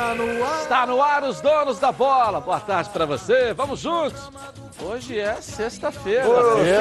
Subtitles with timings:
[0.00, 0.62] Está no ar.
[0.62, 2.40] Está no ar os donos da bola.
[2.40, 3.52] Boa tarde para você.
[3.52, 4.30] Vamos juntos.
[4.82, 6.24] Hoje é sexta-feira.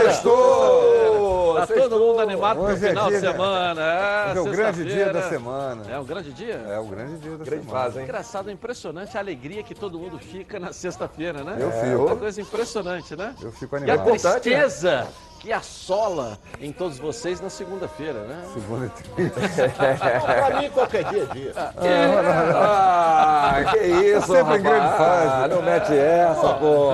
[0.05, 1.55] Sextou!
[1.55, 3.81] Tá todo mundo animado pro Hoje é final de dia- semana.
[3.81, 5.81] É, é o grande dia da semana.
[5.91, 6.63] É um grande dia?
[6.69, 7.83] É o grande dia da Grande semana.
[7.83, 8.03] fase, hein?
[8.05, 11.57] Engraçado, é impressionante a alegria que todo mundo fica na sexta-feira, né?
[11.59, 12.05] Eu É fico.
[12.05, 13.35] uma coisa impressionante, né?
[13.41, 13.99] Eu fico E a animado.
[14.15, 14.59] importante, né?
[14.61, 15.07] tristeza
[15.39, 18.43] que assola em todos vocês na segunda-feira, né?
[18.53, 19.69] Segunda e terça.
[19.69, 21.53] Pra mim, qualquer dia é dia.
[21.55, 25.47] Ah, que isso, Sempre em grande fase.
[25.55, 26.89] Não mete essa, pô.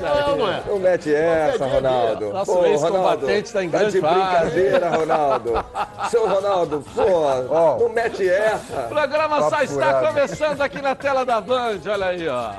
[0.00, 0.62] Não, não é.
[0.66, 2.32] Não mete essa, é Ronaldo.
[2.32, 4.14] Nosso Pô, ex-combatente tá em tá grande de fase.
[4.14, 5.52] brincadeira, Ronaldo.
[6.10, 8.86] Seu Ronaldo, pô, não mete essa.
[8.86, 12.50] O programa só está começando aqui na tela da Band, olha aí, ó.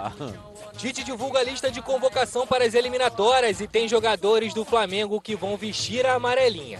[0.78, 5.36] Tite divulga a lista de convocação para as eliminatórias e tem jogadores do Flamengo que
[5.36, 6.80] vão vestir a amarelinha.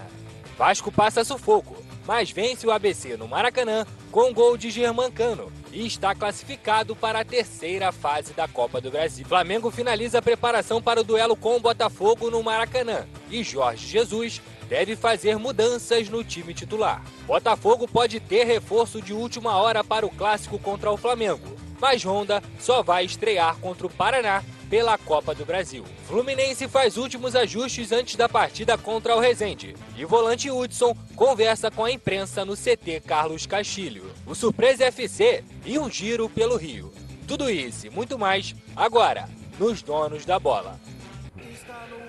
[0.58, 6.16] Vasco passa sufoco, mas vence o ABC no Maracanã com gol de Germancano e está
[6.16, 9.26] classificado para a terceira fase da Copa do Brasil.
[9.26, 14.42] Flamengo finaliza a preparação para o duelo com o Botafogo no Maracanã e Jorge Jesus
[14.70, 17.04] deve fazer mudanças no time titular.
[17.26, 22.42] Botafogo pode ter reforço de última hora para o clássico contra o Flamengo, mas Honda
[22.60, 25.84] só vai estrear contra o Paraná pela Copa do Brasil.
[26.08, 29.76] Fluminense faz últimos ajustes antes da partida contra o Resende.
[29.96, 34.12] E volante Hudson conversa com a imprensa no CT Carlos Castilho.
[34.26, 36.92] O Surpresa FC e um giro pelo Rio.
[37.28, 40.80] Tudo isso e muito mais agora nos Donos da Bola.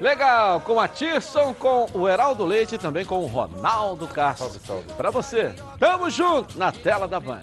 [0.01, 4.47] Legal, com a Tirson, com o Heraldo Leite e também com o Ronaldo Castro.
[4.47, 4.93] Salve, salve.
[4.97, 7.41] Pra você, tamo junto na tela da Band.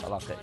[0.00, 0.38] Coloca aí.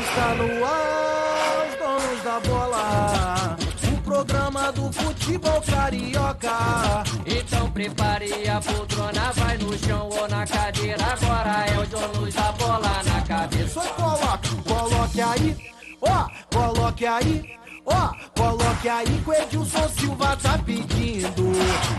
[0.00, 3.56] Está no ar, os donos da bola.
[3.92, 7.04] O programa do futebol carioca.
[7.26, 11.04] Então prepare a poltrona, vai no chão ou na cadeira.
[11.04, 13.80] Agora é o dono da bola na cabeça.
[13.80, 17.58] Só coloque, coloque aí, ó, coloque aí.
[17.90, 21.52] Ó, coloque aí que o Edilson Silva tá pedindo.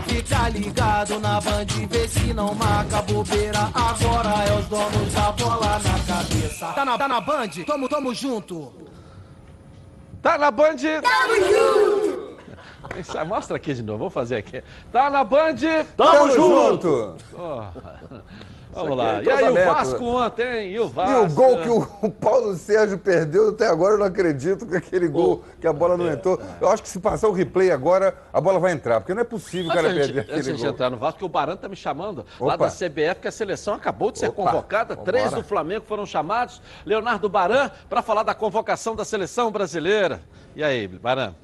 [0.06, 3.70] Fica ligado na band, vê se não marca bobeira.
[3.74, 6.66] Agora é os donos da bola na cabeça.
[6.72, 7.50] Tá na, tá na band?
[7.66, 8.72] Tamo, tamo junto.
[10.22, 10.76] Tá na Band?
[10.76, 12.30] Tamo junto!
[12.98, 14.62] Isso, Mostra aqui de novo, vamos fazer aqui.
[14.92, 15.56] Tá na Band?
[15.96, 17.16] Tamo junto!
[18.82, 19.20] Vamos lá.
[19.20, 19.54] é E aí, o.
[19.54, 20.72] Vasco ontem?
[20.72, 21.12] E o Vasco?
[21.12, 24.76] E o gol que o, o Paulo Sérgio perdeu, até agora eu não acredito que
[24.76, 26.40] aquele gol que a bola não entrou.
[26.60, 29.24] Eu acho que se passar o replay agora, a bola vai entrar, porque não é
[29.24, 30.70] possível o Antes cara gente- perder antes de aquele gol.
[30.70, 32.66] entrar no Vasco, que o Baran tá me chamando lá Opa.
[32.66, 34.94] da CBF, que a seleção acabou de ser Opa, convocada.
[34.94, 35.12] vambora.
[35.12, 36.60] Três do Flamengo foram chamados.
[36.84, 40.20] Leonardo Baran, para falar da convocação da seleção brasileira.
[40.56, 41.34] E aí, Baran?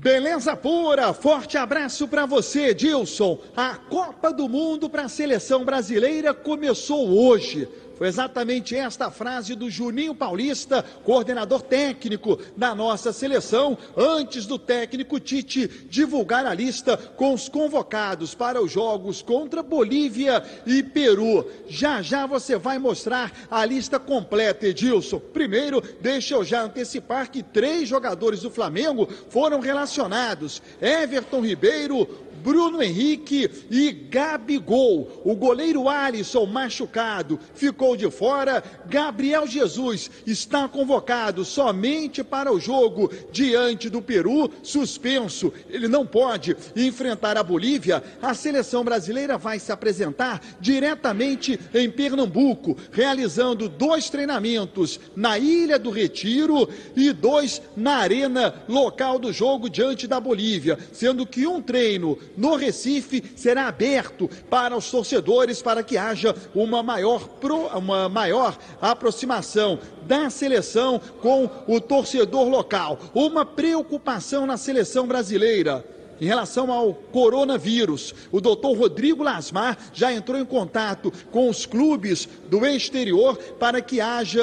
[0.00, 3.36] Beleza pura, forte abraço para você, Dilson.
[3.56, 7.68] A Copa do Mundo para a seleção brasileira começou hoje.
[7.98, 15.18] Foi exatamente esta frase do Juninho Paulista, coordenador técnico da nossa seleção, antes do técnico
[15.18, 21.44] Tite divulgar a lista com os convocados para os jogos contra Bolívia e Peru.
[21.66, 25.18] Já já você vai mostrar a lista completa, Edilson.
[25.18, 32.82] Primeiro, deixa eu já antecipar que três jogadores do Flamengo foram relacionados: Everton Ribeiro, Bruno
[32.82, 35.20] Henrique e Gabigol.
[35.22, 38.64] O goleiro Alisson, machucado, ficou de fora.
[38.86, 45.52] Gabriel Jesus está convocado somente para o jogo diante do Peru, suspenso.
[45.68, 48.02] Ele não pode enfrentar a Bolívia.
[48.22, 55.90] A seleção brasileira vai se apresentar diretamente em Pernambuco, realizando dois treinamentos na Ilha do
[55.90, 56.66] Retiro
[56.96, 62.56] e dois na arena local do jogo diante da Bolívia, sendo que um treino no
[62.56, 69.78] Recife será aberto para os torcedores para que haja uma maior, pro- uma maior aproximação
[70.06, 72.98] da seleção com o torcedor local.
[73.12, 75.84] Uma preocupação na seleção brasileira.
[76.20, 82.28] Em relação ao coronavírus, o doutor Rodrigo Lasmar já entrou em contato com os clubes
[82.50, 84.42] do exterior para que haja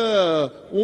[0.71, 0.77] o-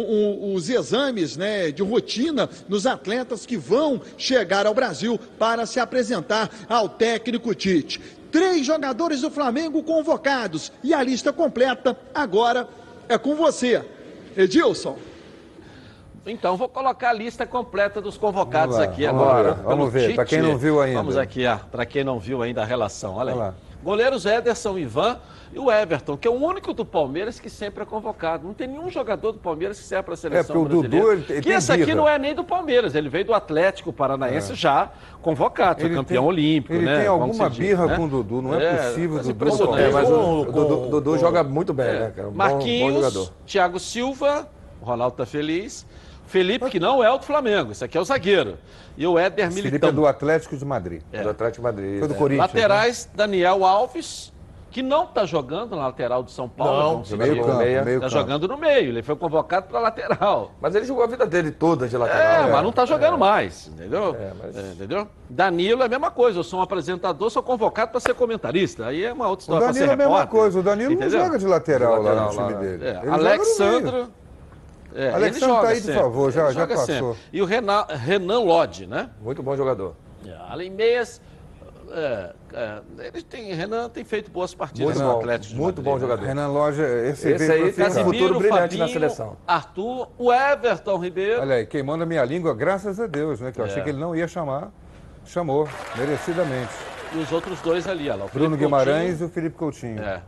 [0.50, 5.80] o- os exames né, de rotina nos atletas que vão chegar ao Brasil para se
[5.80, 7.98] apresentar ao técnico Tite.
[8.30, 12.68] Três jogadores do Flamengo convocados e a lista completa agora
[13.08, 13.82] é com você,
[14.36, 14.98] Edilson.
[16.24, 19.48] Então, vou colocar a lista completa dos convocados Vamos lá, aqui vamos agora.
[19.48, 19.54] lá.
[19.64, 20.24] Vamos ver, Tite.
[20.26, 20.98] quem não viu ainda.
[20.98, 23.16] Vamos aqui, ó, para quem não viu ainda a relação.
[23.16, 23.38] Olha aí.
[23.38, 23.54] Olha lá.
[23.82, 25.18] Goleiros Ederson, Ivan
[25.52, 28.46] e o Everton, que é o único do Palmeiras que sempre é convocado.
[28.46, 31.12] Não tem nenhum jogador do Palmeiras que serve para a seleção porque o Dudu, brasileira.
[31.24, 34.54] ele- ele que esse aqui não é nem do Palmeiras, ele veio do Atlético Paranaense
[34.54, 36.98] já convocado, foi Ele campeão tem- olímpico, ele né?
[37.00, 37.96] tem alguma diz, birra né?
[37.96, 39.76] com o Dudu, não é possível, mas Dudu.
[39.76, 42.28] É, mas o, Com- o Dudu, com- Dudu joga muito bem, né, cara?
[42.28, 43.32] Um bom- bom Marquinhos, jogador.
[43.44, 44.48] Thiago Silva,
[44.80, 45.84] o Ronaldo tá feliz.
[46.32, 48.56] Felipe, que não é o do Flamengo, esse aqui é o zagueiro.
[48.96, 49.92] E o Éder Felipe é Militão.
[49.92, 51.02] do Atlético de Madrid.
[51.10, 51.98] Do Atlético de Madrid.
[51.98, 52.16] Foi do É.
[52.16, 52.52] Corinthians.
[52.52, 52.60] né?
[52.60, 54.32] Laterais, Daniel Alves,
[54.70, 57.04] que não está jogando na lateral do São Paulo.
[57.10, 58.08] Não, meio campo, meio Tá campo.
[58.08, 60.52] jogando no meio, ele foi convocado para lateral.
[60.58, 62.50] Mas ele jogou a vida dele toda de É, lateral.
[62.50, 64.16] mas não está jogando mais, entendeu?
[64.18, 65.06] É, mas- É, entendeu?
[65.28, 68.86] Danilo é a mesma coisa, eu sou um apresentador, sou convocado para ser comentarista.
[68.86, 70.40] Aí é uma outra O história ser Danilo é a mesma repórter.
[70.40, 70.58] coisa.
[70.58, 71.18] O Danilo entendeu?
[71.18, 72.84] não joga de lateral, De lá lateral no time lá, dele.
[72.84, 74.08] É, Ele joga no Alexandro.
[74.94, 76.86] É, Alexandre joga tá aí, por sempre, favor, já- já passou.
[76.86, 77.16] sempre.
[77.32, 79.10] E o Renan, Renan Lodge, né?
[79.20, 79.94] Muito bom jogador.
[80.26, 81.20] É, além meias,
[81.90, 85.76] é, é, ele tem, Renan tem feito boas partidas Muito no bom, Atlético de muito
[85.76, 86.00] Madrid, bom né?
[86.00, 86.24] jogador.
[86.26, 89.36] Renan Loja, esse, Esse aí pra tá se- futuro brilhante na Fabinho, seleção.
[89.46, 91.40] Arthur, o Everton Ribeiro.
[91.40, 93.50] Olha aí, queimando a minha língua, graças a Deus, né?
[93.52, 93.84] Que eu achei É.
[93.84, 94.70] que ele não ia chamar.
[95.24, 96.72] Chamou, merecidamente.
[97.14, 98.24] E os outros dois ali, olha lá.
[98.24, 99.96] o Bruno Felipe Guimarães e o Felipe Coutinho.
[99.96, 100.22] Coutinho, é,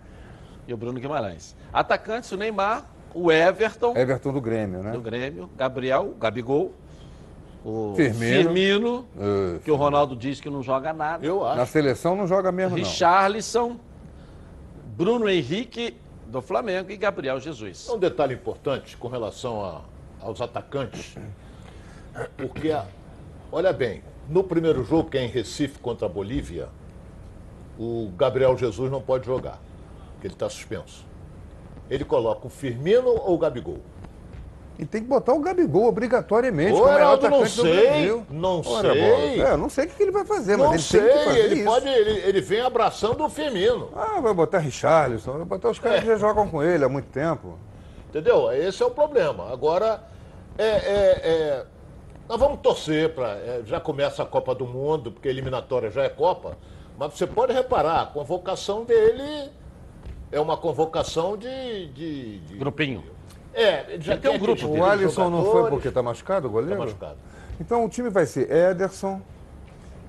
[0.68, 1.56] e o Bruno Guimarães.
[1.72, 2.84] Atacantes, o Neymar,
[3.14, 4.92] o Everton, Everton do Grêmio, né?
[4.92, 6.72] do Grêmio, Gabriel, Gabigol,
[7.64, 8.18] o Firmino.
[8.42, 11.24] Firmino, Uh, que o Ronaldo diz que não joga nada.
[11.24, 11.72] Eu na acho.
[11.72, 12.84] seleção não joga mesmo, não.
[12.84, 13.76] Richarlison,
[14.96, 15.96] Bruno Henrique,
[16.26, 17.88] do Flamengo, e Gabriel Jesus.
[17.88, 19.80] Um detalhe importante com relação a-
[20.20, 21.16] aos atacantes,
[22.36, 22.86] porque, a-
[23.52, 26.68] olha bem, no primeiro jogo, que é em Recife contra a Bolívia,
[27.78, 29.58] o Gabriel Jesus não pode jogar,
[30.12, 31.04] porque ele está suspenso.
[31.90, 33.78] Ele coloca o Firmino ou o Gabigol?
[34.76, 36.72] E tem que botar o Gabigol obrigatoriamente.
[36.72, 39.40] Ô, é Heraldo, não sei, não Ora, sei.
[39.40, 41.38] É, não sei o que ele vai fazer, não mas sei, ele tem que fazer
[41.40, 41.64] ele isso.
[41.64, 46.00] pode, ele, ele vem abraçando o Firmino, Ah, vai botar Richarlison, vai botar os caras
[46.00, 47.56] que já jogam com ele há muito tempo.
[48.08, 48.50] entendeu?
[48.50, 49.52] Esse é o problema.
[49.52, 50.02] Agora,
[50.58, 51.64] é, é- é,
[52.28, 53.62] nós vamos torcer para.
[53.64, 56.58] já começa a Copa do Mundo, porque a eliminatória já é Copa,
[56.98, 59.52] mas você pode reparar, a convocação dele
[60.34, 61.86] é uma convocação de.
[61.88, 63.04] de, de- Grupinho.
[63.52, 66.80] É, já tem um grupo O Alisson não foi porque tá machucado, o goleiro?
[66.80, 67.16] machucado.
[67.60, 69.20] Então o time vai ser Ederson,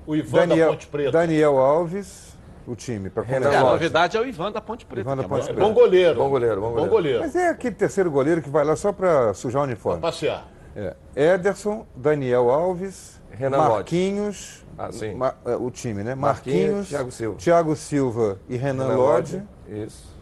[0.04, 1.12] O Ivan da Daniel, Ponte Preta.
[1.12, 2.36] Daniel Alves,
[2.66, 3.72] o time, para Renan É, a Lodge.
[3.74, 5.00] novidade é o Ivan da Ponte Preta.
[5.02, 5.50] Ivan da é Ponte bom.
[5.50, 5.60] É Preta.
[5.68, 6.14] bom goleiro.
[6.18, 6.90] Bom goleiro, bom Bom goleiro.
[6.90, 7.20] goleiro.
[7.20, 10.00] Mas é aquele terceiro goleiro que vai lá só para sujar o uniforme.
[10.02, 10.44] Passear.
[10.74, 10.94] É.
[11.14, 13.70] Ederson, Daniel Alves, Renan Lodge.
[13.74, 15.14] Marquinhos, Ah, sim.
[15.14, 16.14] Ma- é, o time, né?
[16.16, 17.38] Marquinhos, Marquinhos, Thiago Silva.
[17.38, 20.15] Thiago Silva e Renan, Renan Lodge, Isso.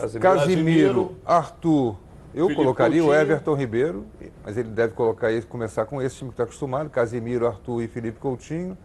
[0.00, 0.20] Casimiro.
[0.40, 1.96] Casimiro, Arthur.
[2.32, 3.22] Eu Felipe colocaria o Coutinho.
[3.22, 4.06] Everton Ribeiro,
[4.44, 7.88] mas ele deve colocar esse, começar com esse time que está acostumado, Casimiro, Arthur e
[7.88, 8.78] Felipe Coutinho.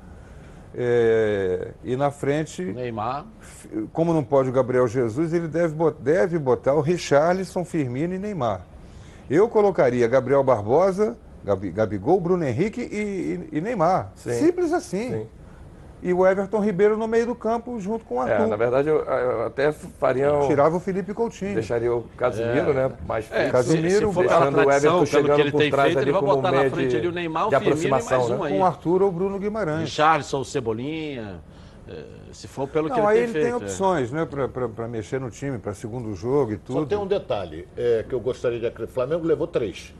[0.77, 3.25] É, e na frente, Neymar.
[3.93, 8.65] como não pode o Gabriel Jesus, ele deve, deve botar o Richarlison, Firmino e Neymar.
[9.29, 14.11] Eu colocaria Gabriel Barbosa, Gabi- Gabigol, Bruno Henrique e, e- e Neymar.
[14.15, 14.33] Sim.
[14.33, 15.11] Simples assim.
[15.11, 15.27] Sim.
[16.03, 18.47] E o Everton Ribeiro no meio do campo, junto com o É, Arthur.
[18.47, 21.55] na verdade, eu, eu até faria um, Tirava o Felipe Coutinho.
[21.55, 22.91] Deixaria o Casimiro, né?
[23.07, 23.49] Mais É.
[23.49, 26.11] Casimiro, se, se deixando o tradição, Everton pelo que chegando por trás feito, ali ele
[26.11, 28.43] vai como botar na frente de- ali o Neymar, o de e mais aproximação, um
[28.43, 28.47] né?
[28.49, 28.53] aí.
[28.53, 29.81] Com o Arthur ou Bruno Guimarães.
[29.81, 31.39] Richarlison, o Cebolinha,
[31.87, 32.03] eh,
[32.33, 33.43] se for pelo que Não, ele aí tem ele feito.
[33.45, 33.55] tem é.
[33.55, 34.27] opções, né,
[34.75, 36.81] para mexer no time, para segundo jogo e tudo.
[36.81, 38.91] Só tem um detalhe é, que eu gostaria de acrescentar.
[38.91, 39.91] O Flamengo levou três.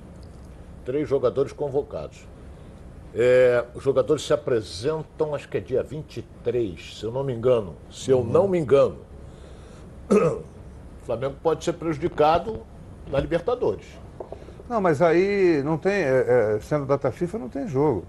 [0.85, 2.27] Três jogadores convocados.
[3.17, 7.75] É, os jogadores se apresentam, acho que é dia 23, se eu não me engano.
[7.89, 8.97] Se eu não me engano.
[10.11, 12.61] O Flamengo pode ser prejudicado
[13.09, 13.85] na Libertadores.
[14.67, 18.03] Não, mas aí não tem, é, é, sendo data FIFA, não tem jogo.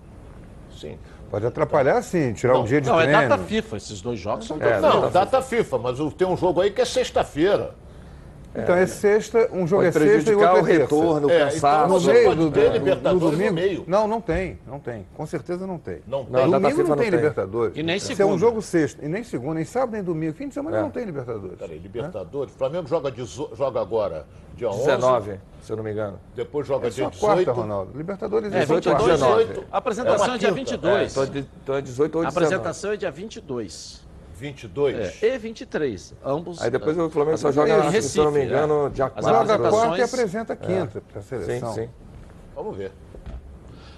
[0.76, 0.98] Sim.
[1.30, 3.28] Pode atrapalhar sim, tirar Não, um dia de Não, é treino.
[3.28, 5.10] data FIFA, esses dois jogos são É, data Não, FIFA.
[5.10, 7.74] data FIFA, mas o- tem um jogo aí que é sexta-feira.
[8.62, 10.82] Então é sexta, um jogo é sexta e prejudicar outro o é terça.
[10.94, 11.56] retorno, o É, cansaço.
[11.58, 13.54] então No meio pode do, ter do- Libertadores do no domingo.
[13.54, 13.84] meio.
[13.86, 15.06] Não, não tem, não tem.
[15.14, 16.00] Com certeza não tem.
[16.06, 16.50] Não Não, tem.
[16.50, 17.10] domingo FIFA não não tem.
[17.10, 17.76] Libertadores.
[17.76, 18.38] E nem Se é um segunda.
[18.38, 20.32] jogo sexta, e nem segunda, nem sábado, nem domingo.
[20.34, 20.80] Fim de semana É.
[20.82, 21.58] não tem Libertadores.
[21.58, 22.54] Peraí, Libertadores.
[22.54, 24.78] O Flamengo joga, dezo- joga agora dia 11.
[24.86, 26.18] 19, se eu não me engano.
[26.34, 27.44] Depois joga É dia só 18.
[27.44, 27.92] quarta, Ronaldo.
[27.96, 29.12] Libertadores É, é, só 22, quarta.
[29.44, 29.66] 19.
[29.70, 30.54] A apresentação É é, dia quinta.
[30.60, 31.12] 22.
[31.12, 32.46] Então, de- então é 18 ou a 19.
[32.46, 34.05] apresentação é dia 22.
[34.38, 35.22] 22.
[35.22, 36.14] É, e 23.
[36.24, 36.60] Ambos.
[36.62, 38.90] Aí depois o Flamengo só joga, em que, se não me Recife, engano, é.
[38.90, 39.28] dia As 4.
[39.28, 41.74] Joga apresentações- quarta e apresenta quinta para a Sim, seleção.
[41.74, 41.88] sim.
[42.54, 42.92] Vamos ver.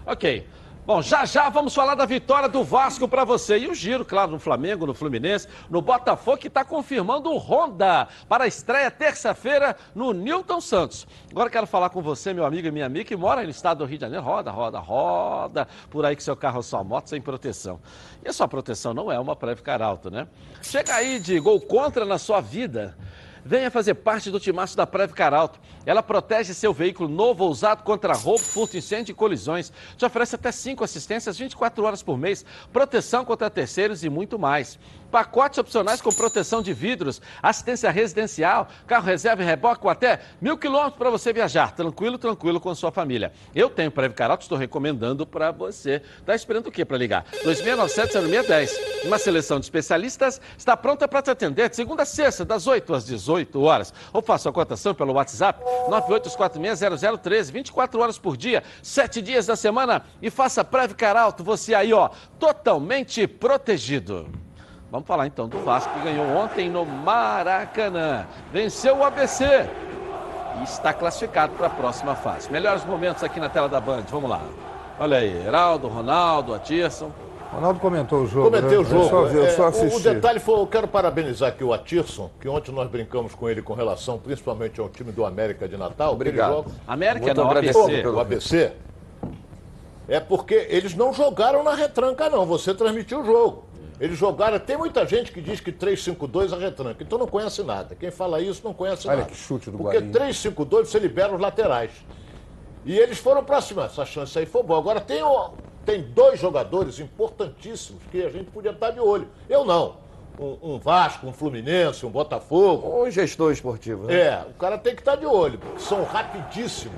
[0.06, 0.46] Ok.
[0.88, 3.58] Bom, já já vamos falar da vitória do Vasco para você.
[3.58, 8.08] E o giro, claro, no Flamengo, no Fluminense, no Botafogo, que está confirmando o Honda
[8.26, 11.06] para a estreia terça-feira no Newton Santos.
[11.30, 13.84] Agora quero falar com você, meu amigo e minha amiga, que mora no estado do
[13.84, 14.24] Rio de Janeiro.
[14.24, 17.78] Roda, roda, roda, por aí que seu carro é só moto sem proteção.
[18.24, 20.26] E a sua proteção não é uma Previcar Alto, né?
[20.62, 22.96] Chega aí de gol contra na sua vida.
[23.44, 25.60] Venha fazer parte do timaço da Previcar Alto.
[25.86, 29.72] Ela protege seu veículo novo ou usado contra roubo, furto, incêndio e colisões.
[29.96, 34.78] Te oferece até 5 assistências 24 horas por mês, proteção contra terceiros e muito mais.
[35.10, 40.56] Pacotes opcionais com proteção de vidros, assistência residencial, carro reserva e reboque com até mil
[40.58, 41.72] quilômetros para você viajar.
[41.72, 43.32] Tranquilo, tranquilo com sua família.
[43.54, 46.02] Eu tenho Previcar Alto, estou recomendando para você.
[46.18, 47.24] Está esperando o quê para ligar?
[47.44, 48.70] 2697-0610.
[49.04, 52.94] Uma seleção de especialistas está pronta para te atender de segunda a sexta, das 8
[52.94, 53.94] às 18 horas.
[54.12, 60.04] Ou faça a cotação pelo WhatsApp 982460013, 24 horas por dia, 7 dias da semana
[60.20, 64.47] e faça Previcar Alto, você aí, ó, totalmente protegido.
[64.90, 68.26] Vamos falar então do Vasco que ganhou ontem no Maracanã.
[68.52, 69.44] Venceu o ABC
[70.60, 72.50] e está classificado para a próxima fase.
[72.50, 74.40] Melhores momentos aqui na tela da Band, vamos lá.
[74.98, 77.10] Olha aí, Heraldo, Ronaldo, Atirson.
[77.52, 78.46] Ronaldo comentou o jogo.
[78.50, 78.78] Comentei né?
[78.78, 79.02] o jogo.
[79.04, 79.96] Eu só, vi, eu É, só o- assisti.
[80.08, 83.62] o detalhe foi, eu quero parabenizar aqui o Atirson, que ontem nós brincamos com ele
[83.62, 86.12] com relação principalmente ao time do América de Natal.
[86.14, 86.50] Obrigado.
[86.52, 88.02] joga- América Muito não, ABC.
[88.02, 88.72] pelo- o ABC.
[90.08, 92.44] É porque eles não jogaram na retranca, não.
[92.46, 93.64] Você transmitiu o jogo.
[94.00, 94.58] Eles jogaram.
[94.58, 97.02] Tem muita gente que diz que 3-5-2 é retranca.
[97.02, 97.94] Então não conhece nada.
[97.94, 99.30] Quem fala isso não conhece Olha nada.
[99.30, 100.12] que chute do Porque Guarim.
[100.12, 101.90] 3-5-2 você libera os laterais.
[102.84, 103.84] E eles foram pra cima.
[103.86, 104.78] Essa chance aí foi boa.
[104.78, 105.50] Agora tem, o-
[105.84, 109.28] tem dois jogadores importantíssimos que a gente podia estar de olho.
[109.48, 109.96] Eu não.
[110.38, 113.02] Um, um Vasco, um Fluminense, um Botafogo.
[113.04, 114.14] Um gestor esportivo, né?
[114.14, 116.96] É, o cara tem que estar de olho, porque são rapidíssimos.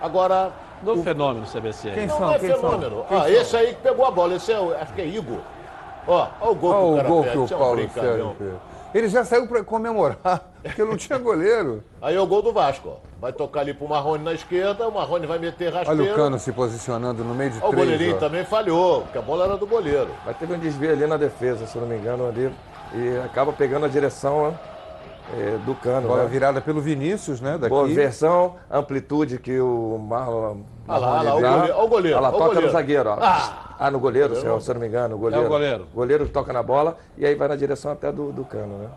[0.00, 1.90] Agora, Do fenômeno CBC.
[1.90, 2.30] Quem não são?
[2.32, 2.58] é Quem são?
[2.60, 3.04] fenômeno.
[3.08, 3.28] Quem Ah, são?
[3.30, 5.38] esse aí que pegou a bola, esse é, o- acho que é Igor.
[6.06, 7.90] Ó, ó o gol Olha que o o cara gol perde, que o Paulo.
[7.92, 8.52] Sérgio fez.
[8.94, 11.82] Ele já saiu para comemorar, porque não tinha goleiro.
[12.00, 13.06] Aí é o gol do Vasco, ó.
[13.20, 16.02] Vai tocar ali pro Marrone na esquerda, o Marrone vai meter rasteiro.
[16.02, 17.84] Olha o Cano se posicionando no meio de Ó, o três.
[17.84, 18.18] goleirinho ó.
[18.18, 20.08] também falhou, porque a bola era do goleiro.
[20.24, 22.52] Mas teve um desvio ali na defesa, se não me engano, ali.
[22.94, 24.56] E acaba pegando a direção
[25.34, 26.08] é, do cano.
[26.08, 26.28] Bola né?
[26.28, 27.52] virada pelo Vinícius, né?
[27.58, 27.68] Daqui.
[27.68, 30.58] Boa versão, amplitude que o Marlon.
[30.86, 32.66] Ah lá, ah lá, o goleiro, ó o goleiro, Ah lá, o toca goleiro.
[32.66, 33.18] no zagueiro, ó.
[33.20, 33.76] Ah!
[33.78, 35.16] Ah, no goleiro, se eu, se eu não me engano.
[35.16, 35.44] O goleiro.
[35.44, 35.86] É o goleiro.
[35.94, 38.88] Goleiro que toca na bola e aí vai na direção até do, do cano, né?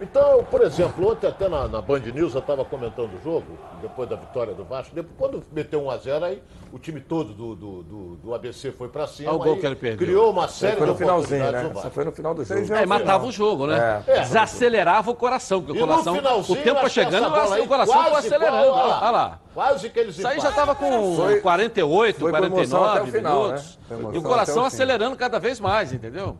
[0.00, 4.08] Então, por exemplo, ontem até na, na Band News eu estava comentando o jogo, depois
[4.08, 4.94] da vitória do Vasco.
[4.94, 6.42] Depois, quando meteu 1x0, aí
[6.72, 9.28] o time todo do, do, do, do ABC foi para cima.
[9.30, 10.06] Olha o gol aí que ele perdeu.
[10.06, 11.74] Criou uma série foi de no finalzinho, oportunidades né?
[11.74, 11.90] Vasco.
[11.90, 12.74] foi no final do jogo.
[12.74, 14.02] É, matava o jogo, né?
[14.06, 14.20] É.
[14.20, 18.02] Desacelerava o coração, porque E o no coração, o finalzinho, tempo foi chegando, o coração
[18.04, 18.56] foi acelerando.
[18.64, 19.38] igual, Olha lá.
[19.52, 23.02] Quase que eles Isso aí já estava com Foi- 48, foi com emoção 49 até
[23.02, 23.78] o final, minutos.
[23.90, 23.96] né?
[24.00, 26.38] Foi E o coração o acelerando cada vez mais, entendeu?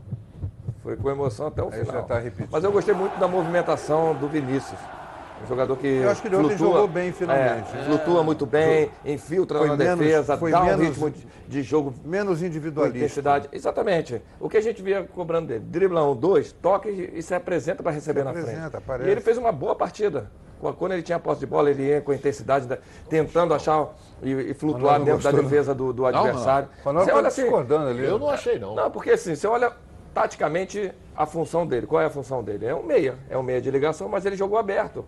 [0.91, 2.03] Foi com emoção até o Aí final.
[2.03, 2.21] tá.
[2.51, 4.77] Mas eu gostei muito da movimentação do Vinícius.
[5.45, 5.87] Um jogador que.
[5.87, 7.77] Eu acho que ele flutua, jogou bem, finalmente.
[7.77, 11.27] é, flutua muito bem, infiltra Foi na menos- defesa, foi dá um menos- ritmo de,
[11.49, 12.99] de jogo Menos individualista.
[12.99, 13.49] intensidade.
[13.53, 14.21] Exatamente.
[14.41, 15.61] O que a gente via cobrando dele.
[15.61, 18.77] Dribla um, dois, toca e, se apresenta para receber na apresenta, frente.
[18.77, 19.09] aparece.
[19.09, 20.29] E ele fez uma boa partida.
[20.77, 22.79] Quando ele tinha posse de bola, ele ia com intensidade, da-
[23.09, 23.89] tentando achar
[24.23, 25.43] e, e flutuar dentro da gostou, né?
[25.49, 26.69] defesa do, do adversário.
[26.85, 28.05] Ronaldo Você tá olha assim, discordando ali.
[28.05, 28.75] Eu não achei, não.
[28.75, 29.73] não, porque assim, você olha
[30.15, 31.87] taticamente a função dele.
[31.87, 32.67] Qual é a função dele?
[32.67, 33.17] É um meia.
[33.29, 35.05] É um meia de ligação, mas ele jogou aberto.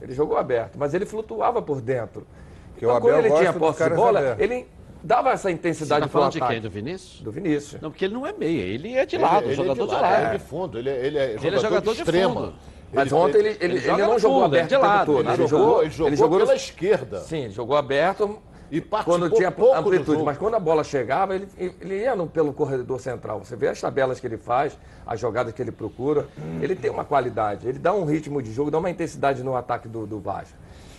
[0.00, 2.26] Ele jogou aberto, mas ele flutuava por dentro.
[2.72, 4.66] Porque o Então, Abel quando ele tinha posse de bola, ele
[5.02, 6.52] dava essa Você intensidade tá pro falando de ataque.
[6.54, 6.62] quem?
[6.62, 7.20] Do Vinícius?
[7.20, 7.80] Do Vinícius.
[7.82, 9.92] Não, porque ele não é meia, ele é de Ele- lado, ele é jogador de
[9.92, 10.16] lado, lado.
[10.16, 12.34] Ele é de fundo, ele é, ele é jogador, Ele é jogador de extrema.
[12.34, 12.54] fundo.
[12.92, 15.20] Mas ontem ele, ele, ele ele joga não jogou fundo, aberto de lado, todo.
[15.20, 17.20] ele Ele jogou, ele jogou, pela esquerda.
[17.20, 18.38] Sim, ele jogou aberto
[18.70, 20.22] E quando tinha amplitude.
[20.22, 23.40] Mas quando a bola chegava, ele, ele ia no- pelo corredor central.
[23.44, 26.28] Você vê as tabelas que ele faz, as jogadas que ele procura.
[26.60, 29.88] Ele tem uma qualidade, ele dá um ritmo de jogo, dá uma intensidade no ataque
[29.88, 30.56] do, do Vasco.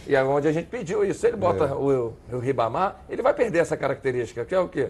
[0.07, 1.19] E é onde a gente pediu isso.
[1.21, 1.73] Se ele bota É.
[1.73, 4.89] o, o Ribamar, ele vai perder essa característica, que é o quê?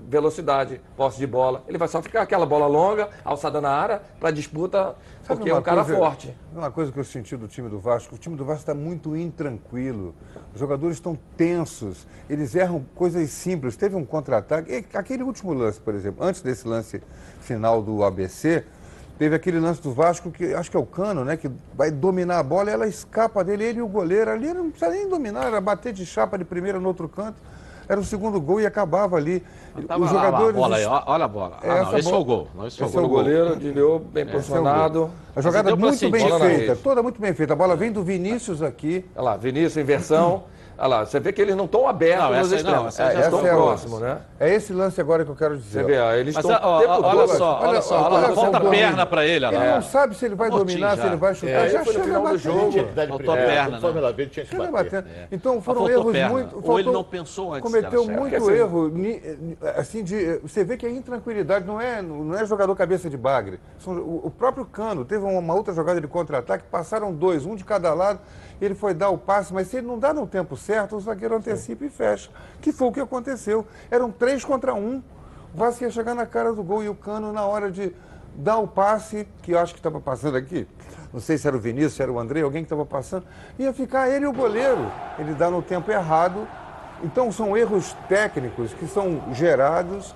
[0.00, 1.64] Velocidade, posse de bola.
[1.68, 4.94] Ele vai só ficar aquela bola longa, alçada na área, para disputa,
[5.36, 6.36] porque é uma um cara coisa- forte.
[6.54, 9.16] Uma coisa que eu senti do time do Vasco, o time do Vasco está muito
[9.16, 10.14] intranquilo.
[10.52, 13.76] Os jogadores estão tensos, eles erram coisas simples.
[13.76, 14.84] Teve um contra-ataque.
[14.94, 17.02] Aquele último lance, por exemplo, antes desse lance
[17.40, 18.64] final do ABC,
[19.18, 21.36] teve aquele lance do Vasco que acho que é o Cano, né?
[21.36, 24.30] Que vai dominar a bola e ela escapa dele, ele e o goleiro.
[24.30, 27.40] Ali não precisa nem dominar, era bater de chapa de primeira no outro canto.
[27.88, 29.42] Era o segundo gol e acabava ali.
[29.76, 30.56] Os lá, lá, jogadores.
[30.56, 31.58] a bola olha a bola.
[31.62, 32.48] É, Ah, não, esse bola- foi o gol.
[32.54, 33.08] Não, esse foi o Esse é gol.
[33.08, 35.10] o O goleiro desviou bem posicionado.
[35.34, 37.52] A jogada muito bem feita, toda muito bem feita.
[37.52, 39.04] A bola vem do Vinícius aqui.
[39.16, 40.42] Olha lá, Vinícius, inversão.
[40.80, 43.00] Olha lá, você vê que eles não estão abertos Não, não, extremos.
[43.00, 44.18] aí É, eles estão é a próximos, né?
[44.38, 45.80] É esse lance agora que eu quero dizer.
[45.80, 48.04] Você vê, ó, eles Mas estão ó, ó, olha todo- só, olha olha, só, olha,
[48.14, 50.94] olha, olha, falta perna pra ele, olha Ele não sabe se ele vai Mortinho dominar,
[50.96, 51.02] já.
[51.02, 51.50] se ele vai chutar.
[51.52, 52.72] É, já foi no chega final do jogo.
[53.08, 53.78] Faltou perna, a né?
[53.80, 55.02] primeira vez, tinha que Chega bater.
[55.02, 55.08] batendo.
[55.32, 56.28] Então foram Faltou erros perna.
[56.30, 56.62] muito.
[56.70, 58.92] Ou ele não pensou antes Cometeu muito erro.
[59.76, 63.58] Assim, de, você vê que a intranquilidade não é, não é jogador cabeça de bagre.
[63.84, 68.20] O, próprio Cano teve uma outra jogada de contra-ataque, passaram dois, um de cada lado.
[68.60, 71.36] Ele foi dar o passe, mas se ele não dá no tempo certo, o zagueiro
[71.36, 72.30] antecipa e fecha.
[72.60, 73.66] Que foi o que aconteceu.
[73.90, 75.02] Eram três contra um.
[75.54, 77.94] O Vasco ia chegar na cara do gol e o Cano, na hora de
[78.34, 80.66] dar o passe, que eu acho que estava passando aqui,
[81.12, 83.24] não sei se era o Vinícius, se era o André, alguém que estava passando,
[83.58, 84.92] ia ficar ele e o goleiro.
[85.18, 86.46] Ele dá no tempo errado.
[87.02, 90.14] Então são erros técnicos que são gerados,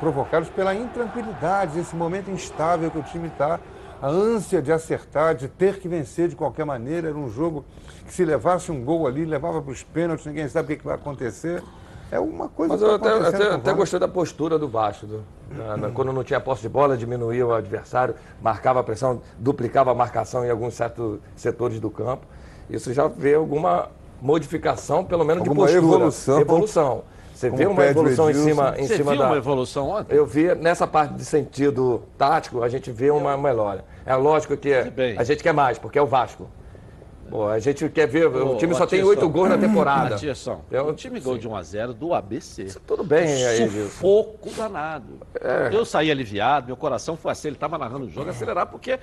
[0.00, 3.60] provocados pela intranquilidade, esse momento instável que o time está.
[4.00, 7.08] A ânsia de acertar, de ter que vencer de qualquer maneira.
[7.08, 7.64] Era um jogo
[8.06, 10.84] que se levasse um gol ali, levava para os pênaltis, ninguém sabe o que, que
[10.86, 11.62] vai acontecer.
[12.10, 15.06] É uma coisa Mas eu está até, até, até gostei da postura do Vasco.
[15.06, 19.20] do- na- na- quando não tinha posse de bola, diminuía o adversário, marcava a pressão,
[19.38, 22.24] duplicava a marcação em alguns certos setores do campo.
[22.70, 23.88] Isso já vê alguma
[24.22, 25.94] modificação, pelo menos Alguma de postura.
[25.96, 26.40] evolução.
[26.40, 27.02] Evolução.
[27.38, 29.26] Você vê uma evolução em cima, em Você cima viu da.
[29.28, 30.12] uma evolução ontem?
[30.12, 33.84] Eu vi nessa parte de sentido tático, a gente vê uma melhora.
[34.04, 34.72] É lógico que
[35.16, 36.48] a gente quer mais, porque é o Vasco.
[37.30, 38.26] Pô, a gente quer ver.
[38.26, 40.14] o Ô, time só tem oito gols na temporada.
[40.14, 42.66] Atiação, É um- o time gol de 1x0 do ABC.
[42.86, 43.68] Tudo bem aí.
[43.68, 45.20] Sufoco danado.
[45.40, 45.68] É.
[45.72, 49.00] Eu saí aliviado, meu coração foi assim, ele estava narrando o jogo, acelerar, porque eh,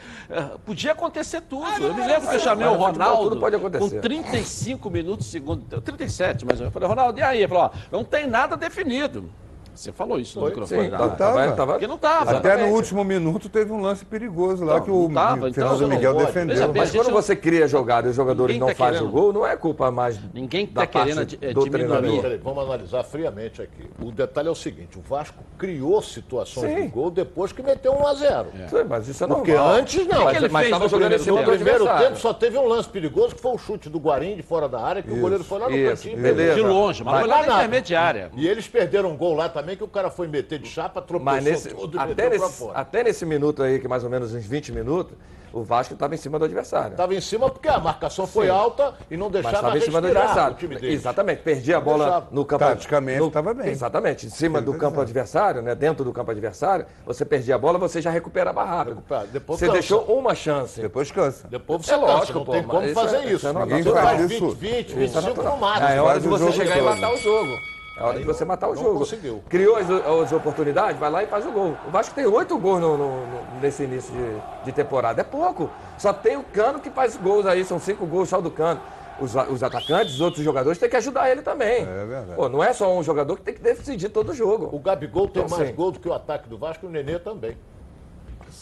[0.66, 1.66] podia acontecer tudo.
[1.82, 3.96] eu me lembro que eu chamei o mas Ronaldo tudo pode acontecer.
[3.96, 6.68] com 35 minutos segundo, 37 mais ou menos.
[6.68, 7.38] Eu falei, Ronaldo, e aí?
[7.40, 9.30] Ele falou, ó, não tem nada definido.
[9.76, 10.52] Você falou isso no Foi?
[10.52, 10.84] microfone.
[10.86, 11.16] Sim, tá- né?
[11.18, 12.32] tava, tava, Porque não tava.
[12.38, 15.82] Até no último minuto teve um lance perigoso lá Não, que o tava, então Fernando
[15.82, 16.26] não Miguel pode.
[16.28, 16.74] defendeu.
[16.74, 19.22] Mas quando não- você cria jogada e os jogadores Ninguém não tá fazem querendo- o
[19.22, 22.22] gol, não é culpa mais Ninguém da tá querendo parte eh, do diminuir.
[22.22, 23.84] Peraí, vamos analisar friamente aqui.
[24.02, 26.82] O detalhe é o seguinte: o Vasco criou situações Sim.
[26.84, 29.74] de gol depois que meteu 1 a 0 Sim, Mas isso é Porque normal.
[29.76, 30.24] antes não.
[30.24, 32.68] Mas, que ele mas fez tava no jogando cima No primeiro tempo só teve um
[32.68, 35.44] lance perigoso que foi o chute do Guarim de fora da área, que o goleiro
[35.44, 36.22] foi lá no Isso, cantinho.
[36.22, 36.56] beleza.
[36.56, 38.30] De longe, mas, Mas foi lá na intermediária.
[38.36, 41.24] E eles perderam um gol lá também que o cara foi meter de chapa, tropeçou
[41.34, 42.78] Mas nesse, tudo e até, meteu pra nesse, fora.
[42.78, 45.16] até nesse minuto aí, que mais ou menos uns 20 minutos,
[45.54, 46.92] o Vasco estava em cima do adversário.
[46.92, 48.52] Estava em cima porque a marcação foi Sim.
[48.52, 50.56] alta e não Mas deixava estava em cima do respirar adversário.
[50.56, 50.94] o time dele.
[50.94, 52.28] Exatamente, perdia a bola deixava.
[52.32, 52.66] no campo.
[52.66, 53.70] Taticamente, estava bem.
[53.70, 57.78] Exatamente, em cima do campo adversário, né, dentro do campo adversário, você perdia a bola,
[57.80, 58.96] você já recuperava rápido.
[58.96, 59.80] Recupera, depois você cansa.
[59.80, 60.82] deixou uma chance.
[60.82, 61.48] Depois cansa.
[61.48, 63.36] Depois você É cansa, lógico, não pô, tem mas como isso fazer é- isso.
[63.36, 64.50] isso é Ninguém Você faz faz isso.
[64.50, 65.56] 20, 20, Isso é 25 natural.
[65.56, 65.88] no máximo.
[65.88, 67.75] É hora de você chegar e matar o jogo.
[67.98, 69.00] É hora de você matar o não jogo.
[69.00, 69.42] conseguiu.
[69.50, 71.78] Criou as, as oportunidades, vai lá e faz o gol.
[71.88, 75.22] O Vasco tem oito gols no- no- no- nesse início de, de temporada.
[75.22, 75.70] É pouco.
[75.98, 78.82] Só tem o Cano que faz gols aí, são cinco gols só do Cano.
[79.18, 81.84] Os, os atacantes, os outros jogadores têm que ajudar ele também.
[81.84, 82.36] É verdade.
[82.36, 84.70] Pô, não é só um jogador que tem que decidir todo o jogo.
[84.76, 85.74] O Gabigol tem Então, mais sim.
[85.74, 87.58] gols do que o ataque do Vasco e o Nenê também.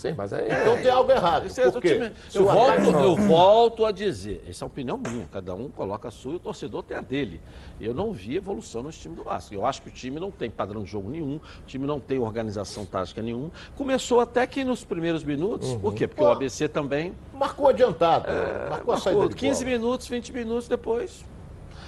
[0.09, 0.47] Sim, mas aí.
[0.51, 1.45] Então tem algo errado.
[1.45, 2.11] É Por o quê?
[2.33, 6.11] Eu volto, eu volto a dizer, essa é a opinião minha, cada um coloca a
[6.11, 7.39] sua e o torcedor tem a dele.
[7.79, 9.53] Eu não vi evolução nesse time do Vasco.
[9.53, 12.19] Eu acho que o time não tem padrão de jogo nenhum, o time não tem
[12.19, 13.49] organização tática nenhuma.
[13.77, 15.79] Começou até que nos primeiros minutos, Uhum.
[15.79, 16.07] por quê?
[16.07, 18.25] Porque o ABC também Marcou adiantado.
[18.69, 19.77] marcou a saída marcou de 15 bola.
[19.77, 21.23] minutos, 20 minutos depois.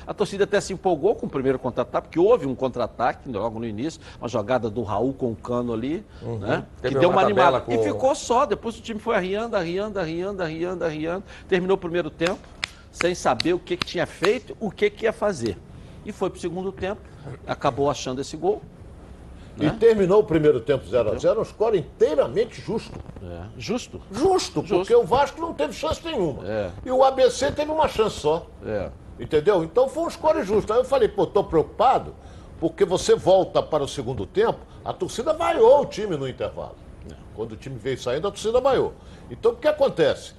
[0.07, 3.65] A torcida até se empolgou com o primeiro contra-ataque, porque houve um contra-ataque logo no
[3.65, 6.05] início, uma jogada do Raul com o cano ali,
[6.39, 6.65] né?
[6.81, 7.63] Teve que deu uma animada.
[7.67, 11.23] E com- ficou só, depois o time foi arriando, arriando, arriando, arriando, arriando.
[11.47, 12.39] Terminou o primeiro tempo,
[12.91, 15.57] sem saber o que, que tinha feito, o que, que ia fazer.
[16.05, 17.01] E foi para o segundo tempo,
[17.47, 18.61] acabou achando esse gol.
[19.57, 22.99] E terminou o primeiro tempo 0x0, um score inteiramente justo.
[23.23, 24.01] É, justo.
[24.11, 26.45] Justo, porque o Vasco não teve chance nenhuma.
[26.45, 26.71] É.
[26.85, 28.45] E o ABC teve uma chance só.
[28.65, 28.89] É.
[29.19, 29.63] Entendeu?
[29.63, 30.71] Então foi um score justo.
[30.73, 32.15] Aí eu falei, pô, tô preocupado,
[32.59, 36.75] porque você volta para o segundo tempo, a torcida vaiou o time no intervalo.
[37.35, 38.93] Quando o time veio saindo, a torcida vaiou.
[39.29, 40.33] Então o que acontece?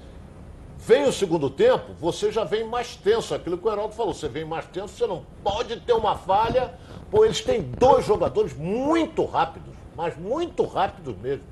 [0.79, 3.35] Vem o segundo tempo, você já vem mais tenso.
[3.35, 6.75] Aquilo que o Heraldo falou, você vem mais tenso, você não pode ter uma falha.
[7.11, 11.45] Pô, eles têm dois jogadores muito rápidos, mas muito rápidos mesmo.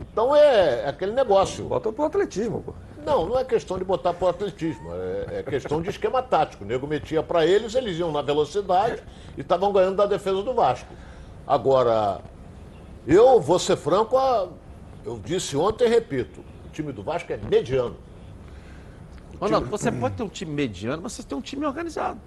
[0.00, 1.64] Então é, é aquele negócio.
[1.64, 2.74] Bota pro atletismo, pô.
[3.06, 6.64] Não, não é questão de botar para o atletismo, é, é questão de esquema tático.
[6.64, 9.00] O nego metia para eles, eles iam na velocidade
[9.38, 10.92] e estavam ganhando da defesa do Vasco.
[11.46, 12.20] Agora,
[13.06, 14.16] eu vou ser franco,
[15.04, 17.96] eu disse ontem e repito, o time do Vasco é mediano.
[19.40, 22.18] Ronaldo, você pode ter um time mediano, mas você tem um time organizado.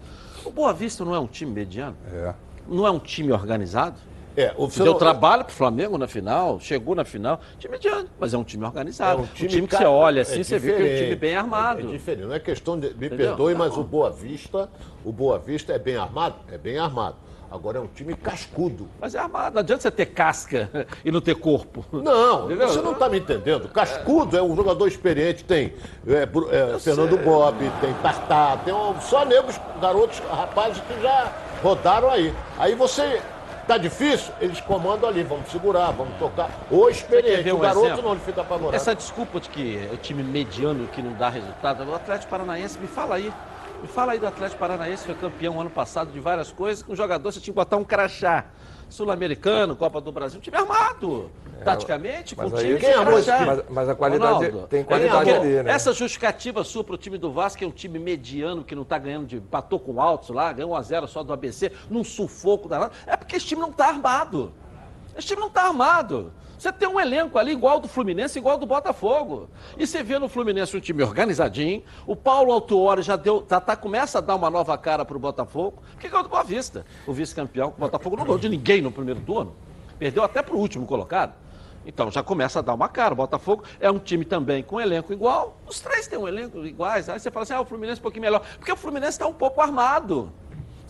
[0.46, 1.98] O Boa Vista não é um time mediano?
[2.10, 2.34] É.
[2.66, 4.00] Não é um time organizado?
[4.40, 8.38] É, o Deu trabalho pro Flamengo na final, chegou na final, time mediano, mas é
[8.38, 9.20] um time organizado.
[9.20, 11.16] É um time, time que você olha é assim, você vê que é um time
[11.18, 11.82] bem armado.
[11.82, 12.88] É, é diferente, não é questão de.
[12.94, 13.18] Me Entendeu?
[13.28, 13.82] perdoe, mas Não.
[13.82, 14.70] o Boa Vista,
[15.04, 16.36] o Boa Vista é bem armado?
[16.50, 17.18] É bem armado.
[17.52, 18.88] Agora é um time cascudo.
[19.02, 20.70] Mas é armado, não adianta você ter casca
[21.04, 21.84] e não ter corpo.
[21.92, 22.70] Não, Entendeu?
[22.70, 23.68] você não está me entendendo.
[23.68, 25.74] Cascudo é um jogador experiente, tem
[26.08, 26.24] é,
[26.76, 32.34] é, Fernando Bob, tem Tartar, tem um- só negros, garotos, rapazes que já rodaram aí.
[32.58, 33.20] Aí você.
[33.70, 34.34] Tá difícil?
[34.42, 36.50] Eles comandam ali, vamos segurar, vamos tocar.
[36.72, 38.02] O Quer experiente, ver o um garoto exemplo?
[38.02, 38.76] não, ele fica apavorado.
[38.76, 42.80] Essa desculpa de que é o time mediano que não dá resultado, o Atlético Paranaense,
[42.80, 43.32] me fala aí.
[43.80, 46.96] Me fala aí do Atlético Paranaense, foi campeão ano passado de várias coisas, com um
[46.96, 48.46] jogador você tinha que botar um crachá.
[48.90, 51.30] Sul-Americano, Copa do Brasil, um time armado.
[51.64, 53.46] Taticamente, com mas aí- time?
[53.46, 55.72] Mas, mas a qualidade Ronaldo, tem qualidade é, ali, né?
[55.72, 58.98] Essa justificativa sua pro time do Vasco, que é um time mediano, que não tá
[58.98, 59.40] ganhando de.
[59.40, 62.94] Batou com o Altos lá, ganhou 1x0 só do ABC, num sufoco danado.
[63.06, 64.54] É porque esse time não tá armado.
[65.20, 66.32] Esse time não tá armado.
[66.58, 69.50] Você tem um elenco ali igual do Fluminense, igual do Botafogo.
[69.78, 71.84] E você vê no Fluminense um time organizadinho.
[72.08, 73.42] O Paulo Autuori já deu.
[73.42, 75.84] Tá, tá- começa a dar uma nova cara pro Botafogo.
[76.00, 76.86] Que é o do Boa Vista.
[77.06, 79.56] O vice-campeão, o Botafogo não ganhou de ninguém no primeiro turno.
[79.98, 81.34] Perdeu até pro último colocado.
[81.86, 83.14] Então já começa a dar uma cara.
[83.14, 85.58] O Botafogo é um time também com elenco igual.
[85.68, 87.10] Os três têm um elenco iguais.
[87.10, 88.42] Aí você fala assim: ah, o Fluminense é um pouquinho melhor.
[88.58, 90.32] Porque o Fluminense está um pouco armado.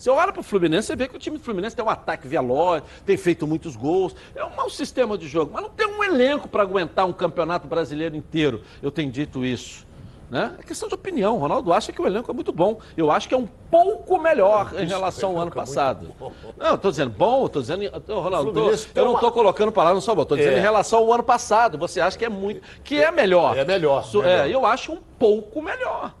[0.00, 2.26] Você olha para o Fluminense, você vê que o time do Fluminense tem um ataque
[2.26, 6.02] veloz, tem feito muitos gols, é um mau sistema de jogo, mas não tem um
[6.02, 8.62] elenco para aguentar um campeonato brasileiro inteiro.
[8.82, 9.86] Eu tenho dito isso.
[10.30, 10.54] Né?
[10.60, 11.34] É questão de opinião.
[11.36, 12.78] O Ronaldo acha que o elenco é muito bom.
[12.96, 16.14] Eu acho que é um pouco melhor em relação ao ano passado.
[16.56, 17.82] Não, estou dizendo bom, estou dizendo.
[18.08, 20.58] Ronaldo, tô- eu não estou colocando palavras no só bom, estou dizendo É.
[20.60, 21.76] em relação ao ano passado.
[21.78, 22.62] Você acha que é muito.
[22.84, 23.58] que é melhor.
[23.58, 24.46] É melhor, Su- melhor.
[24.46, 26.14] É, eu acho um pouco melhor.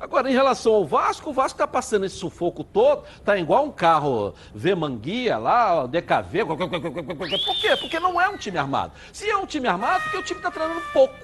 [0.00, 3.70] Agora, em relação ao Vasco, o Vasco está passando esse sufoco todo, tá igual um
[3.70, 6.44] carro V Manguia lá, DKV.
[6.44, 7.76] Por quê?
[7.76, 8.92] Porque não é um time armado.
[9.12, 11.14] Se é um time armado, porque o time está treinando pouco.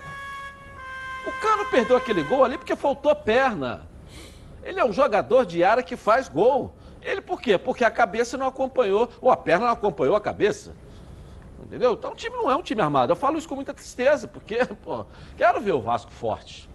[1.25, 3.87] O Cano perdeu aquele gol ali porque faltou perna.
[4.65, 6.75] Ele é um jogador de área que faz gol.
[7.01, 7.57] Ele por quê?
[7.57, 10.75] Porque a cabeça não acompanhou, ou a perna não acompanhou a cabeça.
[11.63, 11.93] Entendeu?
[11.93, 13.13] Então o time não é um time armado.
[13.13, 15.07] Eu falo isso com muita tristeza, porque, pô,
[15.37, 16.69] quero ver o Vasco forte.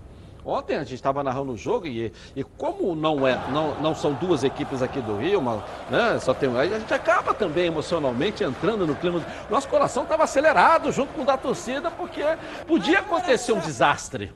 [0.45, 4.13] Ontem a gente estava narrando o jogo e, e como não, é, não, não são
[4.13, 8.87] duas equipes aqui do Rio, uma, né, só tem a gente acaba também emocionalmente entrando
[8.87, 9.23] no clima.
[9.49, 12.21] Nosso coração estava acelerado junto com o da torcida, porque
[12.65, 14.31] podia acontecer um desastre.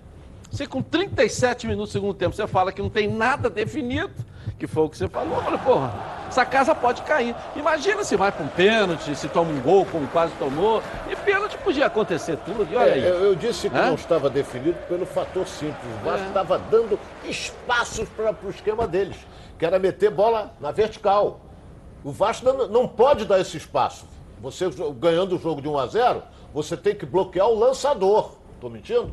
[0.51, 4.13] Você com 37 minutos do segundo tempo, você fala que não tem nada definido,
[4.59, 5.35] que foi o que você falou.
[5.37, 5.93] Eu falei, porra,
[6.27, 7.35] essa casa pode cair.
[7.55, 10.81] Imagina se vai para um pênalti, se toma um gol, como quase tomou.
[11.09, 12.67] E pênalti podia acontecer tudo.
[12.71, 13.03] E olha É, aí.
[13.03, 13.87] eu, eu disse que Hã?
[13.87, 15.77] não estava definido pelo fator simples.
[16.01, 16.27] O Vasco É.
[16.27, 19.17] estava dando espaços para o esquema deles,
[19.57, 21.39] que era meter bola na vertical.
[22.03, 24.05] O Vasco não, não pode dar esse espaço.
[24.41, 28.31] Você ganhando o jogo de 1 a 0, você tem que bloquear o lançador.
[28.55, 29.11] Estou mentindo?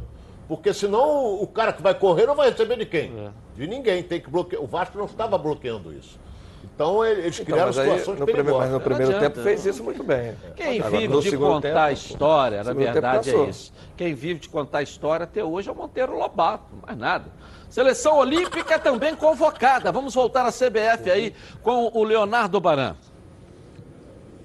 [0.50, 3.12] Porque senão o- cara que vai correr não vai receber de quem?
[3.16, 3.30] É.
[3.54, 4.02] De ninguém.
[4.02, 4.60] Tem que bloquear.
[4.60, 6.18] O Vasco não estava bloqueando isso.
[6.64, 9.30] Então ele- eles Então, criaram mas aí, situações no primeiro, mas no primeiro adianta.
[9.30, 10.34] tempo fez isso muito bem.
[10.56, 13.72] Quem Agora, vive de contar tempo, a história, na verdade é isso.
[13.96, 17.26] Quem vive de contar a história até hoje é o Monteiro Lobato, mais nada.
[17.68, 19.92] Seleção Olímpica também convocada.
[19.92, 21.32] Vamos voltar à CBF aí
[21.62, 22.96] com o Leonardo Baran.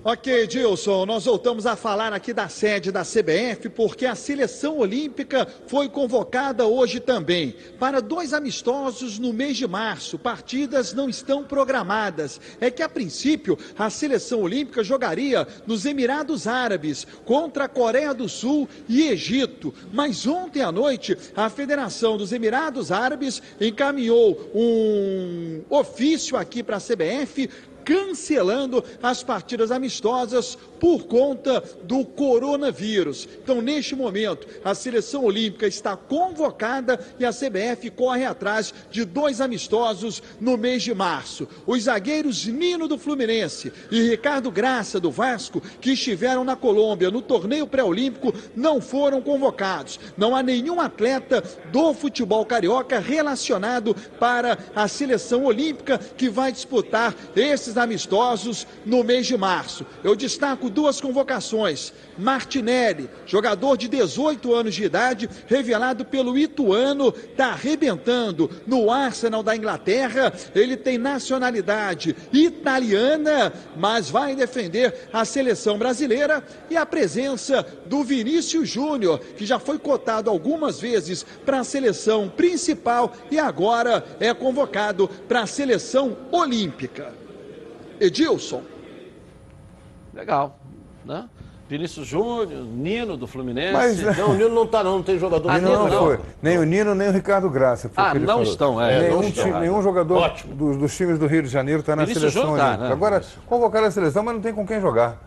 [0.08, 5.48] Ok, Dilson, nós voltamos a falar aqui da sede da CBF porque a seleção olímpica
[5.66, 10.20] foi convocada hoje também para dois amistosos no mês de março.
[10.20, 12.40] Partidas não estão programadas.
[12.62, 18.30] É que a princípio a seleção olímpica jogaria nos Emirados Árabes contra a Coreia do
[18.30, 19.74] Sul e Egito.
[19.92, 26.80] Mas ontem à noite a Federação dos Emirados Árabes encaminhou um ofício aqui para a
[26.80, 27.50] CBF
[27.86, 33.30] cancelando as partidas amistosas por conta do coronavírus.
[33.44, 39.40] Então, neste momento, a seleção olímpica está convocada e a CBF corre atrás de dois
[39.40, 41.48] amistosos no mês de março.
[41.66, 47.22] Os zagueiros Nino do Fluminense e Ricardo Graça do Vasco, que estiveram na Colômbia no
[47.22, 50.00] torneio pré-olímpico, não foram convocados.
[50.18, 57.16] Não há nenhum atleta do futebol carioca relacionado para a seleção olímpica que vai disputar
[57.36, 59.86] esses amistosos no mês de março.
[60.04, 61.94] Eu destaco duas convocações.
[62.18, 69.56] Martinelli, jogador de 18 anos de idade, revelado pelo Ituano, está arrebentando no Arsenal da
[69.56, 70.34] Inglaterra.
[70.54, 78.70] Ele tem nacionalidade italiana, mas vai defender a seleção brasileira e a presença do Vinícius
[78.70, 85.08] Júnior, que já foi cotado algumas vezes para a seleção principal e agora é convocado
[85.28, 87.25] para a seleção olímpica.
[88.00, 88.62] Edilson.
[90.14, 90.58] Legal,
[91.06, 91.26] né?
[91.68, 93.74] Vinícius Júnior, Nino do Fluminense.
[93.74, 96.04] Mas- Não, o Nino não tá não, não tem jogador Ah, Nino não, não.
[96.06, 96.20] foi.
[96.42, 97.90] Nem o Nino, nem o Ricardo Graça.
[97.96, 98.44] Ah, que ele não falou.
[98.52, 99.60] estão, é, nenhum, não time- estão.
[99.60, 100.54] nenhum jogador Ótimo.
[100.56, 102.92] dos, dos times do Rio de Janeiro está na Vinícius seleção Júnior tá, né?
[102.92, 105.18] Agora, convocaram a seleção, mas não tem com quem jogar.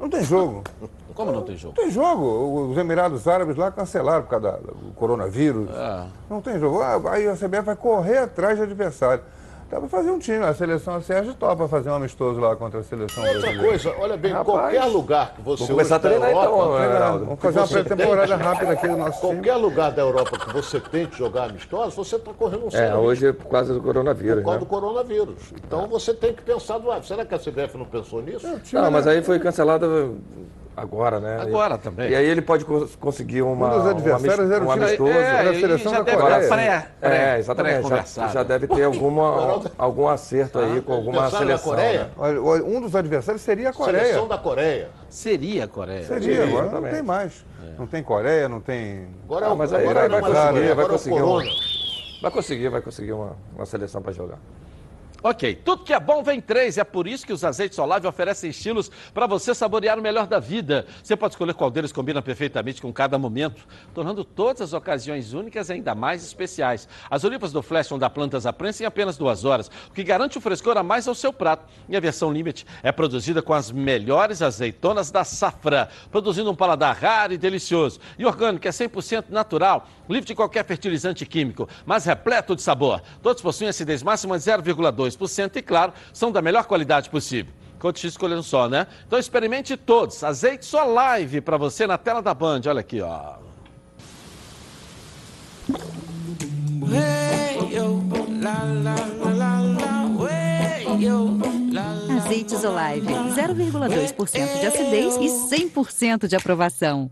[0.00, 0.64] Não tem jogo.
[1.14, 1.74] Como não tem jogo?
[1.76, 2.70] Não tem jogo.
[2.70, 5.68] Os Emirados Árabes lá cancelaram por causa do coronavírus.
[5.70, 6.04] É.
[6.28, 6.80] Não tem jogo.
[6.82, 9.22] Ah, Aí a CBF vai correr atrás de adversário.
[9.68, 10.44] Dá para fazer um time.
[10.44, 13.68] A seleção a Sérgio topa fazer um amistoso lá contra a seleção Outra brasileira.
[13.68, 16.86] coisa, olha bem, Rapaz, qualquer lugar que você vamos começar a treinar Europa, então, né,
[16.86, 17.18] Treinar.
[17.18, 19.32] Vamos fazer uma pré-temporada rápida aqui no nosso time.
[19.34, 23.26] qualquer lugar da Europa que você tente jogar amistoso, você está correndo um É, hoje
[23.26, 24.64] é por causa do coronavírus, por causa né?
[24.64, 25.52] do coronavírus.
[25.66, 28.46] Então você tem que pensar, "Ah, será que a CBF não pensou nisso?
[28.72, 30.16] Não, mas aí foi cancelado
[30.76, 31.38] agora, né?
[31.40, 32.10] Agora também.
[32.10, 34.84] E aí ele pode cons- conseguir uma, Um dos adversários um era o um time-
[34.84, 35.10] amistoso.
[35.10, 36.48] era a e seleção já da deve Coreia.
[36.48, 37.72] pré, pré, É, exatamente.
[37.74, 38.32] Já, pré-conversado.
[38.32, 41.70] já deve ter alguma, algum acerto aí com alguma seleção.
[41.70, 42.10] Coreia?
[42.16, 42.30] né?
[42.64, 44.04] Um dos adversários seria a Coreia.
[44.04, 44.88] Seleção da Coreia.
[45.08, 46.04] Seria a Coreia.
[46.04, 47.44] Seria, agora não tem mais.
[47.78, 49.06] Não tem Coreia, não tem.
[49.24, 52.20] Agora, Ah, é o- mas aí agora vai- é vai conseguir, vai é conseguir.
[52.22, 54.38] Vai conseguir, vai conseguir uma, uma seleção para jogar.
[55.28, 56.78] Ok, tudo que é bom vem três.
[56.78, 60.38] É por isso que os azeites Olive oferecem estilos para você saborear o melhor da
[60.38, 60.86] vida.
[61.02, 65.68] Você pode escolher qual deles combina perfeitamente com cada momento, tornando todas as ocasiões únicas
[65.68, 66.88] ainda mais especiais.
[67.10, 70.04] As olivas do Flash vão dar plantas à prensa em apenas duas horas, o que
[70.04, 71.64] garante o frescor a mais ao seu prato.
[71.88, 76.96] E a versão Limit é produzida com as melhores azeitonas da safra, produzindo um paladar
[76.96, 77.98] raro e delicioso.
[78.16, 83.02] E orgânico é 100% natural, livre de qualquer fertilizante químico, mas repleto de sabor.
[83.20, 85.15] Todos possuem acidez máxima de 0,2%
[85.58, 87.52] e, claro, são da melhor qualidade possível.
[88.02, 88.88] Escolher um só, né?
[89.06, 90.24] Então experimente todos.
[90.24, 92.62] Azeite só live para você na tela da Band.
[92.66, 93.36] Olha aqui, ó.
[102.16, 107.08] Azeites Olive, 0,2% de acidez e 100% de aprovação.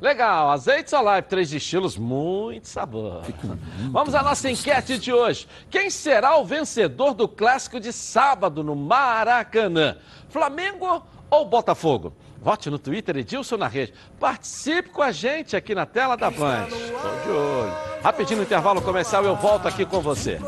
[0.00, 3.22] Legal, azeite live, três estilos, muito sabor.
[3.90, 5.48] Vamos à nossa enquete de hoje.
[5.70, 9.96] Quem será o vencedor do clássico de sábado no Maracanã?
[10.28, 12.12] Flamengo ou Botafogo?
[12.40, 13.94] Vote no Twitter Edilson na rede.
[14.20, 16.68] Participe com a gente aqui na tela da Band.
[16.68, 17.72] Estou de olho.
[18.02, 20.38] Rapidinho no intervalo comercial eu volto aqui com você.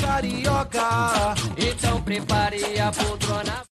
[0.00, 1.34] Carioca.
[1.56, 3.73] Então prepare a poltrona.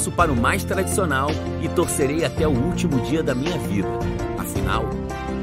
[0.00, 1.28] torço para o mais tradicional
[1.62, 3.88] e torcerei até o último dia da minha vida.
[4.38, 4.84] Afinal,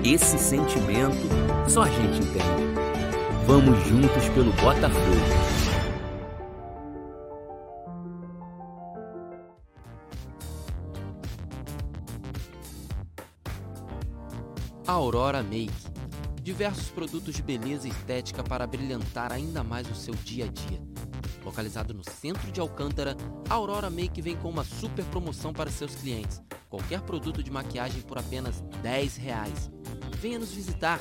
[0.04, 1.28] esse sentimento
[1.68, 2.44] só a gente entende.
[3.46, 4.98] Vamos juntos pelo Botafogo.
[14.88, 15.70] Aurora Make.
[16.42, 20.82] Diversos produtos de beleza e estética para brilhantar ainda mais o seu dia a dia.
[21.44, 23.16] Localizado no centro de Alcântara,
[23.50, 26.42] a Aurora Make vem com uma super promoção para seus clientes.
[26.70, 29.72] Qualquer produto de maquiagem por apenas 10 reais.
[30.20, 31.00] Venha nos visitar.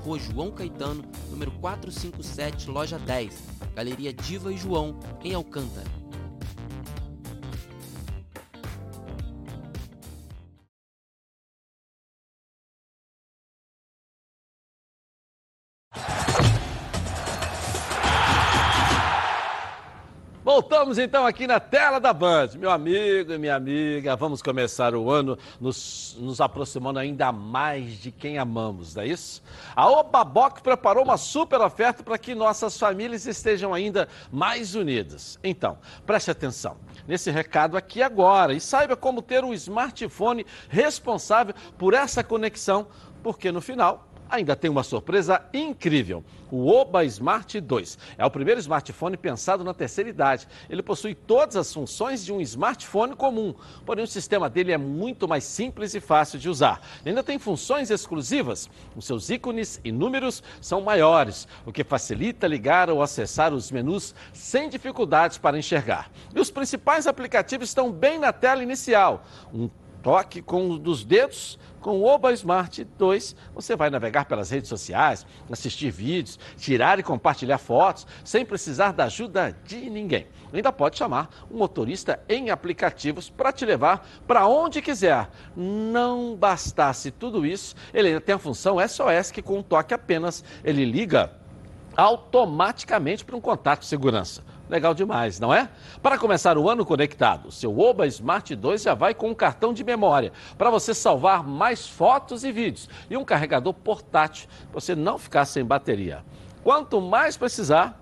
[0.00, 3.42] Rua João Caetano, número 457, loja 10.
[3.74, 5.97] Galeria Diva e João, em Alcântara.
[20.58, 22.48] Voltamos então aqui na tela da Band.
[22.58, 28.10] Meu amigo e minha amiga, vamos começar o ano nos, nos aproximando ainda mais de
[28.10, 29.40] quem amamos, não é isso?
[29.76, 35.38] A Obaboc preparou uma super oferta para que nossas famílias estejam ainda mais unidas.
[35.44, 41.94] Então, preste atenção nesse recado aqui agora e saiba como ter um smartphone responsável por
[41.94, 42.88] essa conexão,
[43.22, 46.24] porque no final ainda tem uma surpresa incrível.
[46.50, 50.48] O Oba Smart 2 é o primeiro smartphone pensado na terceira idade.
[50.68, 55.28] Ele possui todas as funções de um smartphone comum, porém o sistema dele é muito
[55.28, 56.80] mais simples e fácil de usar.
[57.00, 58.68] Ele ainda tem funções exclusivas.
[58.96, 64.14] Os seus ícones e números são maiores, o que facilita ligar ou acessar os menus
[64.32, 66.10] sem dificuldades para enxergar.
[66.34, 69.24] E os principais aplicativos estão bem na tela inicial.
[69.52, 69.68] Um
[70.02, 74.68] toque com um dos dedos com o Oba Smart 2, você vai navegar pelas redes
[74.68, 80.26] sociais, assistir vídeos, tirar e compartilhar fotos, sem precisar da ajuda de ninguém.
[80.52, 85.30] Ainda pode chamar um motorista em aplicativos para te levar para onde quiser.
[85.56, 90.44] Não bastasse tudo isso, ele ainda tem a função SOS que com um toque apenas
[90.64, 91.32] ele liga
[91.96, 94.42] automaticamente para um contato de segurança.
[94.68, 95.68] Legal demais, não é?
[96.02, 99.82] Para começar o ano conectado, seu Oba Smart 2 já vai com um cartão de
[99.82, 105.16] memória para você salvar mais fotos e vídeos e um carregador portátil para você não
[105.16, 106.22] ficar sem bateria.
[106.62, 107.98] Quanto mais precisar,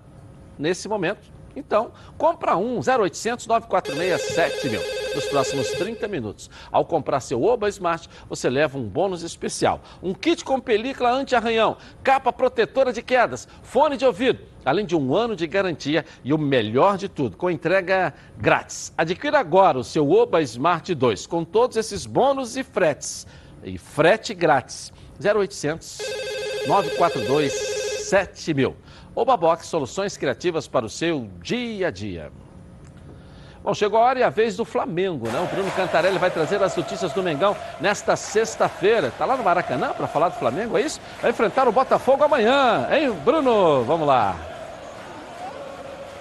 [0.59, 4.81] nesse momento, então, compra um 0800 946 7000
[5.15, 6.49] nos próximos 30 minutos.
[6.71, 9.81] Ao comprar seu Oba Smart, você leva um bônus especial.
[10.01, 15.15] Um kit com película anti-arranhão, capa protetora de quedas, fone de ouvido, além de um
[15.15, 18.93] ano de garantia e o melhor de tudo, com entrega grátis.
[18.95, 23.25] Adquira agora o seu Oba Smart 2 com todos esses bônus e fretes.
[23.63, 24.93] E frete grátis.
[25.19, 25.97] 0800
[26.67, 27.53] 942
[28.07, 28.75] 7000.
[29.17, 32.31] Obabox, soluções criativas para o seu dia a dia.
[33.63, 35.39] Bom, chegou a hora e a vez do Flamengo, né?
[35.39, 39.11] O Bruno Cantarelli vai trazer as notícias do Mengão nesta sexta-feira.
[39.17, 41.01] Tá lá no Maracanã para falar do Flamengo, é isso?
[41.19, 43.83] Vai enfrentar o Botafogo amanhã, hein, Bruno?
[43.85, 44.35] Vamos lá.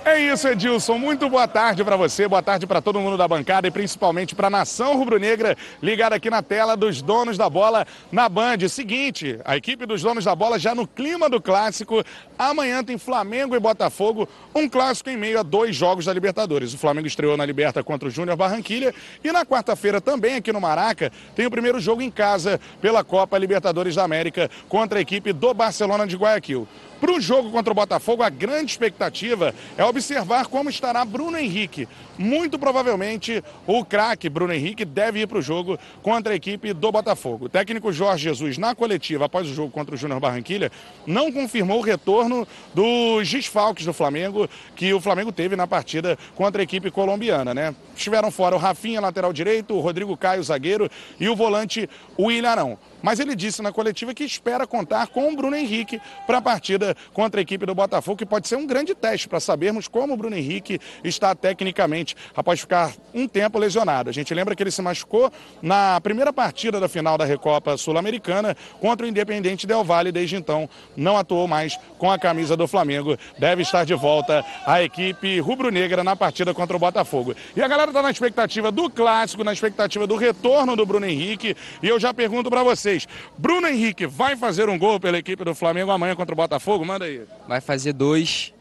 [0.07, 0.99] É isso, Edilson.
[0.99, 4.47] Muito boa tarde para você, boa tarde para todo mundo da bancada e principalmente para
[4.47, 8.69] a nação rubro-negra ligada aqui na tela dos donos da bola na Band.
[8.69, 12.05] Seguinte, a equipe dos donos da bola já no clima do clássico.
[12.39, 16.73] Amanhã tem Flamengo e Botafogo, um clássico em meio a dois jogos da Libertadores.
[16.73, 20.61] O Flamengo estreou na Liberta contra o Júnior Barranquilha e na quarta-feira também aqui no
[20.61, 25.33] Maraca tem o primeiro jogo em casa pela Copa Libertadores da América contra a equipe
[25.33, 26.69] do Barcelona de Guayaquil.
[27.01, 31.87] Para o jogo contra o Botafogo, a grande expectativa é observar como estará Bruno Henrique.
[32.19, 36.91] Muito provavelmente o craque Bruno Henrique deve ir para o jogo contra a equipe do
[36.91, 37.45] Botafogo.
[37.45, 40.73] O técnico Jorge Jesus, na coletiva após o jogo contra o Júnior Barranquilha,
[41.07, 46.63] não confirmou o retorno dos desfalques do Flamengo que o Flamengo teve na partida contra
[46.63, 47.53] a equipe colombiana.
[47.53, 47.75] Né?
[47.95, 52.79] Estiveram fora o Rafinha, lateral direito, o Rodrigo Caio, zagueiro, e o volante William Arão.
[53.07, 56.97] Mas ele disse na coletiva que espera contar com o Bruno Henrique para a partida
[57.15, 60.17] contra a equipe do Botafogo, que pode ser um grande teste para sabermos como o
[60.17, 64.11] Bruno Henrique está tecnicamente após ficar um tempo lesionado.
[64.11, 65.31] A gente lembra que ele se machucou
[65.63, 70.11] na primeira partida da final da Recopa Sul-Americana contra o Independente Del Valle.
[70.11, 73.17] Desde então, não atuou mais com a camisa do Flamengo.
[73.39, 77.37] Deve estar de volta a equipe rubro-negra na partida contra o Botafogo.
[77.55, 81.57] E a galera está na expectativa do clássico, na expectativa do retorno do Bruno Henrique.
[81.81, 83.09] E eu já pergunto para vocês vocês.
[83.37, 86.85] Bruno Henrique vai fazer um gol pela equipe do Flamengo amanhã contra o Botafogo?
[86.85, 87.23] Manda aí.
[87.47, 88.53] Vai fazer dois.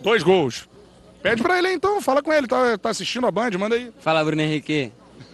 [0.00, 0.68] Dois gols.
[1.22, 3.92] Pede pra ele aí, então, fala com ele, tá, tá assistindo a Band, manda aí.
[4.00, 4.90] Fala, Bruno Henrique.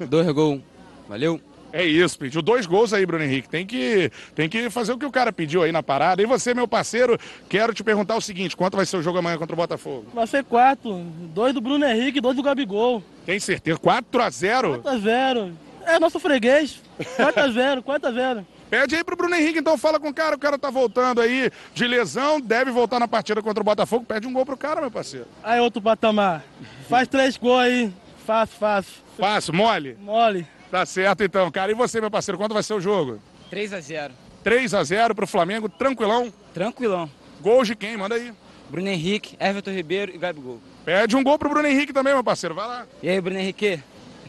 [0.06, 0.60] Dois gols.
[1.08, 1.40] Valeu.
[1.72, 3.48] É isso, pediu dois gols aí, Bruno Henrique.
[3.48, 6.22] Tem que, tem que fazer o que o cara pediu aí na parada.
[6.22, 9.36] E você, meu parceiro, quero te perguntar o seguinte: quanto vai ser o jogo amanhã
[9.36, 10.06] contra o Botafogo?
[10.14, 10.94] Vai ser quatro.
[11.34, 13.02] Dois do Bruno Henrique, dois do Gabigol.
[13.26, 13.78] Tem certeza?
[13.78, 15.52] 4 a 0 4 a 0
[15.88, 16.82] É nosso freguês.
[17.16, 20.14] 4 a 0 4 a 0 Pede aí pro Bruno Henrique, então fala com o
[20.14, 20.36] cara.
[20.36, 24.04] O cara tá voltando aí de lesão, deve voltar na partida contra o Botafogo.
[24.04, 25.26] Pede um gol pro cara, meu parceiro.
[25.42, 26.44] Aí, outro patamar.
[26.88, 27.92] Faz três gols aí.
[28.26, 28.92] Fácil, fácil.
[29.18, 29.96] Fácil, mole?
[29.98, 30.46] Mole.
[30.70, 31.72] Tá certo então, cara.
[31.72, 33.18] E você, meu parceiro, quanto vai ser o jogo?
[33.48, 34.12] 3 a 0
[34.44, 36.30] 3 a 0 pro Flamengo, tranquilão.
[36.52, 37.10] Tranquilão.
[37.40, 37.96] Gols de quem?
[37.96, 38.32] Manda aí.
[38.68, 40.60] Bruno Henrique, Everton Ribeiro e Gabigol.
[40.84, 42.54] Pede um gol pro Bruno Henrique também, meu parceiro.
[42.54, 42.86] Vai lá.
[43.02, 43.82] E aí, Bruno Henrique?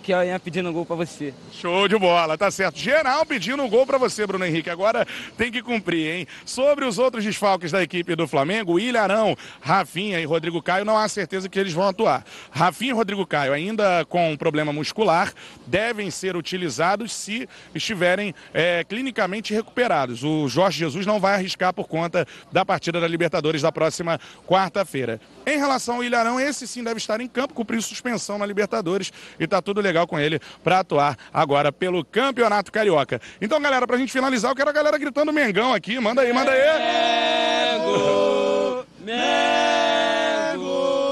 [0.09, 1.31] Aqui, ó, Ian pedindo gol pra você.
[1.51, 2.79] Show de bola, tá certo.
[2.79, 4.67] Geral pedindo gol pra você, Bruno Henrique.
[4.67, 5.05] Agora
[5.37, 6.27] tem que cumprir, hein?
[6.43, 11.07] Sobre os outros desfalques da equipe do Flamengo, Ilharão, Rafinha e Rodrigo Caio, não há
[11.07, 12.25] certeza que eles vão atuar.
[12.49, 15.31] Rafinha e Rodrigo Caio, ainda com problema muscular,
[15.67, 20.23] devem ser utilizados se estiverem é, clinicamente recuperados.
[20.23, 25.21] O Jorge Jesus não vai arriscar por conta da partida da Libertadores da próxima quarta-feira.
[25.45, 29.47] Em relação ao Ilharão, esse sim deve estar em campo, cumpriu suspensão na Libertadores e
[29.47, 33.21] tá tudo legal com ele para atuar agora pelo Campeonato Carioca.
[33.41, 35.99] Então, galera, pra gente finalizar, eu quero a galera gritando Mengão aqui.
[35.99, 36.59] Manda aí, manda aí.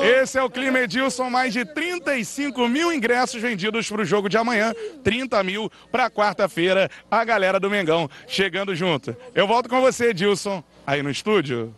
[0.03, 4.38] Esse é o Clima Edilson, mais de 35 mil ingressos vendidos para o jogo de
[4.38, 4.73] amanhã,
[5.03, 9.15] 30 mil para quarta-feira, a galera do Mengão chegando junto.
[9.34, 11.73] Eu volto com você, Edilson, aí no estúdio.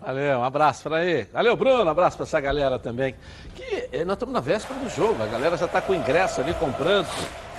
[0.00, 1.26] Valeu, um abraço para aí.
[1.32, 3.14] Valeu, Bruno, um abraço para essa galera também.
[3.54, 6.54] Que eh, nós estamos na véspera do jogo, a galera já está com ingresso ali
[6.54, 7.06] comprando.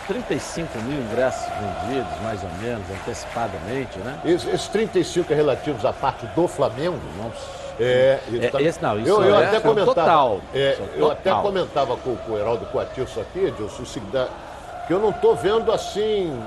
[0.08, 4.20] 35 mil ingressos vendidos, mais ou menos, antecipadamente, né?
[4.26, 7.00] Esses, esses 35 é relativos à parte do Flamengo?
[7.18, 7.32] Não
[7.80, 10.42] É, É, esse não, isso eu, eu é até comentava, total.
[10.54, 11.44] é, é eu até total.
[11.44, 13.84] comentava com, com o Heraldo Coatilso aqui, Edilson,
[14.88, 16.38] que eu não estou vendo assim.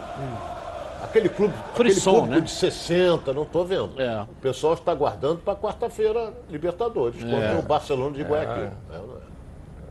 [1.04, 2.40] Aquele clube, aquele Frisson, público né?
[2.40, 4.00] de 60, não estou vendo.
[4.00, 4.22] É.
[4.22, 7.30] O pessoal está aguardando para quarta-feira Libertadores, É.
[7.30, 8.64] contra o Barcelona de Guayaquil.
[8.64, 9.00] É, é?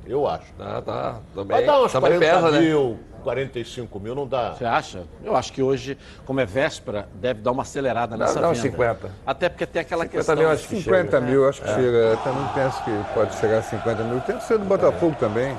[0.06, 0.52] Eu acho.
[0.58, 1.16] Tá, tá.
[1.46, 2.60] Vai dar uns também 40 pesa, né?
[2.60, 4.52] mil, 45 mil, não dá.
[4.54, 5.04] Você acha?
[5.24, 8.58] Eu acho que hoje, como é véspera, deve dar uma acelerada Dá- nessa dá uns
[8.60, 8.72] venda.
[8.72, 9.10] 50.
[9.26, 10.36] Até porque tem aquela 50 questão...
[10.36, 11.22] mil acho que 50 chega.
[11.22, 11.74] mil, acho que É.
[11.76, 11.98] chega.
[11.98, 14.20] Eu também penso que pode chegar a 50 mil.
[14.22, 15.56] Tem que ser do Botafogo também,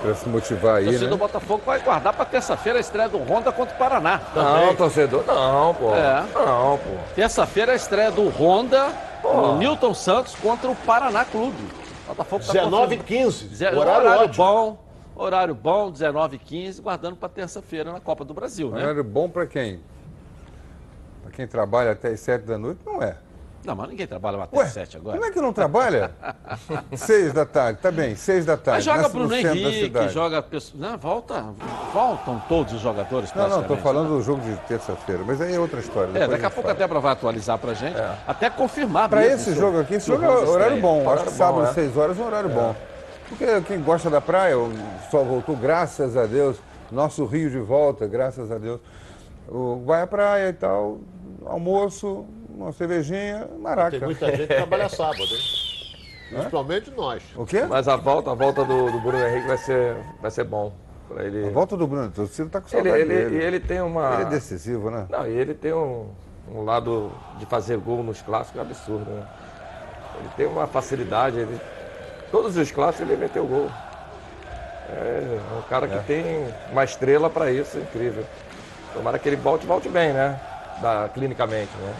[0.00, 1.18] para se motivar O aí, torcedor do né?
[1.20, 4.20] Botafogo vai guardar para terça-feira a estreia do Honda contra o Paraná.
[4.34, 5.94] Não, torcedor, não, pô.
[5.94, 6.24] É.
[6.34, 7.14] Não, pô.
[7.14, 8.88] Terça-feira a estreia do Honda
[9.22, 11.56] no Newton Santos contra o Paraná Clube.
[12.04, 13.04] O Botafogo tá 19 e confirmando.
[13.30, 13.54] 15.
[13.54, 14.44] Ze- Horário Horário, ótimo.
[14.44, 14.84] bom,
[15.14, 18.82] horário bom, 19 h 15, guardando para terça-feira na Copa do Brasil, né?
[18.82, 19.80] Horário bom para quem?
[21.22, 23.16] Para quem trabalha até as 7 da noite, não é.
[23.64, 25.18] Não, mas ninguém trabalha até Ué, 7 agora.
[25.18, 26.12] Como é que não trabalha?
[26.96, 28.78] Seis da tarde, tá bem, seis da tarde.
[28.78, 30.42] Mas joga no Bruno da Henrique, joga.
[30.42, 31.44] pessoas- Não, volta,
[31.92, 33.32] voltam todos os jogadores.
[33.34, 34.16] Não, não, estou falando né?
[34.16, 36.08] do jogo de terça-feira, mas aí é outra história.
[36.10, 36.72] É, daqui a gente pouco fala.
[36.72, 37.96] a Débora vai atualizar pra gente,
[38.26, 41.00] até confirmar Para esse jogo aqui, esse jogo é Honda horário bom.
[41.00, 41.72] Acho Horário que bom, sábado, é.
[41.74, 42.74] 6 horas, é um horário bom.
[43.28, 44.72] Porque quem gosta da praia, o
[45.10, 46.56] sol voltou, graças a Deus.
[46.90, 48.80] Nosso Rio de volta, graças a Deus.
[49.84, 50.98] Vai à praia e tal,
[51.46, 52.24] almoço,
[52.56, 53.90] uma cervejinha, maraca.
[53.92, 55.38] Tem muita gente que trabalha sábado, hein?
[56.30, 57.22] Principalmente nós.
[57.34, 57.64] O quê?
[57.68, 60.72] Mas a volta, a volta do, do Bruno Henrique vai ser, vai ser bom.
[61.08, 61.48] Pra ele...
[61.48, 63.36] A volta do Bruno, o Ciro tá com Ele, saudade ele, dele.
[63.36, 64.14] e ele tem uma.
[64.14, 65.06] Ele é decisivo, né?
[65.10, 66.08] Não, e ele tem um,
[66.54, 69.26] um lado de fazer gol nos clássicos absurdo, né?
[70.20, 71.58] Ele tem uma facilidade, ele,
[72.30, 73.68] todos os clássicos ele meteu gol.
[74.88, 75.98] É um cara que É.
[75.98, 78.24] tem uma estrela para isso, incrível.
[78.92, 80.38] Tomara que ele volte, volte bem, né?
[80.80, 81.94] Da, clinicamente, né?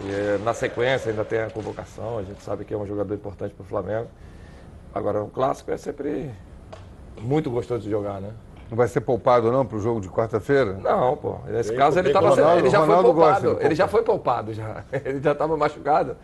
[0.00, 3.14] E eh, na sequência ainda tem a convocação, a gente sabe que é um jogador
[3.14, 4.08] importante para o Flamengo.
[4.94, 6.30] Agora, o clássico é sempre
[7.20, 8.30] muito gostoso de jogar, né?
[8.70, 10.72] Não vai ser poupado não para o jogo de quarta-feira?
[10.74, 11.36] Não, pô.
[11.46, 13.58] Nesse caso ele, tava, Ronaldo- ele já Ronaldo foi poupado.
[13.60, 14.84] Ele já foi poupado já.
[15.04, 16.16] Ele já estava machucado.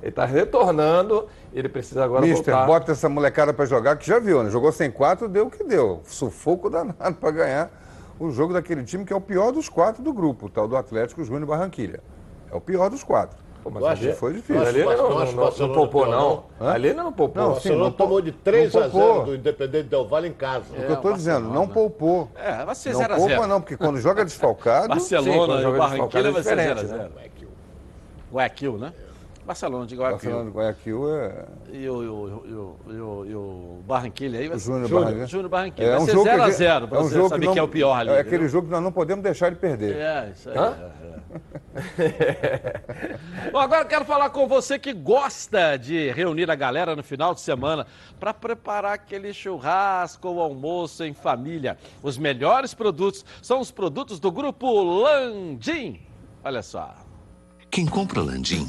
[0.00, 1.28] Ele está retornando.
[1.52, 2.66] Ele precisa agora Mister, voltar.
[2.66, 4.50] bota essa molecada para jogar, que já viu, né?
[4.50, 6.00] Jogou sem quatro, deu o que deu.
[6.04, 7.70] Sufoco danado para ganhar
[8.18, 10.76] o jogo daquele time que é o pior dos quatro do grupo, o tal do
[10.76, 12.00] Atlético Júnior Barranquilha.
[12.52, 13.38] É o pior dos quatro.
[13.64, 14.60] mas Ali ali- foi difícil.
[14.66, 16.44] ali não- não- não- não poupou, não.
[16.60, 16.72] Hã?
[16.72, 17.42] Ali não poupou.
[17.42, 19.24] Não, O sim, não tomou de 3 não a 0 poupou.
[19.24, 20.64] do Independente Del Valle em casa.
[20.70, 22.28] O que eu estou dizendo, não poupou.
[22.36, 23.46] É, vai ser não 0 a poupa 0.
[23.46, 24.88] não, porque quando joga desfalcado...
[24.88, 27.08] Barcelona e o Barranquilla vai ser diferente, 0 a né?
[27.08, 27.12] 0
[28.32, 28.92] Guayaquil, né?
[29.44, 30.30] Barcelona de Guayaquil.
[30.30, 31.44] Barcelona de Guayaquil é...
[31.72, 32.76] E o, e o, e o,
[33.28, 33.38] e o,
[33.78, 34.66] o Barranquilla aí vai O ser.
[34.66, 35.26] Júnior Barranquilla.
[35.26, 35.88] Júnior Barranquilla.
[35.88, 37.40] É vai um ser jogo 0 a que- 0 pra é um você jogo saber
[37.40, 38.10] que não- quem é o pior ali.
[38.10, 38.48] É aquele entendeu?
[38.48, 39.96] jogo que nós não podemos deixar de perder.
[39.96, 40.56] É, isso aí.
[40.58, 40.76] Hã?
[40.80, 41.12] é, é.
[43.52, 47.34] Bom, agora eu quero falar com você que gosta de reunir a galera no final
[47.34, 47.86] de semana
[48.20, 51.76] para preparar aquele churrasco ou almoço em família.
[52.02, 56.00] Os melhores produtos são os produtos do grupo Landim.
[56.44, 56.94] Olha só.
[57.70, 58.68] Quem compra Landim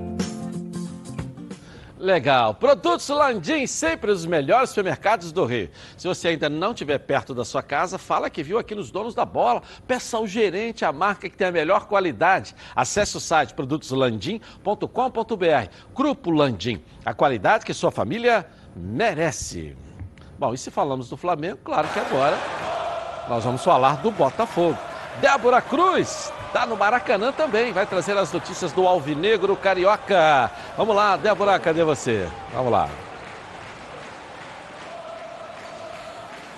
[2.01, 2.55] Legal.
[2.55, 5.69] Produtos Landim, sempre os melhores supermercados do Rio.
[5.95, 9.13] Se você ainda não estiver perto da sua casa, fala que viu aqui nos donos
[9.13, 9.61] da bola.
[9.87, 12.55] Peça ao gerente a marca que tem a melhor qualidade.
[12.75, 15.69] Acesse o site produtoslandim.com.br.
[15.93, 19.77] Grupo Landim, a qualidade que sua família merece.
[20.39, 22.35] Bom, e se falamos do Flamengo, claro que agora
[23.29, 24.75] nós vamos falar do Botafogo.
[25.21, 30.51] Débora Cruz está no Maracanã também, vai trazer as notícias do Alvinegro Carioca.
[30.75, 32.27] Vamos lá, Débora, cadê você?
[32.53, 32.89] Vamos lá.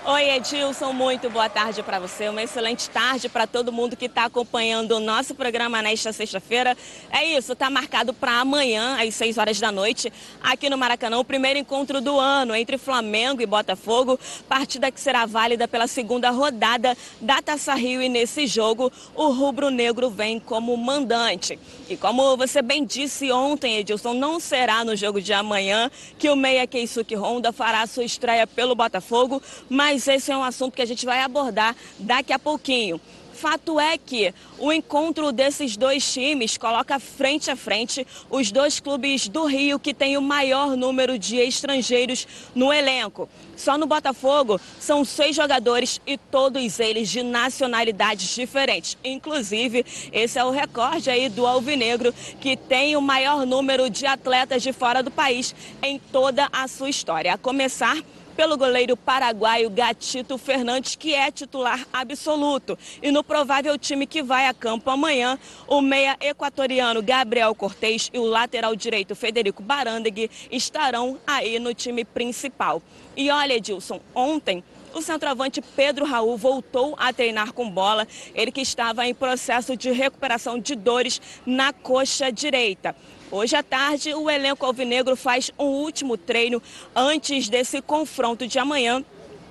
[0.06, 2.28] Oi, Edilson, muito boa tarde para você.
[2.28, 6.76] Uma excelente tarde para todo mundo que está acompanhando o nosso programa nesta sexta-feira.
[7.10, 11.24] É isso, está marcado para amanhã, às 6 horas da noite, aqui no Maracanã, o
[11.24, 14.20] primeiro encontro do ano entre Flamengo e Botafogo.
[14.50, 18.02] Partida que será válida pela segunda rodada da Taça Rio.
[18.02, 21.58] E nesse jogo, o rubro-negro vem como mandante.
[21.88, 25.90] E como você bem disse ontem, Edilson, não será no jogo de amanhã
[26.20, 30.44] que o Meia Keisuke Honda fará sua estreia pelo Botafogo, mas mas esse é um
[30.44, 33.00] assunto que a gente vai abordar daqui a pouquinho.
[33.32, 39.28] Fato é que o encontro desses dois times coloca frente a frente os dois clubes
[39.28, 43.30] do Rio que têm o maior número de estrangeiros no elenco.
[43.56, 48.98] Só no Botafogo são seis jogadores e todos eles de nacionalidades diferentes.
[49.04, 54.64] Inclusive, esse é o recorde aí do Alvinegro, que tem o maior número de atletas
[54.64, 57.34] de fora do país em toda a sua história.
[57.34, 57.98] A começar
[58.36, 62.78] pelo goleiro paraguaio Gatito Fernandes, que é titular absoluto.
[63.02, 68.20] E no provável time que vai a campo amanhã, o meia equatoriano Gabriel Cortez e
[68.20, 72.82] o lateral direito Federico Barandeg estarão aí no time principal.
[73.16, 74.64] E olha, Edilson, ontem
[74.94, 79.92] o centroavante Pedro Raul voltou a treinar com bola, ele que estava em processo de
[79.92, 82.96] recuperação de dores na coxa direita.
[83.36, 86.62] Hoje à tarde, o elenco alvinegro faz um último treino
[86.96, 89.04] antes desse confronto de amanhã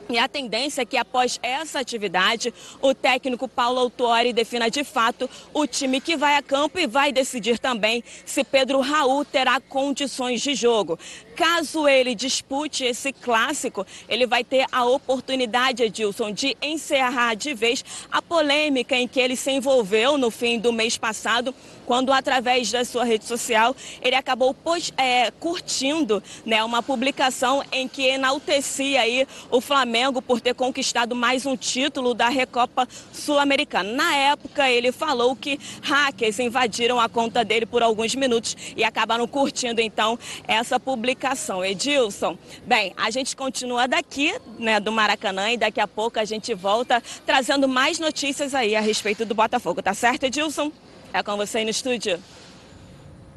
[0.09, 5.29] e a tendência é que após essa atividade, o técnico Paulo Autuori defina de fato
[5.55, 10.43] o time que vai a campo e vai decidir também se Pedro Raul terá condições
[10.43, 10.99] de jogo.
[11.35, 17.83] Caso ele dispute esse clássico, ele vai ter a oportunidade, Edilson, de encerrar de vez
[18.11, 21.55] a polêmica em que ele se envolveu no fim do mês passado,
[21.87, 24.55] quando através da sua rede social ele acabou
[24.97, 31.47] é, curtindo né, uma publicação em que enaltecia aí o Flamengo por ter conquistado mais
[31.47, 33.93] um título da Recopa Sul-Americana.
[33.93, 39.27] Na época ele falou que hackers invadiram a conta dele por alguns minutos e acabaram
[39.27, 41.65] curtindo então essa publicação comunicação.
[41.65, 46.53] Edilson, bem, a gente continua daqui, né, do Maracanã, e daqui a pouco a gente
[46.53, 50.73] volta trazendo mais notícias aí a respeito do Botafogo, tá certo, Edilson?
[51.13, 52.19] É com você aí no estúdio.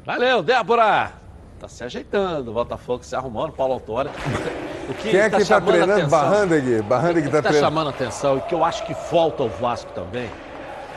[0.04, 1.12] Valeu, Débora!
[1.60, 4.10] Tá se ajeitando, o Botafogo se arrumando, Paulo Autório.
[4.88, 6.08] O que Quem é tá que tá treinando?
[6.08, 6.82] Barrandeg.
[6.82, 7.64] Barrandeg tá, tá treinando.
[7.64, 10.28] chamando atenção e que eu acho que falta ao Vasco também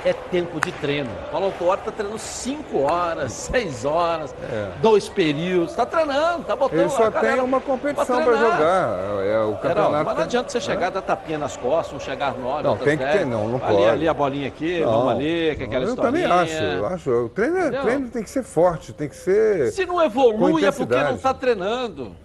[0.06, 1.10] é tempo de treino.
[1.28, 4.70] O Paulo Autuori está treinando 5 horas, 6 horas, é.
[4.82, 5.72] dois períodos.
[5.72, 9.00] Está treinando, está botando Ele só tem uma competição para jogar.
[9.24, 9.92] É o campeonato.
[9.92, 10.92] Não, mas não adianta você chegar, é.
[10.92, 13.90] dar tapinha nas costas, um chegar nove, Não, tem que ter, não, não ali, pode.
[13.90, 16.26] Ali a bolinha aqui, não, vamos ali, que é aquela eu historinha.
[16.26, 17.12] Eu também acho, eu acho.
[17.12, 19.72] O treino, é- treino tem que ser forte, tem que ser.
[19.72, 22.16] Se não evolui é porque não está treinando.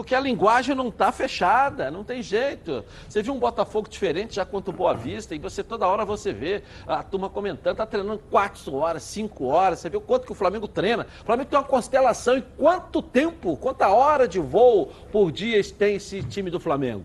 [0.00, 2.82] Porque a linguagem não está fechada, não tem jeito.
[3.06, 6.62] Você viu um Botafogo diferente já quanto Boa Vista, e você toda hora você vê
[6.86, 9.78] a turma comentando, está treinando 4 horas, 5 horas.
[9.80, 11.06] Você viu quanto que o Flamengo treina?
[11.20, 15.96] O Flamengo tem uma constelação e quanto tempo, quanta hora de voo por dia tem
[15.96, 17.04] esse time do Flamengo?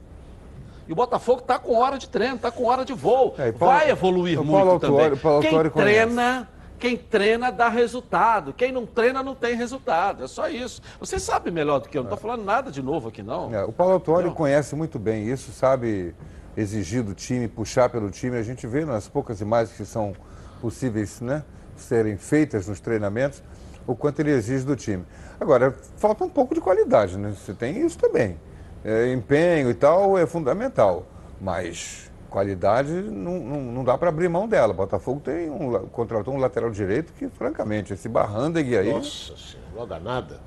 [0.88, 3.36] E o Botafogo está com hora de treino, está com hora de voo.
[3.38, 5.18] É, Paulo, Vai evoluir muito Paulo também.
[5.18, 6.48] Paulo Quem treina
[6.80, 8.53] quem treina dá resultado.
[8.53, 10.23] Quem não treina não tem resultado.
[10.23, 10.82] É só isso.
[10.99, 12.03] Você sabe melhor do que eu.
[12.03, 13.53] Não estou falando nada de novo aqui, não.
[13.53, 16.13] É, o Paulo Autori conhece muito bem isso, sabe
[16.55, 18.38] exigir do time, puxar pelo time.
[18.38, 20.13] A gente vê nas poucas imagens que são
[20.61, 21.43] possíveis né,
[21.76, 23.43] serem feitas nos treinamentos,
[23.86, 25.05] o quanto ele exige do time.
[25.39, 27.34] Agora, falta um pouco de qualidade, né?
[27.36, 28.38] Você tem isso também.
[28.84, 31.05] É, empenho e tal é fundamental.
[31.39, 32.05] Mas
[32.36, 34.73] qualidade não, não, não dá para abrir mão dela.
[34.73, 38.91] Botafogo tem um, contratou um lateral direito que, francamente, esse Barrandeg aí.
[38.91, 40.39] Nossa senhora, joga nada.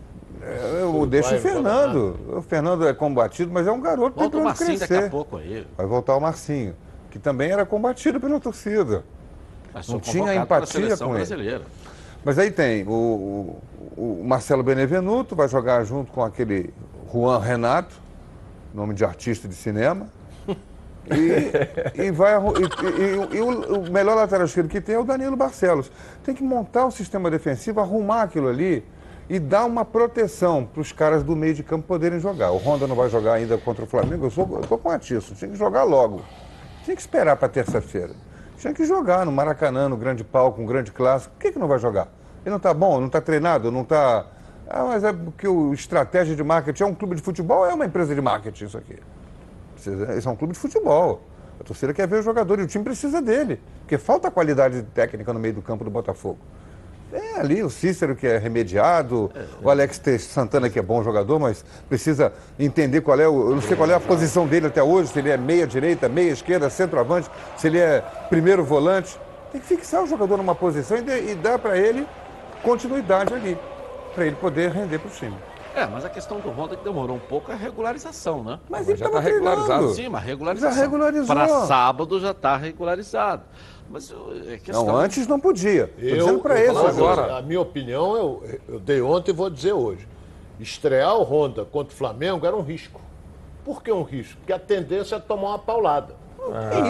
[0.42, 2.36] É, eu deixo o Fernando.
[2.36, 4.94] O Fernando é combatido, mas é um garoto que tem o Marcinho crescer.
[4.94, 5.66] daqui a pouco aí.
[5.78, 6.76] Vai voltar o Marcinho,
[7.10, 9.02] que também era combatido pela torcida.
[9.88, 11.56] não tinha empatia com brasileira.
[11.56, 11.64] ele.
[12.22, 12.92] Mas aí tem o,
[13.96, 16.74] o, o, Marcelo Benevenuto, vai jogar junto com aquele
[17.10, 17.94] Juan Renato,
[18.74, 20.17] nome de artista de cinema.
[21.10, 25.04] E, e vai, e, e, e o, o, melhor lateral esquerdo que tem é o
[25.04, 25.90] Danilo Barcelos.
[26.22, 28.84] Tem que montar o sistema defensivo, arrumar aquilo ali
[29.28, 32.50] e dá uma proteção para os caras do meio de campo poderem jogar.
[32.50, 35.34] O Honda não vai jogar ainda contra o Flamengo, eu sou, tô com o Atiço,
[35.34, 36.22] tinha que jogar logo.
[36.84, 38.12] Tinha que esperar para terça-feira.
[38.56, 41.34] Tinha que jogar no Maracanã, no grande palco, um grande clássico.
[41.34, 42.08] Por que, que não vai jogar?
[42.42, 44.26] Ele não está bom, não está treinado, não está.
[44.68, 47.86] Ah, mas é porque o estratégia de marketing é um clube de futebol, é uma
[47.86, 48.96] empresa de marketing isso aqui.
[49.82, 51.20] Precisa- Esse é um clube de futebol.
[51.60, 53.60] A torcida quer ver o jogador e o time precisa dele.
[53.80, 56.38] Porque falta qualidade técnica no meio do campo do Botafogo.
[57.12, 59.30] É ali o Cícero que é remediado,
[59.62, 63.48] o Alex Santana que é bom jogador, mas precisa entender qual é o.
[63.48, 66.06] Eu não sei qual é a posição dele até hoje, se ele é meia direita,
[66.06, 69.18] meia esquerda, centroavante, se ele é primeiro volante.
[69.50, 72.06] Tem que fixar o jogador numa posição e, de- e dar para ele
[72.62, 73.56] continuidade ali,
[74.14, 75.34] para ele poder render para o time.
[75.74, 78.58] É, mas a questão do Honda que demorou um pouco é a regularização, né?
[78.68, 79.94] Mas ele já estava tá regularizado.
[79.94, 80.74] Sim, mas regularização.
[80.76, 81.26] Já regularizou.
[81.26, 83.42] Para sábado já está regularizado.
[83.90, 84.12] Mas
[84.46, 84.86] é questão...
[84.86, 85.86] Não, antes não podia.
[85.88, 87.38] Tô Eu, dizendo para eu ele falo agora.
[87.38, 90.06] A minha opinião, eu, eu dei ontem e vou dizer hoje.
[90.60, 93.00] Estrear o Honda contra o Flamengo era um risco.
[93.64, 94.36] Por que um risco?
[94.38, 96.14] Porque a tendência é tomar uma paulada.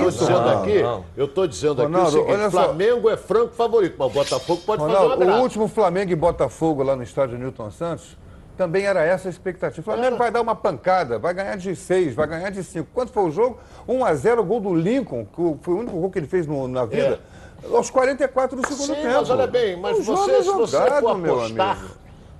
[0.02, 0.62] eu estou dizendo Ronaldo?
[0.62, 1.04] aqui, Não.
[1.16, 2.50] eu estou dizendo aqui Ronaldo, o seguinte.
[2.50, 5.38] Flamengo é franco favorito, mas o Botafogo pode fazer Ronaldo, uma graça.
[5.38, 8.16] o último Flamengo e Botafogo lá no estádio Newton Santos
[8.58, 9.80] também era essa a expectativa.
[9.80, 12.88] O Flamengo vai dar uma pancada, vai ganhar de seis, vai ganhar de cinco.
[12.92, 13.58] Quanto foi o jogo?
[13.86, 16.44] 1 a 0 gol do Lincoln, que o- foi o único gol que ele fez
[16.46, 17.20] no- na vida.
[17.72, 19.14] Aos 44 do segundo Sim, tempo.
[19.14, 21.94] mas olha bem, mas O você, é se você jogado, for meu apostar, amigo.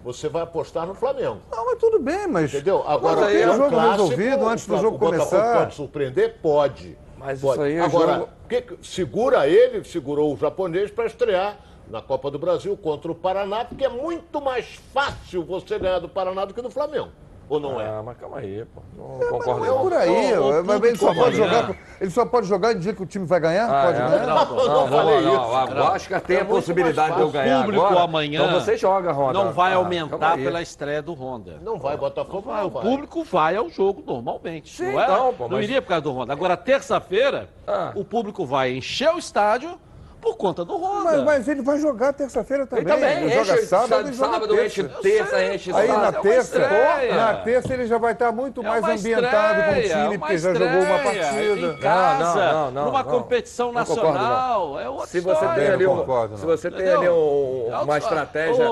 [0.04, 1.38] você vai apostar no Flamengo.
[1.52, 2.52] Não, mas tudo bem, mas.
[2.52, 2.82] Entendeu?
[2.86, 5.58] Agora, Mas aí é um um jogo clássico, resolvido antes do o jogo Botafogo começar.
[5.58, 6.36] pode surpreender?
[6.42, 6.98] Pode.
[7.16, 7.52] Mas pode.
[7.54, 11.56] isso aí é Agora, jogo- que que- segura ele, segurou o japonês para estrear
[11.90, 16.08] na Copa do Brasil contra o Paraná, porque é muito mais fácil você ganhar do
[16.08, 17.08] Paraná do que do Flamengo.
[17.50, 17.88] Ou não é?
[17.88, 18.82] Ah, mas calma aí, pô.
[18.94, 21.60] Não concordo É por aí, ô, mas ele só pode jogar.
[21.64, 21.76] amanhã.
[21.98, 23.64] Ele só pode jogar em dia que o time vai ganhar?
[23.70, 24.06] Ah, pode é?
[24.06, 24.26] ganhar?
[24.26, 25.40] Não, não, não, falei não, isso.
[25.42, 28.04] não, a Vasca tem É a possibilidade de eu ganhar O público agora.
[28.04, 29.32] amanhã Então você joga, Ronda.
[29.32, 30.44] não vai Ah, aumentar calma aí.
[30.44, 31.56] pela estreia do Honda.
[31.62, 32.82] Não vai, Botafogo Vai, não o vai.
[32.82, 34.76] público vai ao jogo normalmente.
[34.76, 35.08] Sim, não, é?
[35.08, 36.34] não, pô, não mas- iria por causa do Honda.
[36.34, 37.92] Agora, terça-feira, Ah.
[37.94, 39.80] o público vai encher o estádio
[40.28, 41.04] por conta do Honda.
[41.04, 42.84] Mas, mas ele vai jogar terça-feira também.
[42.84, 44.66] Ele também, ele joga sábado e joga sábado, terça.
[44.66, 46.02] enche terça, enche Aí sábado.
[46.12, 47.14] na é terça, estreia.
[47.16, 50.38] na terça ele já vai estar muito É mais ambientado com o time, uma porque
[50.38, 51.66] já jogou uma partida.
[51.68, 53.10] Em casa, Não, não, não, numa não.
[53.10, 54.80] competição Não concordo, nacional.
[54.80, 55.62] É outra Se você história.
[55.64, 58.64] tem ali, um, concordo, se você tem ali um- É uma estratégia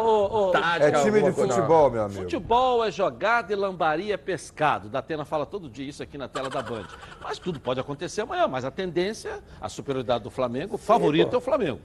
[0.53, 0.87] tática...
[0.87, 2.23] É time de futebol, meu amigo.
[2.23, 4.89] Futebol é jogada e lambaria é pescado.
[4.89, 6.85] Da Atena fala todo dia isso aqui na tela da Band.
[7.23, 8.47] Mas tudo pode acontecer amanhã.
[8.49, 11.81] Mas a tendência, a superioridade do Flamengo, favorito é o Flamengo.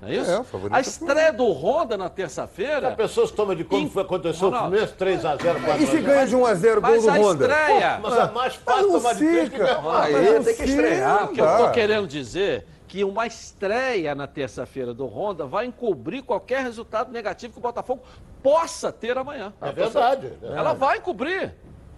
[0.00, 0.30] Não é isso?
[0.30, 2.88] É, o favorito a é o estreia do Honda na terça-feira.
[2.88, 4.76] A pessoa se toma de como foi aconteceu o Ronaldo.
[4.76, 5.80] Fluminense 3x0, 4x0.
[5.80, 7.46] E se ganha de 1 a 0 gol Mas do a Honda?
[7.46, 7.98] estreia.
[8.02, 10.44] Mas é mais fácil Mas não tomar de 3 que ganhar.
[10.44, 15.06] Tem que estrear, O que eu estou querendo dizer que uma estreia na terça-feira do
[15.06, 18.02] Honda vai encobrir qualquer resultado negativo que o Botafogo
[18.42, 19.52] possa ter amanhã.
[19.60, 20.32] É verdade.
[20.42, 21.54] Ela vai encobrir.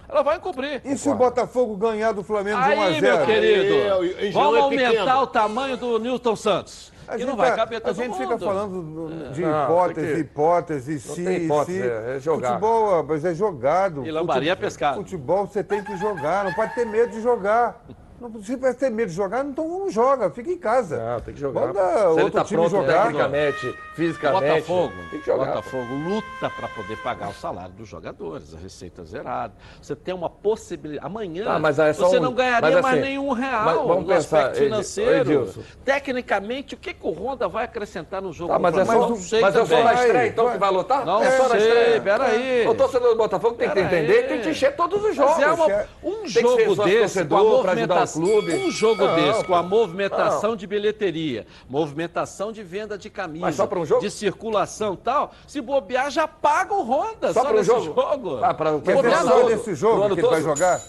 [0.09, 0.81] Ela vai encobrir.
[0.85, 3.17] E se o Botafogo ganhar do Flamengo de 1 a Aí, 0?
[3.19, 3.75] meu querido,
[4.19, 5.21] Aí, vamos é aumentar pequeno.
[5.23, 6.93] o tamanho do Newton Santos.
[7.07, 8.19] A que gente, não vai tá- caber a gente mundo.
[8.19, 11.89] fica falando do- de Não, hipótese, hipótese, Não se, tem hipótese, se.
[11.89, 12.49] é- é jogar.
[12.49, 14.07] Futebol, mas é jogado.
[14.07, 14.97] E lambaria é Fute- pescado.
[14.99, 17.83] Futebol você tem que jogar, não pode ter medo de jogar.
[18.21, 20.97] Não, se vai ter medo de jogar, então não joga, fica em casa.
[20.99, 21.69] Não, tem que jogar.
[21.69, 23.03] Manda Se ele outro tá time pronto jogar.
[23.05, 25.45] tecnicamente, fisicamente, Botafogo, tem que jogar.
[25.47, 29.55] Botafogo luta para poder pagar o salário dos jogadores, a receita zerada.
[29.81, 31.07] Você tem uma possibilidade.
[31.07, 33.75] Amanhã Tá, mas é só você um- não ganharia mas mais assim, nenhum real mas
[33.77, 35.33] vamos no pensar, aspecto Edi- financeiro.
[35.33, 35.61] Edilson.
[35.85, 38.53] Tecnicamente, o que, que o Honda vai acrescentar no jogo?
[38.53, 40.71] Tá, mas do é só, não sei mas é só na estreia, então, que vai
[40.71, 41.05] lotar?
[41.07, 42.01] Não é só na estreia.
[42.01, 42.67] peraí.
[42.67, 45.43] O torcedor do Botafogo tem que entender, tem que encher todos os Mas jogos.
[45.43, 48.55] é uma- é- um jogo desse com a torcedor pra ajudar o movimentação, clube.
[48.55, 53.55] um jogo Não, desse com a movimentação de bilheteria, movimentação de venda de camisa, Mas
[53.57, 54.01] só pra um jogo?
[54.01, 57.83] de circulação, e tal, se bobear já paga o Honda Só só, um nesse jogo?
[57.85, 58.39] jogo.
[58.43, 59.51] Ah, é bobear ano só todo?
[59.51, 60.43] nesse Pro jogo que ele vai todo?
[60.43, 60.81] jogar?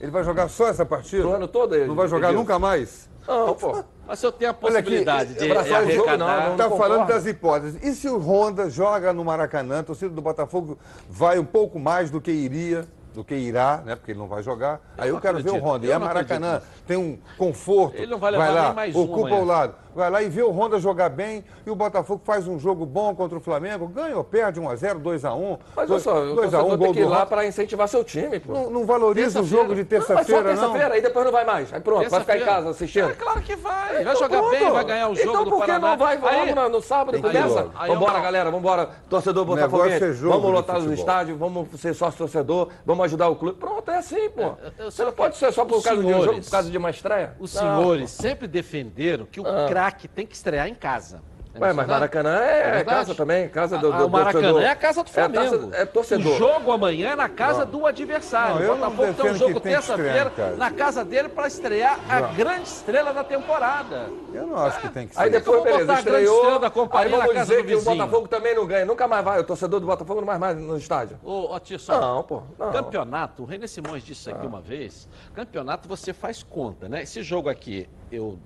[0.00, 1.22] Ele vai jogar só essa partida?
[1.22, 3.08] Pro ano todo, Não vai jogar nunca mais?
[3.26, 3.82] Não, pô.
[4.06, 6.18] Mas se eu tenho a Olha aqui, possibilidade de um jogo, arrecadar...
[6.18, 6.52] não, não.
[6.52, 6.76] Está concordo.
[6.94, 7.82] falando das hipóteses.
[7.82, 12.10] E se o Honda joga no Maracanã, a torcida do Botafogo vai um pouco mais
[12.10, 13.94] do que iria, do que irá, né?
[13.94, 14.80] Porque ele não vai jogar.
[14.98, 15.64] Aí eu, quero ver o acredito.
[15.64, 15.86] Honda.
[15.86, 17.96] E Eu é Maracanã, tem um conforto.
[17.96, 19.42] Ele não vai levar lá, nem mais um ocupa amanhã.
[19.42, 19.74] o lado.
[19.94, 23.14] Vai lá e vê o Honda jogar bem e o Botafogo faz um jogo bom
[23.14, 25.58] contra o Flamengo, ganha ou perde 1x0, 2x1.
[25.76, 28.02] Mas olha só, o 2x1, torcedor tem gol que ir do lá para incentivar seu
[28.04, 28.52] time, pô.
[28.52, 30.60] Não, não valoriza o jogo de Não, mas só terça-feira, não.
[30.62, 31.72] terça-feira, aí depois não vai mais.
[31.72, 33.10] Aí pronto, vai ficar em casa assistindo.
[33.10, 33.92] É claro que vai.
[33.94, 34.50] Vai Então jogar pronto.
[34.50, 35.90] bem, vai ganhar o jogo então, do por que Paraná.
[35.90, 36.14] não vai?
[36.16, 37.64] Aí- Vamos no, no sábado, Tem começa.
[37.86, 38.90] Vambora, não- galera, vambora.
[39.08, 40.04] Torcedor Botafoguense.
[40.04, 43.58] é vamos lotar os estádios, vamos ser sócio torcedor, vamos ajudar o clube.
[43.58, 44.54] Pronto, é assim, pô.
[44.78, 46.90] eu Você não pode ser só por causa de um jogo, por causa de uma
[46.90, 47.32] estreia.
[47.38, 49.66] Os senhores sempre defenderam que o Ah.
[49.84, 51.22] Craque tem que estrear em casa.
[51.60, 54.62] Ué, mas Maracanã é, É casa também, casa do, Ah, do o Maracanã torcedor.
[54.62, 55.70] é a casa do Flamengo.
[55.72, 56.32] É, é torcedor.
[56.34, 57.70] O jogo amanhã é na casa Não.
[57.70, 58.54] do adversário.
[58.56, 62.20] Não, o eu não Botafogo tem um jogo terça-feira na casa dele para estrear a
[62.22, 62.34] Não.
[62.34, 64.08] grande estrela da temporada.
[64.32, 65.20] Eu não acho que tem que ser.
[65.22, 66.36] Aí depois, Vamos beleza, botar a grande estreou.
[66.36, 67.82] estrela da Aí companhia na casa dizer do que o.
[67.82, 68.84] Botafogo também não ganha.
[68.84, 69.38] Nunca mais vai.
[69.40, 71.18] O torcedor do Botafogo não vai mais no estádio.
[71.22, 72.72] Ô, ô Tirson, Não, pô, não.
[72.72, 74.34] campeonato, o René Simões disse Ah.
[74.34, 77.02] aqui uma vez, campeonato você faz conta, né?
[77.02, 78.38] Esse jogo aqui, eu,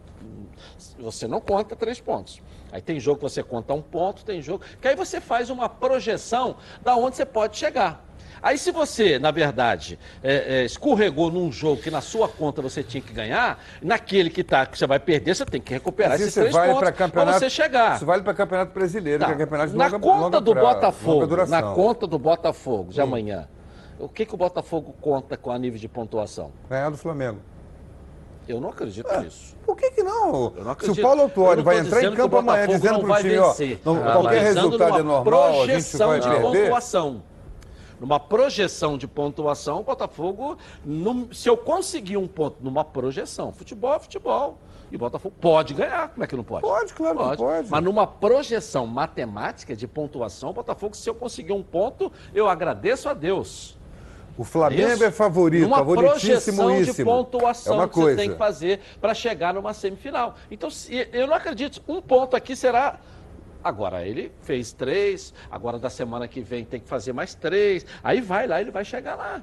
[0.99, 2.43] você não conta três pontos.
[2.73, 4.63] Aí tem jogo que você conta um ponto, tem jogo...
[4.81, 8.05] Que aí você faz uma projeção da onde você pode chegar.
[8.41, 12.85] Aí se você, na verdade, é, é, escorregou num jogo que na sua conta você
[12.85, 16.21] tinha que ganhar, naquele que, tá, que você vai perder, você tem que recuperar Mas
[16.21, 17.97] esses isso três vale pontos para você chegar.
[17.97, 19.27] Isso vale para campeonato brasileiro, Tá.
[19.27, 22.93] que é campeonato de na longa, conta longa do pra- Botafogo, na conta do Botafogo
[22.93, 23.05] de Hum.
[23.05, 23.49] amanhã,
[23.99, 26.53] o que, que o Botafogo conta com a nível de pontuação?
[26.71, 27.41] Ganhar do Flamengo.
[28.49, 29.21] Eu não acredito É.
[29.21, 29.55] nisso.
[29.65, 30.51] Por que que não?
[30.51, 31.03] Não Se o.
[31.03, 34.13] Paulo Autuori vai entrar em o campo amanhã dizendo pro vai time, ó, não- tô
[34.13, 36.43] qualquer resultado é normal, a gente projeção vai de perder.
[36.63, 37.23] pontuação.
[38.01, 43.93] Numa projeção de pontuação, o Botafogo, num- se eu conseguir um ponto numa projeção, futebol
[43.95, 44.59] é futebol.
[44.91, 46.63] E o Botafogo pode ganhar, como é que não pode?
[46.63, 47.69] Pode, claro que pode.
[47.71, 53.09] Mas numa projeção matemática de pontuação, o Botafogo, se eu conseguir um ponto, eu agradeço
[53.09, 53.77] a Deus.
[54.39, 55.05] O Flamengo Isso?
[55.05, 59.53] é favorito, favoritíssimo projeção de pontuação É uma que você tem que fazer para chegar
[59.53, 60.37] numa semifinal.
[60.49, 60.69] Então,
[61.13, 61.83] eu não acredito.
[61.89, 63.01] Um ponto aqui será.
[63.65, 67.85] Agora, ele fez três, agora da semana que vem tem que fazer mais três.
[68.01, 69.43] Aí vai lá, ele vai chegar lá.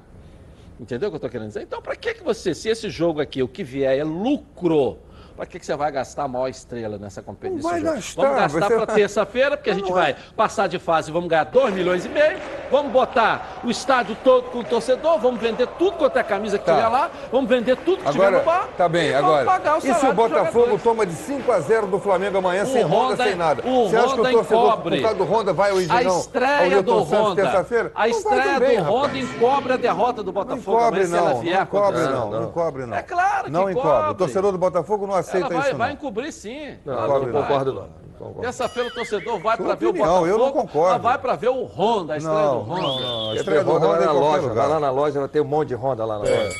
[0.80, 1.62] Entendeu o que eu estou querendo dizer?
[1.62, 4.98] Então, para que, que você, se esse jogo aqui, o que vier é lucro,
[5.36, 7.70] para que, que você vai gastar a maior estrela nessa competição?
[7.70, 10.16] Não vai gastar, Vamos gastar para terça-feira, porque a gente Não vai é.
[10.34, 12.38] passar de fase, vamos ganhar 2 milhões e meio,
[12.70, 16.64] vamos botar o estádio todo com o torcedor, vamos vender tudo quanto é camisa que
[16.64, 16.74] Tá.
[16.74, 18.68] tiver lá, vamos vender tudo que tiver Agora, no bar.
[18.76, 19.46] tá bem, agora.
[19.74, 22.82] o E se o Botafogo toma de 5 a 0 do Flamengo amanhã, O sem
[22.82, 23.62] Honda, Honda- sem nada?
[23.68, 24.96] o Você acha que Honda o torcedor, encobre.
[24.96, 28.76] por causa do Honda, vai ao A Engenhão, ao estreia do Honda, a estreia também,
[28.78, 28.88] do rapaz.
[28.88, 32.96] Honda encobre a derrota do Botafogo não, encobre não, não encobre não.
[32.96, 34.10] É claro que Não encobre.
[34.10, 35.94] O torcedor do Botafogo não aceita Ela vai, isso vai não.
[35.94, 36.76] encobrir sim.
[36.84, 38.06] Não, Claro não concordo não.
[38.40, 40.26] Terça-feira o torcedor vai para ver o Botafogo.
[40.26, 40.92] eu não concordo.
[40.94, 42.82] mas vai para ver o Honda, a estreia Não, do Honda.
[42.82, 43.30] não, não.
[43.30, 44.54] A estreia do Honda Honda vai em na loja, lugar.
[44.54, 46.50] vai lá na loja, ela tem um monte de Honda lá na loja.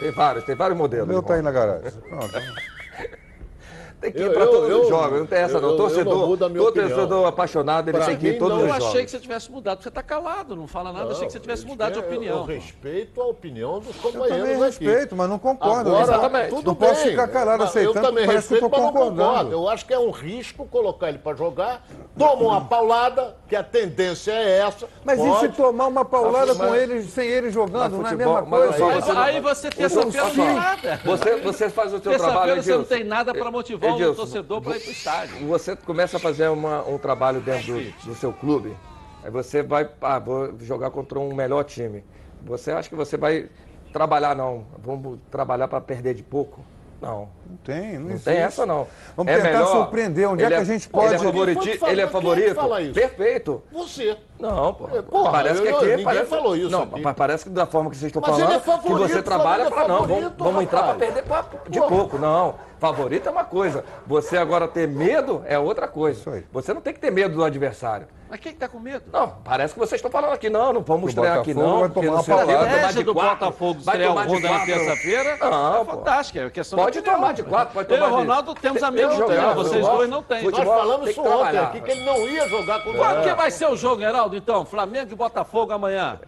[0.00, 1.08] Tem vários, tem vários O modelos.
[1.08, 1.90] meu de tá aí na garagem.
[1.92, 2.28] Pronto.
[4.02, 5.68] Tem que ir Eu- para eu- todos eu- os jogos, não tem essa eu- não.
[5.68, 6.88] eu- eu não torcedor, minha todo opinião.
[6.90, 8.56] torcedor apaixonado, ele Pra tem que ir todos não.
[8.56, 8.86] os Eu jogos.
[8.88, 11.06] achei que você tivesse mudado, porque você está calado, não fala nada.
[11.06, 12.38] Eu achei que você tivesse mudado de Eu- opinião.
[12.38, 14.64] Eu respeito a opinião dos Eu companheiros também aqui.
[14.84, 15.88] respeito, mas não concordo.
[15.90, 16.48] Agora, Exatamente.
[16.48, 17.10] tudo não posso bem.
[17.10, 19.28] ficar calado aceitando, Eu também parece que eu respeito, mas não concordando.
[19.30, 19.52] concordo.
[19.52, 21.86] Eu acho que é um risco colocar ele para jogar,
[22.18, 24.88] toma uma paulada, que a tendência é essa.
[25.04, 25.40] Mas e pode.
[25.40, 28.76] se tomar uma paulada Mas- com ele, sem ele jogando, não é a mesma mas
[28.76, 29.20] coisa?
[29.22, 31.00] Aí, você terça-feira não tem nada.
[31.04, 34.14] Você, você faz o seu trabalho, Terça-feira você não tem nada para motivar o Edilson,
[34.16, 35.46] torcedor para ir para o estádio.
[35.48, 38.76] Você começa a fazer uma- um trabalho dentro do, do seu clube,
[39.24, 42.04] aí você vai, ah, vou jogar contra um melhor time.
[42.44, 43.48] Você acha que você vai
[43.92, 46.60] trabalhar, não, vamos trabalhar para perder de pouco?
[47.00, 47.28] Não.
[47.52, 48.24] Não tem, não, Não existe.
[48.24, 48.86] tem essa não.
[49.16, 50.28] Vamos É tentar melhor- surpreender.
[50.30, 51.14] Onde é ele que a gente Ele pode...
[51.14, 52.54] é, favoriti, Quem foi que ele é fala- quem favorito?
[52.54, 52.94] fala isso?
[52.94, 53.62] Perfeito.
[53.72, 54.16] Você.
[54.40, 54.88] Não, pô.
[54.96, 55.86] É, porra, parece que eu- aqui.
[55.86, 57.00] ninguém parece, falou isso Não, aqui.
[57.00, 59.22] mas parece que da forma que vocês estão Mas falando, ele é favorito, que você
[59.22, 59.98] trabalha é para não.
[59.98, 61.90] Vamos, favorito, vamos entrar para perder pra- de Porra.
[61.90, 62.18] pouco.
[62.18, 62.54] Não.
[62.80, 63.84] Favorito é uma coisa.
[64.08, 66.42] Você agora ter medo é outra coisa.
[66.52, 68.08] Você não tem que ter medo do adversário.
[68.28, 69.04] Mas quem está com medo?
[69.12, 71.80] Não, parece que vocês estão falando aqui, não, não vamos estrear aqui, não.
[71.80, 72.52] vai porque tomar quê, paulada.
[72.56, 74.66] vai tomar A de do quatro, Botafogo vai tomar de quatro.
[74.66, 76.40] terça-feira Não, é fantástica.
[76.40, 78.90] É Pode tomar de quatro, pode Eu e tomar o de- Ronaldo temos Tem- a
[78.90, 80.50] mesma opinião, vocês dois não têm.
[80.50, 81.62] Nós falamos isso que ontem trabalhar.
[81.68, 84.36] aqui, que ele não ia jogar com o Qual que vai ser o jogo, Geraldo,
[84.36, 84.64] então?
[84.64, 86.18] Flamengo e Botafogo amanhã.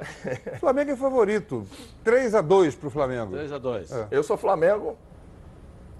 [0.60, 1.66] Flamengo é favorito.
[2.02, 3.32] 3 a 2 pro Flamengo.
[3.32, 4.06] 3 a 2 É.
[4.10, 4.96] Eu sou Flamengo,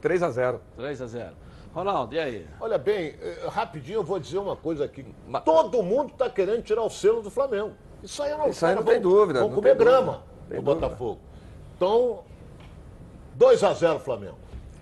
[0.01, 1.31] 3 a 0 3 a 0
[1.75, 2.47] Ronaldo, e aí?
[2.61, 5.05] Olha bem, eh, rapidinho eu vou dizer uma coisa aqui.
[5.45, 7.73] Todo mundo está querendo tirar o selo do Flamengo.
[8.01, 10.23] Isso aí não, Isso aí não caras tem vão- dúvida, Vão comer grama dúvida.
[10.51, 10.87] Tem no dúvida.
[10.87, 11.19] Botafogo.
[11.77, 12.21] Então,
[13.35, 14.37] 2 a 0 Flamengo.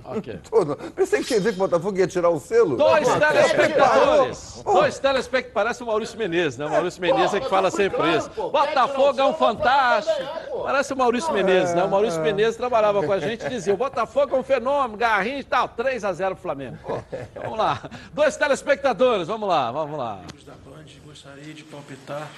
[0.04, 0.40] Ok.
[0.50, 0.76] Todo.
[0.94, 2.76] Pensei que tinha dizer que o Botafogo ia tirar o selo.
[2.76, 4.60] Dois Pô, telespectadores.
[4.64, 4.72] pô.
[4.72, 5.52] Dois telespectadores.
[5.54, 6.66] Parece o Maurício Menezes, né?
[6.66, 8.28] O Maurício Menezes é que fala fui sempre isso.
[8.30, 10.62] Botafogo é um fantástico.
[10.64, 11.84] Parece o Maurício Menezes, né?
[11.84, 15.38] O Maurício Menezes trabalhava com a gente e dizia: o Botafogo é um fenômeno, garrinho
[15.38, 15.68] e tal.
[15.68, 16.78] 3 a 0 Flamengo.
[16.82, 16.98] Pô,
[17.42, 17.82] Vamos lá.
[18.12, 20.14] Dois telespectadores, vamos lá, vamos lá.
[20.14, 22.28] Amigos da Band, gostaria de palpitar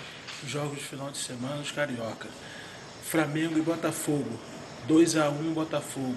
[0.43, 2.29] os jogos de final de semana dos Carioca.
[3.05, 4.29] Flamengo e Botafogo,
[4.87, 6.15] 2 a 1 Botafogo.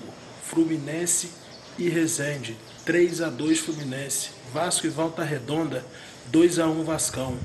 [0.47, 1.29] Fluminense
[1.77, 4.29] e Resende, 3 a 2 Fluminense.
[4.53, 5.85] Vasco e Volta Redonda,
[6.27, 7.37] 2 a 1 Vascão.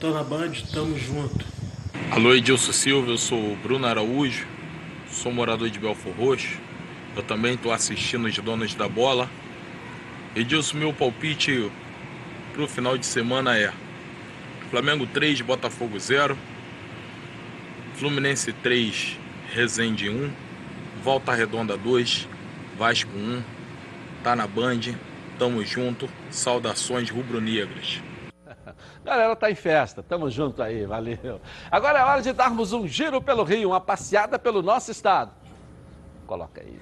[0.00, 1.46] Tô na Band, tamo junto.
[2.10, 4.46] Alô, Edilson Silva, eu sou o Bruno Araújo,
[5.08, 6.58] sou morador de Belfor Roxo.
[7.14, 9.30] Eu também estou assistindo os donos da bola.
[10.34, 11.70] Edilson, meu palpite
[12.52, 13.72] para o final de semana é
[14.70, 16.36] Flamengo 3, Botafogo 0,
[17.94, 19.16] Fluminense 3,
[19.52, 20.47] Resende 1,
[21.02, 22.28] Volta Redonda 2,
[22.76, 23.42] Vasco 1,
[24.22, 24.80] tá na Band,
[25.38, 28.02] tamo junto, saudações rubro-negras.
[29.04, 31.40] Galera, tá em festa, tamo junto aí, valeu.
[31.70, 35.32] Agora é hora de darmos um giro pelo Rio, uma passeada pelo nosso estado.
[36.26, 36.78] Coloca aí.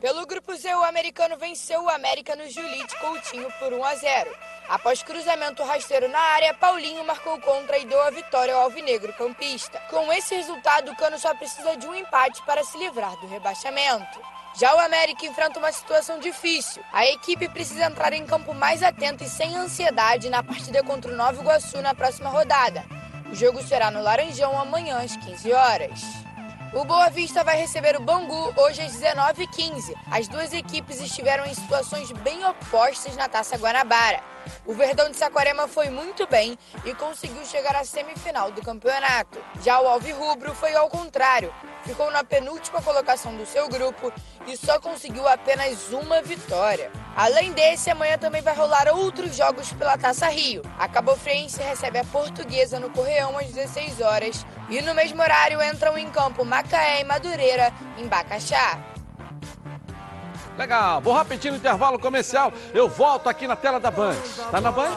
[0.00, 4.30] Pelo grupo Z, o americano venceu o América no Julite Coutinho por 1 a 0.
[4.68, 9.80] Após cruzamento rasteiro na área, Paulinho marcou contra e deu a vitória ao alvinegro campista.
[9.88, 14.20] Com esse resultado, o Cano só precisa de um empate para se livrar do rebaixamento.
[14.58, 16.82] Já o América enfrenta uma situação difícil.
[16.92, 21.16] A equipe precisa entrar em campo mais atenta e sem ansiedade na partida contra o
[21.16, 22.84] Nova Iguaçu na próxima rodada.
[23.32, 26.27] O jogo será no Laranjão amanhã às 15 horas.
[26.74, 29.94] O Boa Vista vai receber o Bangu hoje às 19h15.
[30.10, 34.22] As duas equipes estiveram em situações bem opostas na Taça Guanabara.
[34.66, 39.38] O Verdão de Saquarema foi muito bem e conseguiu chegar à semifinal do campeonato.
[39.62, 41.52] Já o Alvirrubro foi ao contrário,
[41.88, 44.12] ficou na penúltima colocação do seu grupo
[44.46, 46.92] e só conseguiu apenas uma vitória.
[47.16, 50.60] Além desse, amanhã também vai rolar outros jogos pela Taça Rio.
[50.78, 55.62] A Cabo Friense recebe a Portuguesa no Correão às 16 horas e no mesmo horário
[55.62, 58.78] entram em campo Macaé e Madureira em Bacaxá.
[60.58, 62.52] Legal, vou rapidinho no intervalo comercial.
[62.74, 64.16] Eu volto aqui na tela da Band.
[64.50, 64.96] Tá na Band?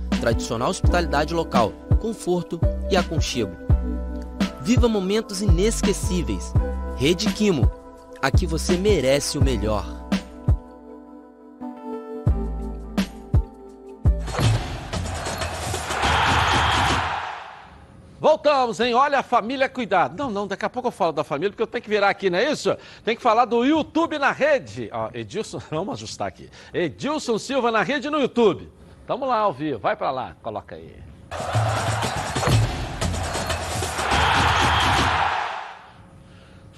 [0.21, 3.51] tradicional hospitalidade local, conforto e aconchego.
[4.61, 6.53] Viva momentos inesquecíveis.
[6.95, 7.69] Rede Kimo.
[8.21, 9.83] Aqui você merece o melhor.
[18.19, 18.93] Voltamos, hein?
[18.93, 20.15] Olha a família, cuidado.
[20.15, 22.29] Não, não, daqui a pouco eu falo da família, porque eu tenho que virar aqui,
[22.29, 22.77] não é isso?
[23.03, 24.91] Tem que falar do YouTube na rede.
[24.93, 26.47] Ó, Edilson, vamos ajustar aqui.
[26.71, 28.71] Edilson Silva na rede no YouTube.
[29.07, 30.95] Vamos lá ao vivo, vai para lá, coloca aí.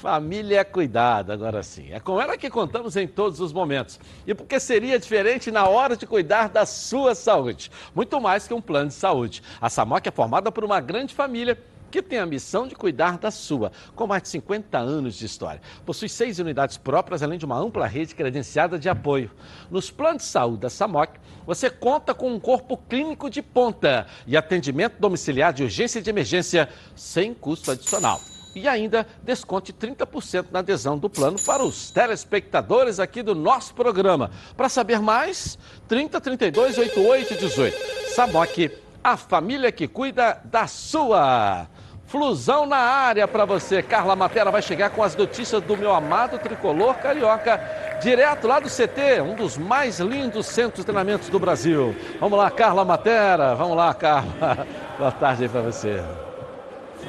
[0.04, 1.94] Família é cuidado, agora sim.
[1.94, 3.98] É com ela que contamos em todos os momentos.
[4.28, 7.72] E porque seria diferente na hora de cuidar da sua saúde?
[7.96, 9.42] Muito mais que um plano de saúde.
[9.62, 11.58] A Samoc é formada por uma grande família
[11.94, 15.62] que tem a missão de cuidar da sua, com mais de 50 anos de história.
[15.86, 19.30] Possui seis unidades próprias, além de uma ampla rede credenciada de apoio.
[19.70, 24.36] Nos planos de saúde da SAMOC, você conta com um corpo clínico de ponta e
[24.36, 28.20] atendimento domiciliar de urgência e de emergência sem custo adicional.
[28.56, 34.32] E ainda desconte 30% na adesão do plano para os telespectadores aqui do nosso programa.
[34.58, 37.78] Para saber mais, 30 32 88 18.
[38.16, 38.72] SAMOC,
[39.04, 41.68] a família que cuida da sua.
[42.14, 43.82] Flusão na área para você.
[43.82, 47.60] Carla Matera vai chegar com as notícias do meu amado tricolor carioca,
[48.04, 51.96] direto lá do CT, um dos mais lindos centros de treinamentos do Brasil.
[52.20, 53.56] Vamos lá, Carla Matera.
[53.56, 54.68] Vamos lá, Carla.
[54.96, 56.04] Boa tarde aí para você.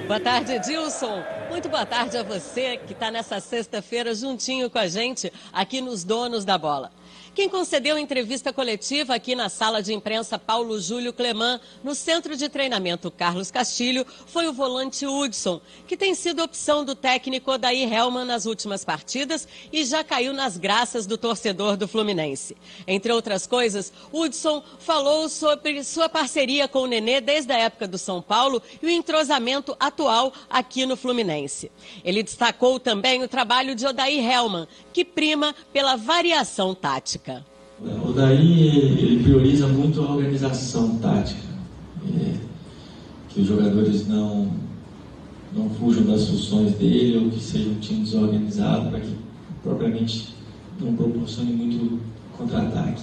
[0.07, 1.23] Boa tarde, Edilson.
[1.51, 6.03] Muito boa tarde a você que está nessa sexta-feira juntinho com a gente aqui nos
[6.03, 6.91] Donos da Bola.
[7.35, 12.49] Quem concedeu entrevista coletiva aqui na sala de imprensa Paulo Júlio Clemã, no centro de
[12.49, 18.24] treinamento Carlos Castilho, foi o volante Hudson, que tem sido opção do técnico Odair Helman
[18.24, 22.57] nas últimas partidas e já caiu nas graças do torcedor do Fluminense.
[22.87, 27.99] Entre outras coisas, Hudson falou sobre sua parceria com o Nenê desde a época do
[27.99, 31.68] São Paulo e o entrosamento atual aqui no Fluminense.
[32.05, 37.24] Ele destacou também o trabalho de Odair Helman, que prima pela variação tática.
[37.81, 38.68] O daí
[38.99, 41.49] ele prioriza muito a organização tática,
[42.07, 42.35] é,
[43.31, 44.53] que os jogadores não
[45.57, 49.14] não fujam das funções dele ou que seja um time desorganizado para que
[49.62, 50.35] propriamente
[50.81, 52.01] não proporcione muito
[52.37, 53.03] contra-ataque,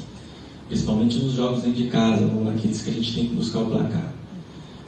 [0.67, 3.67] principalmente nos jogos dentro de casa ou naqueles que a gente tem que buscar o
[3.67, 4.13] placar.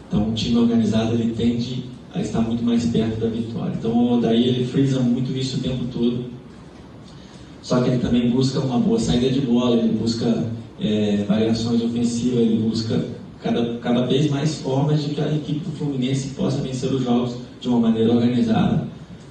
[0.07, 3.73] Então, um time organizado ele tende a estar muito mais perto da vitória.
[3.79, 6.25] Então, daí ele frisa muito isso o tempo todo
[7.63, 10.51] só que ele também busca uma boa saída de bola, ele busca
[10.81, 13.05] é, variações ofensivas, ele busca
[13.41, 17.37] cada, cada vez mais formas de que a equipe do Fluminense possa vencer os jogos
[17.61, 18.85] de uma maneira organizada,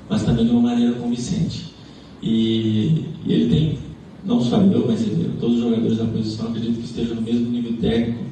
[0.08, 1.74] mas também de uma maneira convincente.
[2.22, 3.78] E, e ele tem,
[4.24, 7.50] não só eu, mas ele, todos os jogadores da posição acredito que estejam no mesmo
[7.50, 8.24] nível técnico.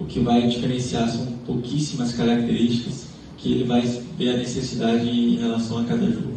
[0.00, 3.06] O que vai diferenciar são pouquíssimas características
[3.38, 3.82] que ele vai
[4.18, 6.34] ver a necessidade em relação a cada jogo.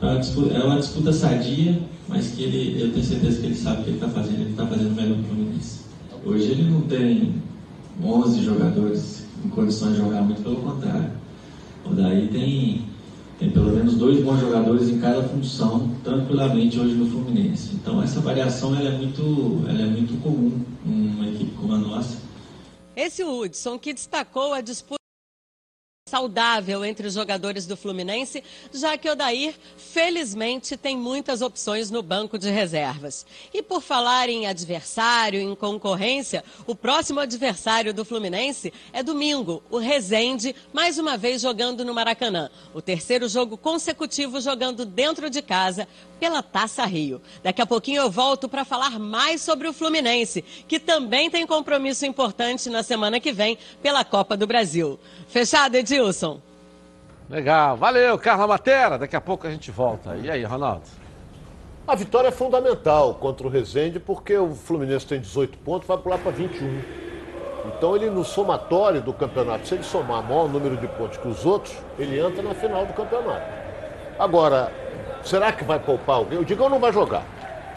[0.00, 3.54] É uma disputa, é uma disputa sadia, mas que ele, eu tenho certeza que ele
[3.54, 5.80] sabe o que ele está fazendo, ele está fazendo melhor para o Fluminense.
[6.24, 7.34] Hoje ele não tem
[8.02, 11.10] 11 jogadores em condições de jogar, muito pelo contrário.
[11.84, 12.82] O daí tem,
[13.38, 17.74] tem pelo menos dois bons jogadores em cada função, tranquilamente hoje no Fluminense.
[17.74, 22.18] Então essa variação ela é, muito, ela é muito comum numa equipe como a nossa.
[22.96, 24.96] Esse Hudson que destacou a disputa
[26.08, 28.40] saudável entre os jogadores do Fluminense,
[28.72, 33.26] já que Odair, felizmente, tem muitas opções no banco de reservas.
[33.52, 39.78] E por falar em adversário, em concorrência, o próximo adversário do Fluminense é domingo, o
[39.78, 42.50] Rezende, mais uma vez jogando no Maracanã.
[42.72, 45.88] O terceiro jogo consecutivo jogando dentro de casa
[46.20, 47.20] pela Taça Rio.
[47.42, 52.06] Daqui a pouquinho eu volto para falar mais sobre o Fluminense, que também tem compromisso
[52.06, 55.00] importante na semana que vem pela Copa do Brasil.
[55.28, 56.40] Fechado, Edilson?
[57.28, 58.98] Legal, valeu, Carla Matera.
[58.98, 60.16] Daqui a pouco a gente volta.
[60.16, 60.82] E aí, Ronaldo?
[61.86, 66.18] A vitória é fundamental contra o Rezende, porque o Fluminense tem 18 pontos, vai pular
[66.18, 66.82] para 21.
[67.66, 71.44] Então ele no somatório do campeonato, se ele somar maior número de pontos que os
[71.44, 73.46] outros, ele entra na final do campeonato.
[74.18, 74.72] Agora,
[75.24, 76.38] será que vai poupar alguém?
[76.38, 77.24] O Digão não vai jogar.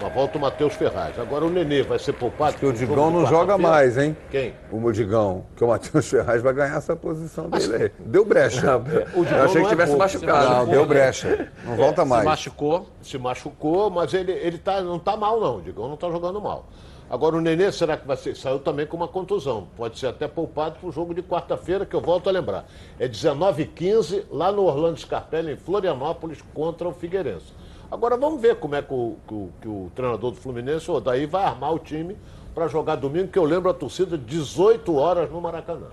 [0.02, 1.20] Mas volta o Matheus Ferraz.
[1.20, 2.52] Agora o Nenê vai ser poupado.
[2.52, 4.16] Acho que o Digão não joga mais, hein?
[4.32, 4.54] Quem?
[4.72, 5.46] O Digão.
[5.58, 7.92] Que o Matheus Ferraz vai ganhar essa posição dele aí.
[8.00, 8.78] Deu brecha.
[8.78, 10.04] O Digão Eu achei que é tivesse pouco.
[10.04, 10.50] machucado.
[10.54, 11.52] Não, deu brecha.
[11.66, 12.22] Não volta mais.
[12.22, 12.88] Se machucou.
[13.02, 15.58] Se machucou, mas ele, ele tá, não tá mal, não.
[15.58, 16.68] O Digão não tá jogando mal.
[17.10, 18.36] Agora o Nenê, será que vai ser?
[18.36, 19.68] Saiu também com uma contusão.
[19.76, 22.66] Pode ser até poupado para o jogo de quarta-feira, que eu volto a lembrar.
[23.00, 27.52] É 19h15, lá no Orlando Scarpelli, em Florianópolis, contra o Figueirense.
[27.92, 31.00] Agora vamos ver como é que o, que o, que o treinador do Fluminense, o
[31.00, 32.16] daí vai armar o time
[32.54, 35.88] para jogar domingo, que eu lembro a torcida, 18 horas no Maracanã.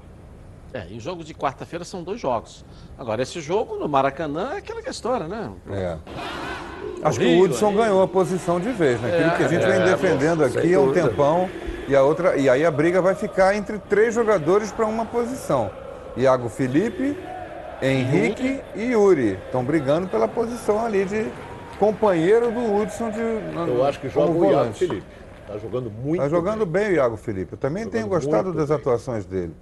[0.74, 2.64] É, e o jogo de quarta-feira são dois jogos.
[2.98, 5.50] Agora, esse jogo no Maracanã é aquela que é a história, né?
[5.70, 5.96] É.
[7.02, 7.76] Acho que o Hudson aí.
[7.76, 9.08] ganhou a posição de vez, né?
[9.14, 11.48] Aquilo É, que a gente é, vem defendendo aqui há um tempão.
[11.88, 15.70] E, a outra, e aí a briga vai ficar entre três jogadores para uma posição.
[16.16, 17.16] Iago Felipe,
[17.80, 19.38] Henrique e Yuri.
[19.46, 21.26] Estão brigando pela posição ali de
[21.78, 24.78] companheiro do Hudson de Eu acho que joga o Iago volante.
[24.86, 25.06] Felipe.
[25.42, 26.88] Está jogando muito Está jogando bem.
[26.90, 27.52] o Iago Felipe.
[27.52, 28.76] Eu também tenho Jogando gostado das bem.
[28.76, 29.54] atuações dele.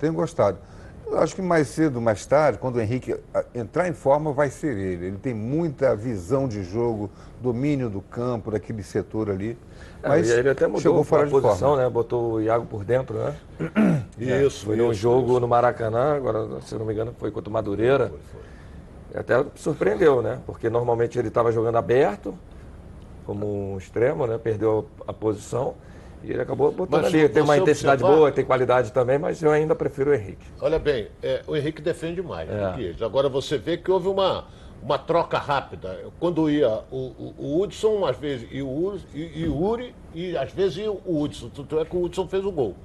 [0.00, 0.58] Tenho gostado.
[1.06, 4.48] Eu acho que mais cedo, mais tarde, quando o Henrique ah, entrar em forma, vai
[4.48, 5.06] ser ele.
[5.06, 9.58] Ele tem muita visão de jogo, domínio do campo, daquele setor ali.
[10.02, 11.82] É, Mas e ele até mudou chegou fora a de posição, forma.
[11.84, 11.90] né?
[11.90, 13.34] Botou o Iago por dentro, né?
[14.18, 17.50] Isso, Foi num isso, jogo no Maracanã, agora, se eu não me engano, foi contra
[17.50, 18.10] o Madureira.
[19.14, 20.40] Até surpreendeu, né?
[20.46, 22.34] Porque normalmente ele estava jogando aberto,
[23.26, 24.38] como um extremo, né?
[24.38, 25.74] Perdeu a posição.
[26.24, 27.28] E ele acabou botando Mas ali.
[27.28, 30.46] Tem uma intensidade observar- boa, tem qualidade também, mas eu ainda prefiro o Henrique.
[30.60, 32.68] Olha bem, é, o Henrique defende mais É.
[32.70, 33.02] do que eles.
[33.02, 34.44] Agora você vê que houve uma,
[34.82, 35.98] uma troca rápida.
[36.20, 40.36] Quando ia o, o, o Hudson, às vezes, e o e, e o Uri, e
[40.36, 41.48] às vezes ia o Hudson.
[41.48, 42.76] Tanto é que o Hudson fez o gol.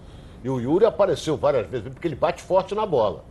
[0.43, 3.23] E o Yuri apareceu várias vezes, porque ele bate forte na bola.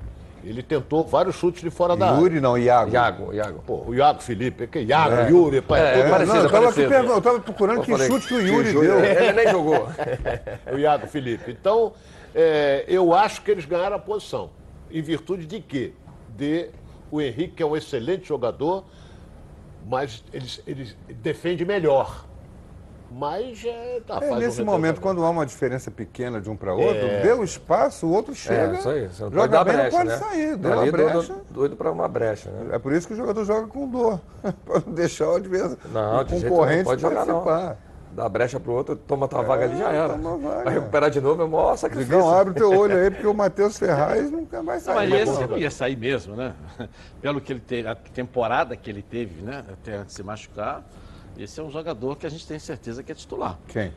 [0.48, 2.20] Ele tentou vários chutes de fora da área.
[2.20, 2.92] Yuri não, Iago.
[2.92, 3.62] Iago, Iago.
[3.66, 5.28] Pô, o Iago Felipe, que Iago, É.
[5.30, 6.88] Yuri, pai, É, é, parecido, não, eu tava, parecido.
[6.88, 9.04] pergun- eu tava procurando Eu que falei, chute que o que Yuri Yuri- deu.
[9.04, 9.88] Ele nem jogou.
[10.72, 11.50] o Iago Felipe.
[11.50, 11.92] Então,
[12.34, 14.50] é, eu acho que eles ganharam a posição.
[14.90, 15.92] Em virtude de quê?
[16.36, 16.70] De
[17.10, 18.84] o Henrique, que é um excelente jogador,
[19.88, 22.24] mas eles, eles defende melhor.
[23.18, 24.64] Mas é, tá, É, um nesse retrocesso.
[24.66, 27.22] momento, quando há uma diferença pequena de um para outro, É.
[27.22, 29.06] deu espaço, o outro chega, É, isso aí.
[29.08, 30.16] Você não pode dar bem, brecha, não pode né?
[30.18, 31.12] sair, deu Ali, a brecha.
[31.12, 32.74] doido, doido para uma brecha, né?
[32.74, 34.20] É por isso que o jogador joga com dor,
[34.66, 37.42] para não deixar o adversário, Não, o concorrente pode jogar não.
[37.42, 37.78] participar.
[38.12, 40.08] Dá brecha pro outro, toma tua vaga ali já É, era.
[40.14, 40.64] toma vaga.
[40.64, 42.14] Vai recuperar de novo, é o maior sacrifício.
[42.14, 45.10] Digão, abre o teu olho aí, porque o Matheus Ferraz nunca vai Não, sair.
[45.10, 45.48] mas esse Não.
[45.48, 46.54] não ia sair mesmo, né?
[47.20, 49.62] Pelo que ele teve, a temporada que ele teve, né?
[49.70, 50.82] Até antes de se machucar.
[51.38, 53.58] Esse é um jogador que a gente tem certeza que é titular.
[53.68, 53.92] Quem?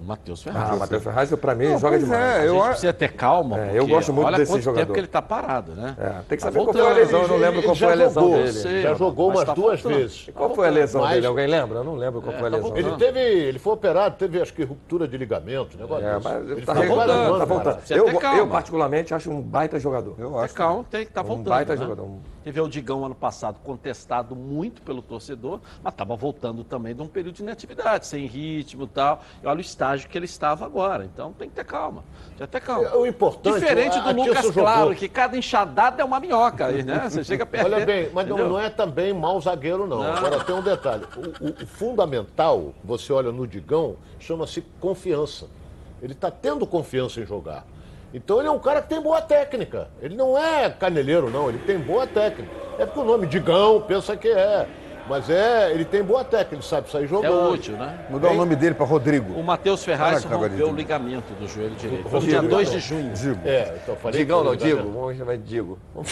[0.00, 0.70] O Matheus Ferraz.
[0.70, 2.20] Ah, o Matheus Ferraz, pra mim, Não, joga demais.
[2.20, 3.60] é, a eu gente a- precisa ter calma.
[3.60, 4.80] É, eu gosto muito olha desse quanto jogador.
[4.82, 5.94] tempo que ele está parado, né?
[5.96, 6.82] É, tem que Tá saber qual voltando.
[6.82, 8.52] foi a lesão, eu não lembro ele qual foi a lesão jogou, dele.
[8.52, 10.00] sim, Já jogou Mas umas tá duas voltando.
[10.02, 10.24] vezes.
[10.28, 11.26] E qual foi a lesão Mas- dele?
[11.26, 11.78] Alguém lembra?
[11.78, 12.70] Eu não lembro qual É, foi a tá lesão.
[12.72, 12.88] voltando.
[12.88, 16.62] Ele teve, ele foi operado, teve acho que ruptura de ligamento, negócio É, mas ele
[16.66, 17.78] tá voltando, um tá voltando.
[17.90, 20.16] Eu, eu, particularmente, acho um baita jogador.
[20.18, 20.54] Eu Tem acho.
[20.54, 21.48] calma, tem que estar Um voltando.
[21.48, 21.78] baita né?
[21.80, 22.08] jogador.
[22.44, 27.06] Teve o Digão ano passado contestado muito pelo torcedor, mas estava voltando também de um
[27.06, 29.22] período de inatividade, sem ritmo e tal.
[29.42, 31.04] E olha o estágio que ele estava agora.
[31.04, 32.02] Então tem que ter calma.
[32.36, 32.96] Tem que ter calma.
[32.96, 34.62] O importante Diferente a do Lucas jogou.
[34.62, 37.08] Claro, que cada enxadada é uma minhoca aí, né?
[37.08, 37.66] Você chega perto.
[37.72, 39.98] Olha bem, mas não, não é também mau zagueiro, não.
[40.02, 40.12] Não.
[40.12, 41.04] Agora tem um detalhe.
[41.16, 45.46] O, o- o fundamental, você olha no Digão, chama-se confiança.
[46.02, 47.64] Ele está tendo confiança em jogar.
[48.12, 49.88] Então ele é um cara que tem boa técnica.
[50.00, 51.48] Ele não é caneleiro, não.
[51.48, 52.50] Ele tem boa técnica.
[52.78, 54.66] É porque o nome Digão pensa que é.
[55.12, 57.50] Mas é, ele tem boa técnica, ele sabe sair É jogando.
[57.52, 57.98] útil, né?
[58.08, 59.34] Mudar o nome dele para Rodrigo.
[59.38, 62.08] O Matheus Ferraz que rompeu o agora, ligamento do joelho direito.
[62.08, 62.74] Foi dia 2 não.
[62.74, 63.12] de junho.
[63.12, 63.40] Digo.
[63.46, 64.76] É, então eu falei Digão que não, Digo.
[64.78, 64.92] vendo?
[64.94, 65.78] Vamos chamar de Digo.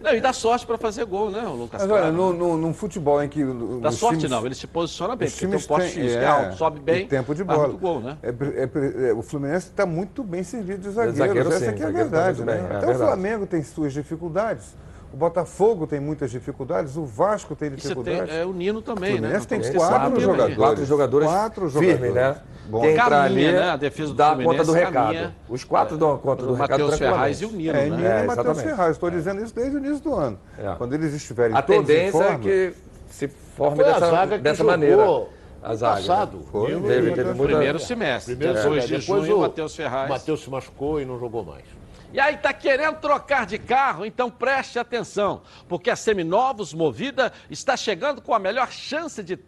[0.00, 2.14] Não, e dá sorte para fazer gol, né, o Lucas Mas olha, Claro?
[2.16, 3.42] no, no, num futebol em que.
[3.42, 6.22] o- Dá sorte times- não, ele se posiciona bem, porque tem um times poste físico
[6.22, 7.66] é, alto, sobe bem, e tempo de bola.
[7.68, 8.16] muito gol, né?
[8.22, 11.18] É, é, é, o Fluminense está muito bem servido de zagueiros.
[11.18, 12.52] zagueiro, Essa sim, que é a tá verdade, né?
[12.52, 12.98] é Até o verdade.
[12.98, 14.76] Flamengo tem suas dificuldades.
[15.12, 18.28] O Botafogo tem muitas dificuldades, o Vasco tem E dificuldades.
[18.28, 19.18] tem é, o Nino o também, né?
[19.20, 20.50] Fluminense tem Nós quatro pensando jogadores.
[20.50, 20.56] aí.
[20.56, 22.14] Quatro jogadores Quatro firmes, jogadores.
[22.14, 22.42] né?
[22.68, 22.80] Bom.
[22.82, 23.70] Quem entrar Caminha, ali, né?
[23.70, 24.92] A defesa do dá Fluminense conta do recado.
[25.06, 25.36] caminha.
[25.48, 26.98] Os quatro dão conta do O recado Matheus.
[26.98, 28.02] Ferraz e o Nino, É, Nino né?
[28.02, 28.64] e É, Matheus exatamente.
[28.68, 28.90] Ferraz.
[28.90, 30.38] Estou dizendo isso desde o início do ano.
[30.58, 30.74] É.
[30.76, 32.74] Quando eles estiverem A todos em tendência forma, é que
[33.08, 34.96] se forme a dessa, zaga que dessa jogou maneira.
[35.06, 35.26] no
[35.62, 35.94] A zaga.
[35.94, 36.06] né?
[36.06, 36.40] passado.
[36.52, 38.96] Foi, Nino teve- e- teve Primeiro semestre, Primeiro dia 2 semestre.
[39.00, 40.08] de Depois o o Matheus Ferraz.
[40.10, 41.64] Matheus se machucou e não jogou mais.
[42.10, 44.06] E aí, tá querendo trocar de carro?
[44.06, 49.38] Então preste atenção, porque a Seminovos Movida está chegando com a melhor chance de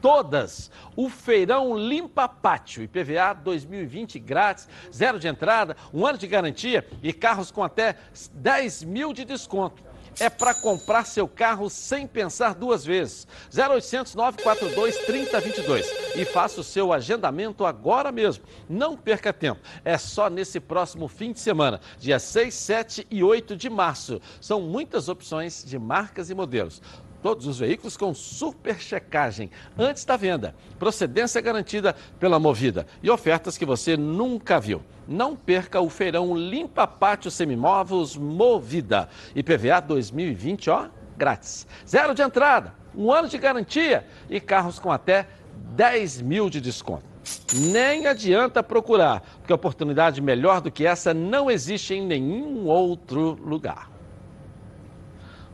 [0.00, 0.68] todas.
[0.96, 7.12] O feirão Limpa Pátio, IPVA 2020 grátis, zero de entrada, um ano de garantia e
[7.12, 7.96] carros com até
[8.32, 9.87] 10 mil de desconto.
[10.20, 13.26] É para comprar seu carro sem pensar duas vezes.
[13.54, 18.44] 0800 942 3022 e faça o seu agendamento agora mesmo.
[18.68, 19.60] Não perca tempo.
[19.84, 24.20] É só nesse próximo fim de semana, dia 6, 7 e 8 de março.
[24.40, 26.82] São muitas opções de marcas e modelos.
[27.22, 30.54] Todos os veículos com super checagem antes da venda.
[30.78, 34.82] Procedência garantida pela Movida e ofertas que você nunca viu.
[35.06, 39.08] Não perca o feirão Limpa Pátio Semimovos Movida.
[39.34, 41.66] IPVA 2020, ó, grátis.
[41.86, 45.26] Zero de entrada, um ano de garantia e carros com até
[45.74, 47.04] 10 mil de desconto.
[47.52, 53.97] Nem adianta procurar, porque oportunidade melhor do que essa não existe em nenhum outro lugar.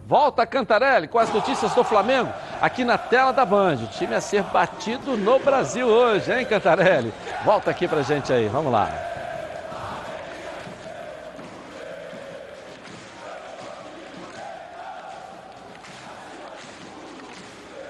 [0.06, 3.76] Volta Cantarelli com as notícias do Flamengo aqui na tela da Band.
[3.76, 7.12] O time a ser batido no Brasil hoje, hein, Cantarelli?
[7.42, 9.13] Volta aqui pra gente aí, vamos lá.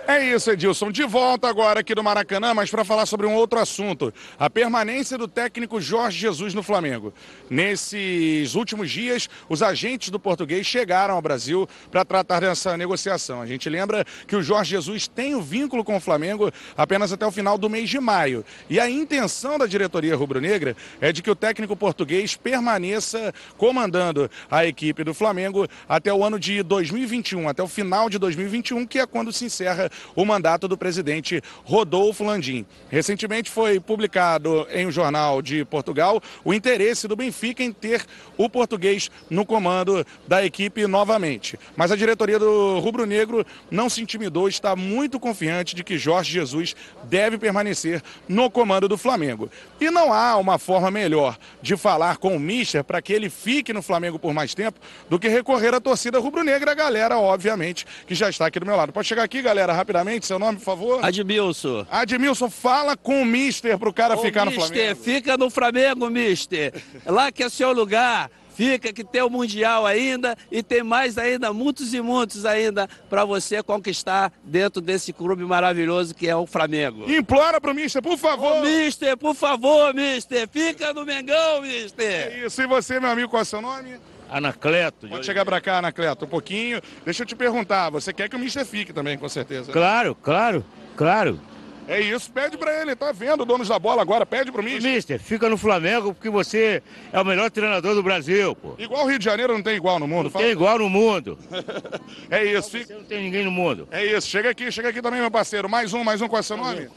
[0.07, 0.93] É isso, Edilson.
[0.93, 5.17] De volta agora aqui do Maracanã, mas para falar sobre um outro assunto: a permanência
[5.17, 7.11] do técnico Jorge Jesus no Flamengo.
[7.49, 13.41] Nesses últimos dias, os agentes do português chegaram ao Brasil para tratar dessa negociação.
[13.41, 17.27] A gente lembra que o Jorge Jesus tem o vínculo com o Flamengo apenas até
[17.27, 18.45] o final do mês de maio.
[18.69, 24.67] E a intenção da diretoria rubro-negra é de que o técnico português permaneça comandando a
[24.67, 29.07] equipe do Flamengo até o ano de 2021, até o final de 2021, que é
[29.07, 32.67] quando se encerra o mandato do presidente Rodolfo Landim.
[32.89, 38.05] Recentemente foi publicado em um jornal de Portugal o interesse do Benfica em ter
[38.37, 41.59] o português no comando da equipe novamente.
[41.77, 46.33] Mas a diretoria do Rubro Negro não se intimidou, está muito confiante de que Jorge
[46.33, 49.51] Jesus deve permanecer no comando do Flamengo.
[49.81, 53.73] E não há uma forma melhor de falar com o Mister para que ele fique
[53.73, 58.15] no Flamengo por mais tempo do que recorrer à torcida rubro-negra, a galera, obviamente, que
[58.15, 58.93] já está aqui do meu lado.
[58.93, 61.05] Pode chegar aqui, galera, rapidamente, seu nome, por favor?
[61.05, 61.87] Admilson.
[61.91, 64.67] Admilson, fala com o Mister para o cara Ô, ficar no mister,
[64.97, 65.01] Flamengo.
[65.05, 66.73] fica no Flamengo, mister.
[67.07, 68.31] Lá que é seu lugar.
[68.57, 73.25] Fica que tem o Mundial ainda e tem mais ainda, muitos e muitos ainda, para
[73.25, 77.11] você conquistar dentro desse clube maravilhoso que é o Flamengo.
[77.11, 78.59] Implora pro Mister, por favor.
[78.59, 80.49] Ô, mister, por favor, mister.
[80.49, 82.33] Fica no Mengão, mister.
[82.33, 83.99] É Isso, e você, meu amigo, qual é o seu nome?
[84.31, 85.09] Anacleto.
[85.09, 86.81] Pode chegar pra cá, Anacleto, um pouquinho.
[87.05, 89.71] Deixa eu te perguntar, você quer que o Mister fique também, com certeza?
[89.73, 90.65] Claro, claro,
[90.97, 91.41] claro.
[91.87, 94.91] É isso, pede pra ele, tá vendo, donos da bola agora, pede pro Mister.
[94.91, 96.83] Mister, fica no Flamengo porque você
[97.13, 98.75] é o melhor treinador do Brasil, pô.
[98.79, 100.31] Igual o Rio de Janeiro não tem igual no mundo.
[100.33, 101.39] Não tem igual no mundo.
[102.31, 102.95] É isso, fica...
[102.95, 103.87] Não tem ninguém no mundo.
[103.91, 105.69] É isso, chega aqui, chega aqui também, meu parceiro.
[105.69, 106.89] Mais um, mais um, qual é o seu nome?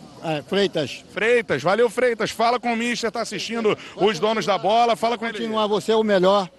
[0.47, 1.03] Freitas.
[1.13, 2.31] Freitas, valeu Freitas.
[2.31, 5.37] Fala com o Mister, tá assistindo os donos da bola, fala com ele.
[5.37, 6.49] Continuar você é o melhor.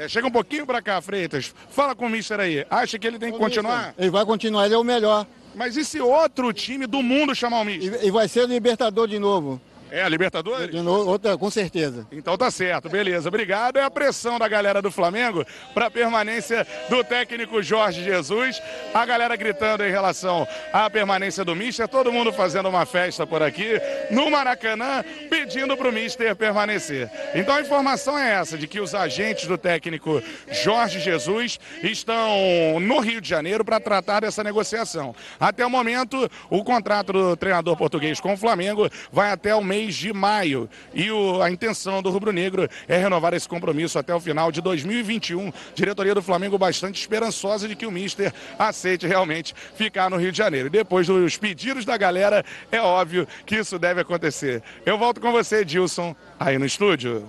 [0.00, 1.54] É, chega um pouquinho pra cá, Freitas.
[1.68, 2.64] Fala com o Mister aí.
[2.70, 3.94] Acha que ele tem que continuar?
[3.98, 5.26] Ele vai continuar, ele é o melhor.
[5.54, 8.02] Mas e se outro time do mundo chamar o Mister?
[8.02, 9.60] E, e vai ser o Libertador de novo.
[9.90, 10.70] É, a Libertadores?
[10.70, 12.06] De novo, outra, com certeza.
[12.12, 13.28] Então tá certo, beleza.
[13.28, 13.76] Obrigado.
[13.76, 15.44] É a pressão da galera do Flamengo
[15.74, 18.62] para a permanência do técnico Jorge Jesus.
[18.94, 21.88] A galera gritando em relação à permanência do Mister.
[21.88, 23.80] Todo mundo fazendo uma festa por aqui
[24.10, 27.10] no Maracanã, pedindo para o Mister permanecer.
[27.34, 33.00] Então a informação é essa, de que os agentes do técnico Jorge Jesus estão no
[33.00, 35.14] Rio de Janeiro para tratar dessa negociação.
[35.38, 39.94] Até o momento, o contrato do treinador português com o Flamengo vai até o mês
[39.94, 40.68] de maio.
[40.92, 44.60] E o- a intenção do Rubro Negro é renovar esse compromisso até o final de
[44.60, 45.52] 2021.
[45.74, 50.38] Diretoria do Flamengo bastante esperançosa de que o Mister aceite realmente ficar no Rio de
[50.38, 50.68] Janeiro.
[50.68, 54.62] Depois dos pedidos da galera, é óbvio que isso deve acontecer.
[54.84, 57.26] Eu volto com você, Dilson, aí no estúdio.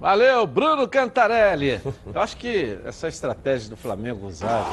[0.00, 1.80] Valeu, Bruno Cantarelli.
[2.12, 4.64] Eu acho que essa estratégia do Flamengo usar.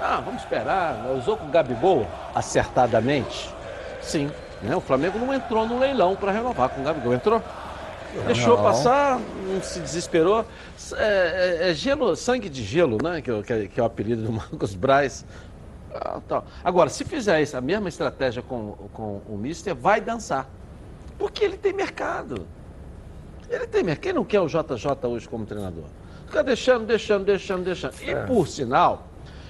[0.00, 1.06] Ah, vamos esperar.
[1.18, 3.50] Usou com o Gabigol acertadamente?
[4.00, 4.30] Sim.
[4.62, 4.74] Né?
[4.76, 7.14] O Flamengo não entrou no leilão para renovar com o Gabigol.
[7.14, 7.42] Entrou?
[8.26, 8.62] Deixou Não.
[8.64, 10.44] passar, não se desesperou.
[10.96, 13.20] É, é- é gelo, sangue de gelo, né?
[13.20, 15.24] Que, é o- que é- que é o apelido do Marcos Braz.
[15.94, 16.44] Ah, tal.
[16.64, 20.48] Agora, se fizer isso, a mesma estratégia com, com o Mister, vai dançar.
[21.18, 22.46] Porque ele tem mercado.
[23.50, 24.02] Ele tem mercado.
[24.02, 25.84] Quem não quer o JJ hoje como treinador?
[26.26, 27.94] Fica deixando, deixando, deixando, deixando.
[28.02, 28.24] E É.
[28.26, 29.05] por sinal,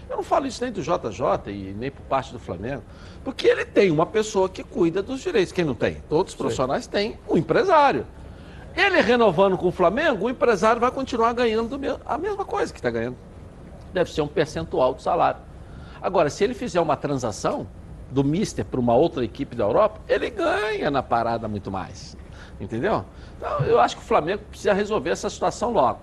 [0.09, 2.83] eu não falo isso nem do JJ e nem por parte do Flamengo,
[3.25, 5.53] porque ele tem uma pessoa que cuida dos direitos.
[5.53, 5.97] Quem não tem?
[6.09, 8.07] Todos os profissionais têm um empresário.
[8.77, 12.91] Ele renovando com o Flamengo, o empresário vai continuar ganhando a mesma coisa que está
[12.91, 13.17] ganhando.
[13.93, 15.41] Deve ser um percentual do salário.
[16.01, 17.67] Agora, se ele fizer uma transação
[18.11, 22.17] do Mister para uma outra equipe da Europa, ele ganha na parada muito mais.
[22.61, 23.05] Entendeu?
[23.37, 26.01] Então, eu acho que o Flamengo precisa resolver essa situação logo.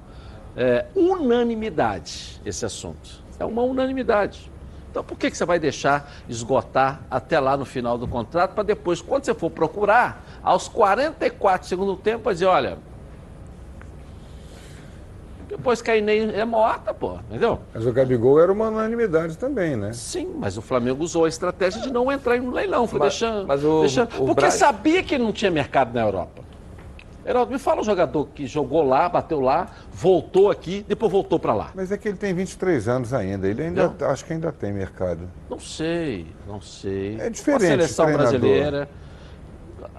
[0.58, 3.23] É, unanimidade esse assunto.
[3.40, 4.52] É uma unanimidade.
[4.92, 8.64] Então, por que, que você vai deixar esgotar até lá no final do contrato para
[8.64, 12.78] depois, quando você for procurar, aos 44 segundos do tempo, vai dizer, olha,
[15.48, 17.60] depois que a Inês é morta, pô, entendeu?
[17.74, 19.94] Mas o Gabigol era uma unanimidade também, né?
[19.94, 23.10] Sim, mas o Flamengo usou a estratégia de não entrar em um leilão, foi Mas-
[23.20, 23.48] deixando.
[23.48, 26.43] mas o- deixando- o porque Braz- sabia que não tinha mercado na Europa.
[27.26, 31.54] Heraldo, me fala um jogador que jogou lá, bateu lá, voltou aqui, depois voltou para
[31.54, 31.72] lá.
[31.74, 33.48] Mas é que ele tem 23 anos ainda.
[33.48, 35.30] Ele ainda, acho que ainda tem mercado.
[35.50, 37.18] Não sei, não sei.
[37.20, 38.30] É diferente, Com a seleção treinador.
[38.40, 38.90] brasileira.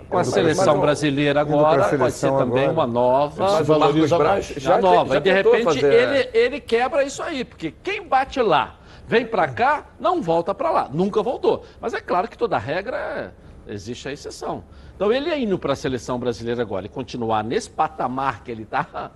[0.08, 2.72] Com a Indo seleção brasileira agora, pode ser seleção também agora.
[2.72, 3.52] uma nova.
[3.52, 5.14] Mas o Marcos Braz já já nova.
[5.14, 8.76] já e de repente fazer- ele, ele quebra isso aí, porque quem bate lá,
[9.08, 10.90] vem pra cá, não volta pra lá.
[10.92, 11.64] Nunca voltou.
[11.80, 14.62] Mas é claro que toda regra é- Existe a exceção.
[14.96, 19.10] Então, ele indo para a seleção brasileira agora e continuar nesse patamar que ele está,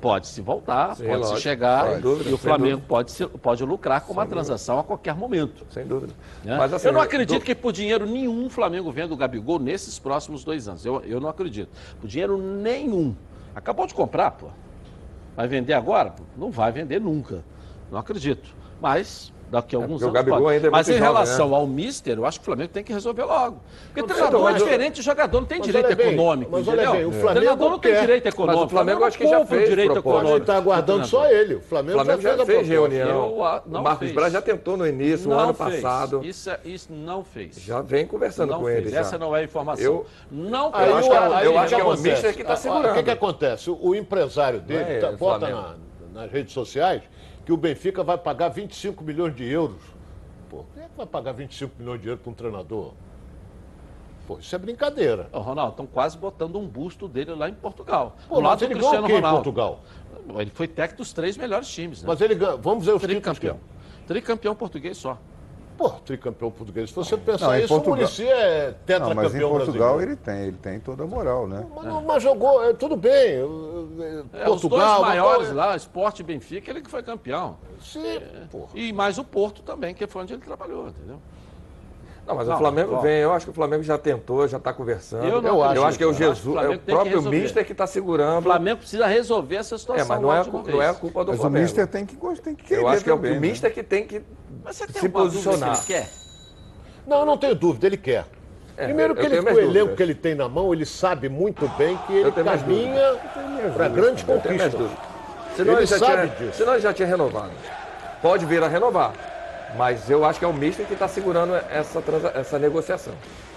[0.00, 1.40] pode se voltar, Sim, pode se lógico.
[1.40, 2.88] chegar Sem dúvida, e o sem Flamengo dúvida.
[2.88, 5.64] pode, se- pode lucrar com uma Sem transação a qualquer momento.
[5.70, 6.12] Sem dúvida.
[6.42, 6.56] né?
[6.56, 9.58] Mas, assim, eu não acredito do- que por dinheiro nenhum o Flamengo venda o Gabigol
[9.60, 10.84] nesses próximos dois anos.
[10.84, 11.68] Eu, eu não acredito.
[12.00, 13.14] Por dinheiro nenhum.
[13.54, 14.48] Acabou de comprar, pô.
[15.36, 16.14] Vai vender agora?
[16.36, 17.44] Não vai vender nunca.
[17.90, 18.52] Não acredito.
[18.80, 20.14] Mas daqui a alguns porque o anos.
[20.14, 20.54] Gabigol pode.
[20.54, 21.56] ainda é Mas muito em jovem, relação né?
[21.56, 23.56] ao Mister, eu acho que o Flamengo tem que resolver logo.
[23.86, 26.50] Porque Não, treinador mas- é diferente de jogador, não tem direito bem, econômico.
[26.52, 28.00] mas olha bem, o Flamengo treinador não tem quer.
[28.00, 28.68] direito Mas o econômico.
[28.68, 30.18] Flamengo acho que já o fez direito proposta.
[30.18, 30.42] Ele econômico.
[30.44, 31.54] está aguardando do só ele.
[31.54, 33.08] O O Flamengo, já já fez, reunião.
[33.08, 34.12] Eu, ah, o Marcos.
[34.12, 35.80] Braz já tentou no início, no ano fez.
[35.82, 36.20] passado.
[36.24, 37.56] Isso, é- isso não fez.
[37.56, 38.78] Já vem conversando não com fez.
[38.78, 38.90] ele.
[38.90, 39.00] já.
[39.00, 39.84] Essa não é a informação.
[39.84, 42.08] Eu- Não Aí Eu o- acho que- aí eu o acho que é o acontece?
[42.08, 42.98] mister que tá Ah, segurando.
[42.98, 43.70] O que, acontece?
[43.70, 45.76] O, o empresário dele É, tá- o bota
[46.14, 47.02] nas redes sociais
[47.50, 49.82] que o Benfica vai pagar 25 milhões de euros.
[50.48, 52.92] Pô, quem é que vai pagar 25 milhões de euros para um treinador?
[54.28, 55.28] Pô, isso é brincadeira.
[55.32, 58.14] Ô, Ronaldo, estão quase botando um busto dele lá em Portugal.
[58.28, 59.36] Pô, do mas lado do ele ganhou Cristiano o quê em Ronaldo.
[59.42, 59.80] Portugal?
[60.38, 62.08] Ele foi técnico dos três melhores times, né?
[62.08, 62.54] Mas ele ganha.
[62.56, 63.02] Vamos ver os.
[63.02, 63.58] Tricampeão.
[64.06, 65.18] Tricampeão português só.
[65.76, 66.90] Pô, tricampeão português.
[66.90, 70.02] Se você pensar Não, isso, Portugal- o Muricy é tetracampeão mas em Portugal brasileiro.
[70.12, 71.66] ele tem, ele tem toda a moral, né?
[71.74, 73.38] Mas, não- mas jogou, é, tudo bem.
[73.98, 74.52] É, Portugal.
[74.54, 77.56] os dois maiores mas- lá, Sport e Benfica, ele que foi campeão.
[77.82, 78.68] Sim, porra.
[78.74, 81.20] E mais o Porto também, que foi onde ele trabalhou, entendeu?
[82.26, 83.00] Não, mas Não, o Flamengo ó.
[83.00, 85.24] vem, eu acho que o Flamengo já tentou, já está conversando.
[85.24, 86.78] Eu Eu, não acho, que é o Eu acho que o Jesus, é o tem
[86.78, 87.22] que próprio.
[87.22, 88.42] Mister que está O segurando.
[88.44, 90.04] Flamengo precisa resolver essa situação.
[90.04, 90.98] É, mas não é, uma não é vez.
[90.98, 91.62] culpa do Mas o Flamengo.
[91.64, 93.38] Mister tem que, tem que querer Eu acho que é o também, né?
[93.40, 94.22] Mister que tem que
[94.62, 95.74] Mas você tem se posicionar.
[95.76, 96.10] se ele quer?
[97.06, 98.26] Não, não tenho dúvida, ele quer.
[98.80, 101.98] É, Primeiro que ele, o elenco que ele tem na mão, ele sabe muito bem
[102.06, 103.20] que ele caminha
[103.74, 104.72] para grandes conquistas.
[105.54, 106.58] Senão Ele ele, já sabe tinha, disso.
[106.58, 107.50] senão ele já tinha renovado.
[108.22, 109.12] Pode vir a renovar.
[109.76, 113.12] Mas eu acho que é o Mister que está segurando essa, transa- essa negociação.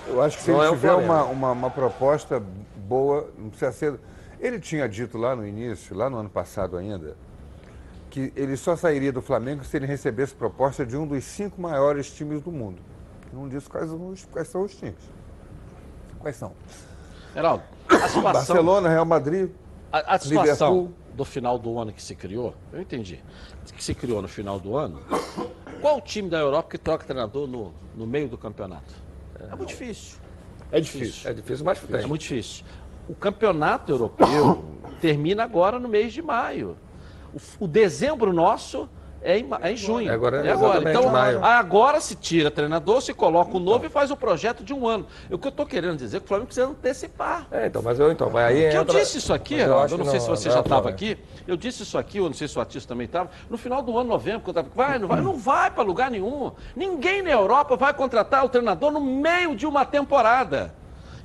[0.08, 2.42] Eu acho que se Não ele é tiver uma, uma, uma proposta
[2.76, 3.94] boa, não precisa ser.
[4.40, 7.16] Ele tinha dito lá no início, lá no ano passado ainda,
[8.10, 12.12] que ele só sairia do Flamengo se ele recebesse proposta de um dos cinco maiores
[12.12, 12.80] times do mundo.
[13.34, 14.96] Não disse quais, os- quais são os times.
[16.20, 16.52] Quais são?
[17.34, 18.22] Geraldo, a situação...
[18.22, 19.50] Barcelona, Real Madrid.
[19.92, 20.94] A, a situação Liverpool.
[21.16, 23.24] do final do ano que se criou, eu entendi,
[23.76, 25.02] que se criou no final do ano,
[25.82, 28.94] qual o time da Europa que troca treinador no, no meio do campeonato?
[29.40, 30.18] É muito difícil.
[30.72, 31.30] É difícil.
[31.30, 32.08] É difícil, mas É tem.
[32.08, 32.64] muito difícil.
[33.08, 34.64] O campeonato europeu
[35.02, 36.76] termina agora no mês de maio.
[37.60, 38.90] O, o dezembro nosso
[39.24, 40.10] é em, é em junho.
[40.10, 40.90] É agora, é agora.
[40.90, 41.44] Então, maio.
[41.44, 45.06] agora se tira treinador, se coloca o novo e faz o projeto de um ano.
[45.32, 47.48] O que eu estou querendo dizer é que o Flamengo precisa antecipar.
[47.52, 49.98] É, então, mas eu então, vai aí Que eu entra- disse isso aqui, acho eu
[49.98, 50.90] não sei se você não já é o estava Flamengo.
[50.90, 51.18] aqui.
[51.48, 53.30] Eu disse isso aqui, eu não sei se o Atis também estava.
[53.50, 56.12] No final do ano, novembro, quando eu tava, vai, não vai, não vai para lugar
[56.12, 56.52] nenhum.
[56.76, 60.74] Ninguém na Europa vai contratar o treinador no meio de uma temporada.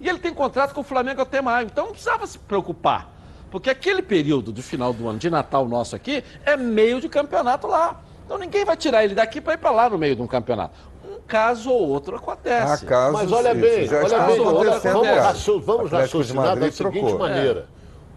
[0.01, 1.67] E ele tem contrato com o Flamengo até maio.
[1.67, 3.18] Então não precisava se preocupar.
[3.51, 7.67] Porque aquele período do final do ano de Natal nosso aqui é meio de campeonato
[7.67, 8.01] lá.
[8.25, 10.75] Então ninguém vai tirar ele daqui para ir para lá no meio de um campeonato.
[11.03, 12.85] Um caso ou outro acontece.
[12.85, 15.23] Há casos, Mas olha bem, já olha bem, olha, vamos, já.
[15.23, 17.19] racio- vamos raciocinar da seguinte trocou.
[17.19, 17.67] maneira.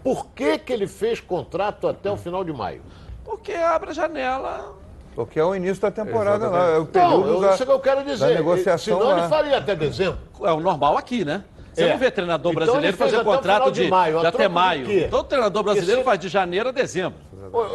[0.04, 2.82] Por que, que ele fez contrato até o final de maio?
[3.24, 4.74] Porque abre a janela.
[5.14, 7.70] Porque é o início da temporada lá, é o Não, período eu, da, isso que
[7.72, 8.28] eu quero dizer.
[8.28, 9.18] da negociação Senão lá.
[9.20, 10.18] ele faria até dezembro.
[10.42, 11.44] É o normal aqui, né?
[11.72, 11.90] Você É.
[11.90, 14.86] não vê treinador Então brasileiro fazer contrato de de, maio, de até de maio.
[14.86, 15.08] quê?
[15.10, 17.18] Todo treinador brasileiro faz de janeiro a dezembro.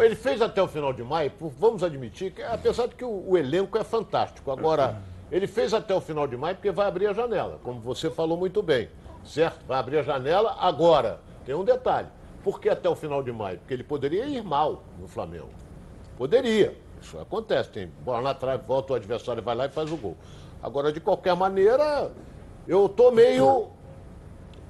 [0.03, 3.37] Ele fez até o final de maio, vamos admitir que, apesar de que o, o
[3.37, 4.51] elenco é fantástico.
[4.51, 5.01] Agora,
[5.31, 8.37] ele fez até o final de maio porque vai abrir a janela, como você falou
[8.37, 8.87] muito bem.
[9.25, 9.65] Certo?
[9.67, 11.19] Vai abrir a janela agora.
[11.45, 12.07] Tem um detalhe.
[12.43, 13.57] Por que até o final de maio?
[13.59, 15.49] Porque ele poderia ir mal no Flamengo.
[16.17, 16.75] Poderia.
[17.01, 17.69] Isso acontece.
[17.69, 20.15] Tem bola na trave, volta o adversário, vai lá e faz o gol.
[20.63, 22.09] Agora, de qualquer maneira,
[22.67, 23.67] eu tô meio.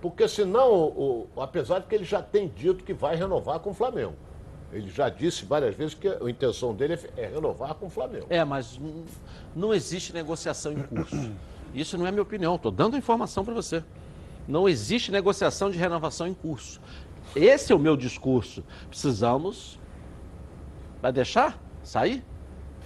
[0.10, 3.72] Porque senão, o- o- apesar de que ele já tem dito que vai renovar com
[3.72, 4.14] o Flamengo.
[4.72, 8.26] Ele já disse várias vezes que a intenção dele é é renovar com o Flamengo.
[8.30, 8.80] É, mas
[9.56, 11.32] não existe negociação em curso.
[11.74, 13.84] Isso não é minha opinião, estou dando informação para você.
[14.48, 16.82] Não existe negociação de renovação em curso.
[17.36, 18.64] Esse é o meu discurso.
[18.90, 19.80] Precisamos.
[21.02, 22.24] Vai deixar sair?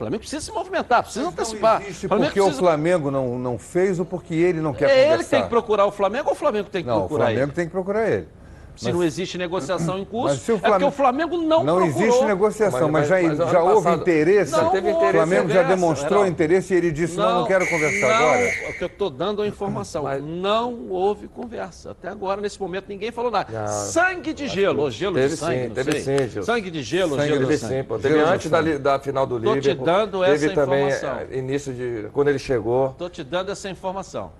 [0.02, 1.82] O Flamengo precisa se movimentar, precisa antecipar.
[1.84, 4.90] Existe O Flamengo porque o precisa- Flamengo não, não fez ou porque ele não quer
[4.90, 5.24] É ele conversar?
[5.24, 7.44] que tem que procurar o Flamengo ou o Flamengo tem que Não, o procurar Flamengo
[7.46, 7.52] ele?
[7.52, 8.28] tem que procurar ele.
[8.76, 11.38] Se Mas- não existe negociação em curso, Mas se o é porque Flamengo- o Flamengo
[11.38, 11.88] não, Não procurou.
[12.08, 14.52] existe negociação, mas, já, mas ano já houve passado- interesse.
[14.54, 18.08] Não teve houve o Flamengo já demonstrou interesse e ele disse, não, não quero conversar
[18.08, 18.52] não, agora.
[18.70, 20.06] O que eu estou dando é a informação.
[20.22, 21.92] Não houve conversa.
[21.92, 23.52] Até agora, nesse momento, ninguém falou nada.
[23.52, 23.68] Já.
[23.68, 26.44] Sangue de gelo, ou gelo Teve de sangue, sim, teve sim, Gil.
[26.44, 27.76] Sangue de gelo, Sangue gelo de sangue.
[27.76, 28.00] sim, pô.
[28.00, 29.86] Teve antes da, da final do Tô te Liverpool.
[29.86, 31.18] dando essa informação.
[31.30, 32.08] eh, início de...
[32.14, 32.92] Quando ele chegou.
[32.92, 34.32] Estou te dando essa informação.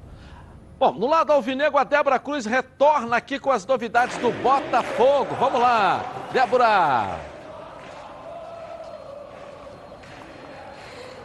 [0.82, 5.36] Bom, no lado alvinegro, a Débora Cruz retorna aqui com as novidades do Botafogo.
[5.40, 6.04] Vamos lá,
[6.34, 7.31] Débora!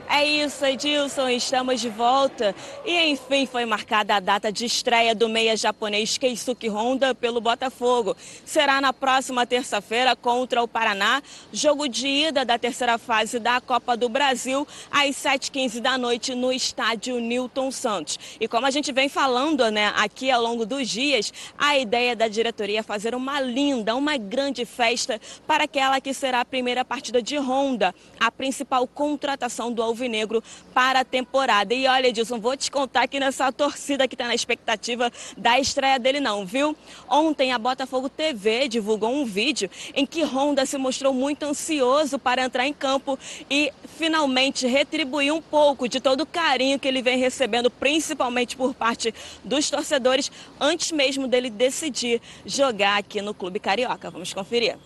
[0.08, 2.54] É isso, Edilson, estamos de volta.
[2.84, 8.16] E enfim, foi marcada a data de estreia do meia japonês Keisuke Honda pelo Botafogo.
[8.44, 11.20] Será na próxima terça-feira contra o Paraná,
[11.52, 16.52] jogo de ida da terceira fase da Copa do Brasil, às 7h15 da noite no
[16.52, 18.16] estádio Newton Santos.
[18.40, 22.28] E como a gente vem falando né, aqui ao longo dos dias, a ideia da
[22.28, 27.20] diretoria é fazer uma linda, uma grande festa para aquela que será a primeira partida
[27.20, 30.44] de Honda, a principal contratação do Alvinegro
[30.74, 31.72] para a temporada.
[31.72, 35.98] E olha, Edilson, vou te contar que nessa torcida que está na expectativa da estreia
[35.98, 36.76] dele não, viu?
[37.08, 42.44] Ontem a Botafogo TV divulgou um vídeo em que Honda se mostrou muito ansioso para
[42.44, 43.18] entrar em campo
[43.50, 48.74] e finalmente retribuir um pouco de todo o carinho que ele vem recebendo, principalmente por
[48.74, 54.10] parte dos torcedores, antes mesmo dele decidir jogar aqui no Clube Carioca.
[54.10, 54.76] Vamos conferir.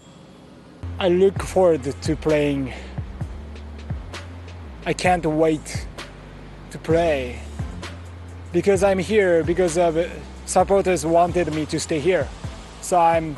[1.03, 2.73] I look forward to playing
[4.87, 5.87] I can't wait
[6.71, 7.39] to play
[8.51, 10.09] because I'm here because of uh,
[10.47, 12.27] supporters wanted me to stay here.
[12.81, 13.37] So I'm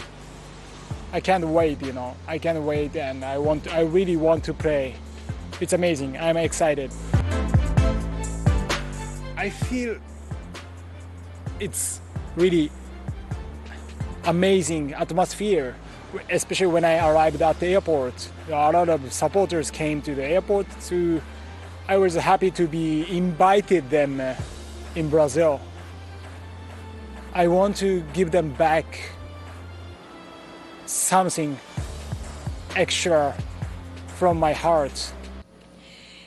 [1.12, 2.14] I can't wait, you know.
[2.28, 4.94] I can't wait and I want I really want to play.
[5.60, 6.16] It's amazing.
[6.16, 6.93] I'm excited.
[9.36, 9.98] I feel
[11.59, 12.01] it's
[12.36, 12.70] really
[14.24, 15.74] amazing atmosphere
[16.31, 18.28] especially when I arrived at the airport.
[18.48, 21.23] A lot of supporters came to the airport to
[21.89, 24.35] I was happy to be invited them uh,
[24.95, 25.61] in Brazil.
[27.35, 29.01] I want to give them back
[30.87, 31.59] something
[32.77, 33.37] extra
[34.07, 35.13] from my heart.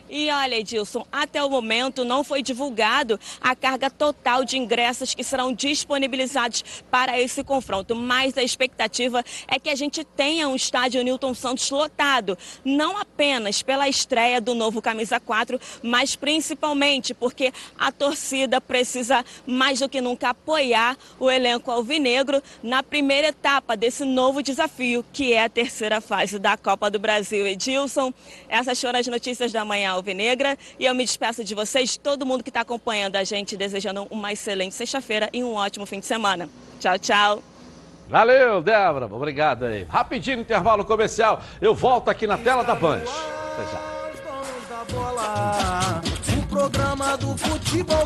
[0.07, 5.23] E olha, Edilson, até o momento não foi divulgado a carga total de ingressos que
[5.23, 11.03] serão disponibilizados para esse confronto, mas a expectativa é que a gente tenha um estádio
[11.03, 17.91] Newton Santos lotado, não apenas pela estreia do novo Camisa 4, mas principalmente porque a
[17.91, 24.43] torcida precisa mais do que nunca apoiar o elenco alvinegro na primeira etapa desse novo
[24.43, 27.47] desafio, que é a terceira fase da Copa do Brasil.
[27.47, 28.13] Edilson,
[28.47, 30.57] essas foram as notícias da manhã Alvinegra.
[30.79, 34.31] E eu me despeço de vocês, todo mundo que está acompanhando a gente, desejando uma
[34.31, 36.49] excelente sexta-feira e um ótimo fim de semana.
[36.79, 37.43] Tchau, tchau.
[38.07, 39.07] Valeu, Débora.
[39.07, 39.83] Obrigado aí.
[39.83, 41.41] Rapidinho intervalo comercial.
[41.59, 43.01] Eu volto aqui na tela da Band.
[43.01, 43.95] Até já.
[46.37, 48.05] O programa do futebol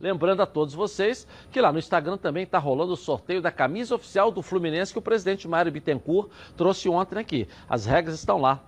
[0.00, 3.94] Lembrando a todos vocês que lá no Instagram também está rolando o sorteio da camisa
[3.94, 7.48] oficial do Fluminense que o presidente Mário Bittencourt trouxe ontem aqui.
[7.68, 8.62] As regras estão lá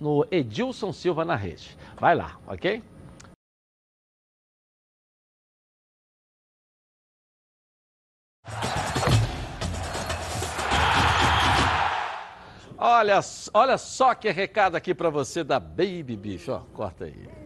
[0.00, 1.76] no Edilson Silva na rede.
[1.98, 2.82] Vai lá, ok?
[12.78, 13.20] Olha,
[13.54, 16.60] olha só que recado aqui para você da Baby Bicho.
[16.74, 17.45] Corta aí.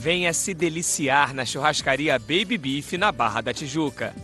[0.00, 4.14] Venha se deliciar na churrascaria Baby Beef na Barra da Tijuca.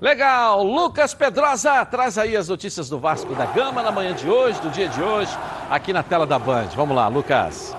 [0.00, 4.60] Legal, Lucas Pedrosa traz aí as notícias do Vasco da Gama na manhã de hoje,
[4.60, 5.30] do dia de hoje,
[5.70, 6.70] aqui na tela da Band.
[6.74, 7.76] Vamos lá, Lucas.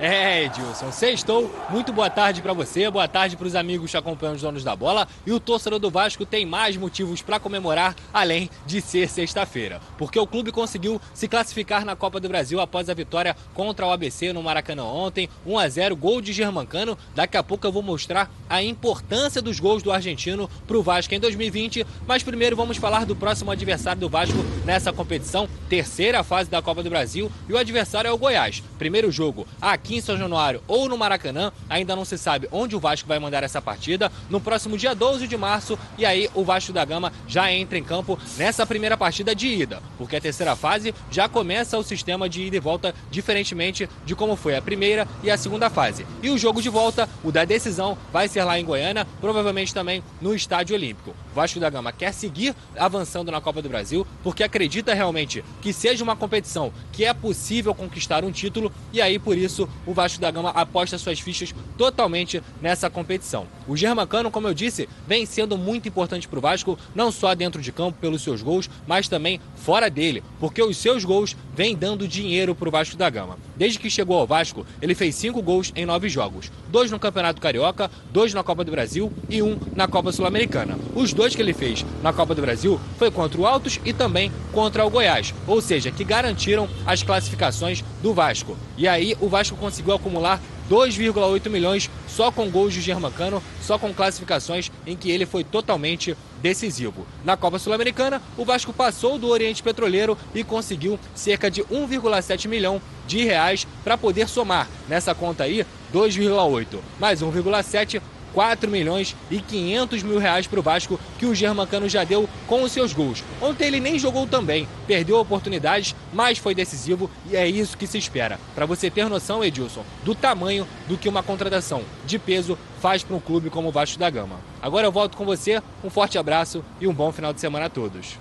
[0.00, 1.54] É, Edilson, sextou.
[1.70, 4.74] Muito boa tarde para você, boa tarde para os amigos que acompanham os donos da
[4.74, 5.06] bola.
[5.24, 9.80] E o torcedor do Vasco tem mais motivos para comemorar, além de ser sexta-feira.
[9.96, 13.92] Porque o clube conseguiu se classificar na Copa do Brasil após a vitória contra o
[13.92, 15.28] ABC no Maracanã ontem.
[15.46, 16.98] 1 a 0 gol de Germancano.
[17.14, 21.14] Daqui a pouco eu vou mostrar a importância dos gols do argentino para o Vasco
[21.14, 21.86] em 2020.
[22.06, 26.82] Mas primeiro vamos falar do próximo adversário do Vasco nessa competição, terceira fase da Copa
[26.82, 27.30] do Brasil.
[27.48, 28.60] E o adversário é o Goiás.
[28.76, 31.52] Primeiro jogo aqui em São Januário ou no Maracanã.
[31.68, 34.10] Ainda não se sabe onde o Vasco vai mandar essa partida.
[34.28, 35.78] No próximo dia 12 de março.
[35.96, 39.82] E aí o Vasco da Gama já entra em campo nessa primeira partida de ida.
[39.98, 44.36] Porque a terceira fase já começa o sistema de ida e volta, diferentemente de como
[44.36, 46.06] foi a primeira e a segunda fase.
[46.22, 50.02] E o jogo de volta, o da decisão, vai ser lá em Goiânia, provavelmente também
[50.20, 51.14] no Estádio Olímpico.
[51.32, 55.72] O Vasco da Gama quer seguir avançando na Copa do Brasil, porque acredita realmente que
[55.72, 60.20] seja uma competição que é possível conquistar um título, e aí por isso o Vasco
[60.20, 63.46] da Gama aposta suas fichas totalmente nessa competição.
[63.66, 67.60] O Germancano, como eu disse, vem sendo muito importante para o Vasco, não só dentro
[67.60, 72.08] de campo pelos seus gols, mas também fora dele, porque os seus gols vêm dando
[72.08, 73.38] dinheiro para o Vasco da Gama.
[73.56, 77.40] Desde que chegou ao Vasco, ele fez cinco gols em nove jogos: dois no Campeonato
[77.40, 80.78] Carioca, dois na Copa do Brasil e um na Copa Sul-Americana.
[80.94, 84.32] Os dois que ele fez na Copa do Brasil foi contra o Altos e também
[84.52, 88.56] contra o Goiás, ou seja, que garantiram as classificações do Vasco.
[88.76, 93.94] E aí o Vasco conseguiu acumular 2,8 milhões só com gols de Germancano, só com
[93.94, 97.06] classificações em que ele foi totalmente decisivo.
[97.24, 102.78] Na Copa Sul-Americana, o Vasco passou do Oriente Petroleiro e conseguiu cerca de 1,7 milhão
[103.06, 105.64] de reais para poder somar nessa conta aí
[105.94, 108.02] 2,8 mais 1,7
[108.34, 112.62] 4 milhões e 500 mil reais para o Vasco que o Germancano já deu com
[112.62, 113.22] os seus gols.
[113.40, 117.96] Ontem ele nem jogou também, perdeu oportunidades, mas foi decisivo e é isso que se
[117.96, 118.38] espera.
[118.54, 123.16] Para você ter noção, Edilson, do tamanho do que uma contratação de peso faz para
[123.16, 124.36] um clube como o Vasco da Gama.
[124.60, 127.70] Agora eu volto com você, um forte abraço e um bom final de semana a
[127.70, 128.18] todos.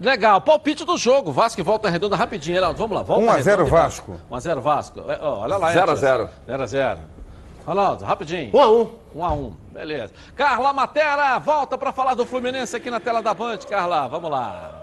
[0.00, 1.30] Legal, palpite do jogo.
[1.30, 2.78] Vasco e volta redonda rapidinho, Heraldo.
[2.78, 4.20] Vamos lá, volta 1 a 0 redonda e Vasco.
[4.30, 5.00] 1 a 0 Vasco.
[5.08, 6.28] É, Olha lá, 0 a 0.
[6.46, 6.98] 0 a 0.
[7.66, 8.50] Ronaldo, rapidinho.
[8.54, 8.90] 1 a 1.
[9.14, 9.56] 1 a 1.
[9.72, 10.12] Beleza.
[10.36, 13.58] Carla Matera, volta para falar do Fluminense aqui na tela da Band.
[13.68, 14.81] Carla, vamos lá.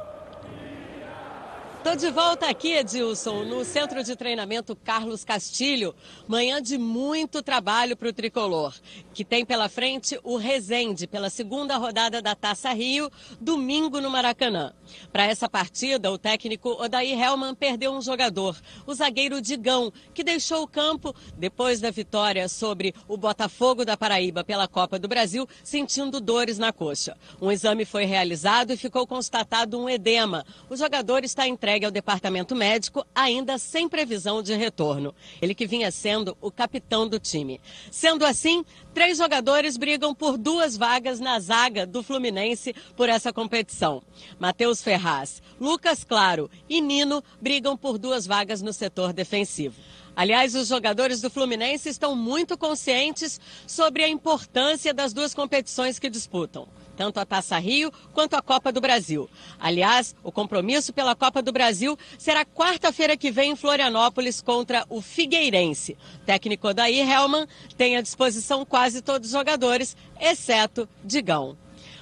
[1.82, 5.96] Tô de volta aqui, Edilson, no Centro de Treinamento Carlos Castilho.
[6.28, 8.76] Manhã de muito trabalho para o tricolor,
[9.14, 14.74] que tem pela frente o Resende, pela segunda rodada da Taça Rio, domingo no Maracanã.
[15.12, 20.64] Para essa partida, o técnico Odair Helman perdeu um jogador, o zagueiro Digão, que deixou
[20.64, 26.20] o campo depois da vitória sobre o Botafogo da Paraíba pela Copa do Brasil, sentindo
[26.20, 27.16] dores na coxa.
[27.42, 30.46] Um exame foi realizado e ficou constatado um edema.
[30.70, 35.14] O jogador está entregue ao departamento médico, ainda sem previsão de retorno.
[35.42, 37.62] Ele que vinha sendo o capitão do time.
[37.92, 44.02] Sendo assim, três jogadores brigam por duas vagas na zaga do Fluminense por essa competição.
[44.40, 49.76] Matheus Ferraz, Lucas Claro e Nino brigam por duas vagas no setor defensivo.
[50.16, 56.10] Aliás, os jogadores do Fluminense estão muito conscientes sobre a importância das duas competições que
[56.10, 56.68] disputam
[57.00, 59.30] tanto a Taça Rio quanto a Copa do Brasil.
[59.58, 65.02] Aliás, o compromisso pela Copa do Brasil será quarta-feira que vem em Florianópolis contra o
[65.02, 65.98] Figueirense.
[66.16, 67.48] O técnico Daí Helman
[67.78, 71.56] tem à disposição quase todos os jogadores, exceto Digão.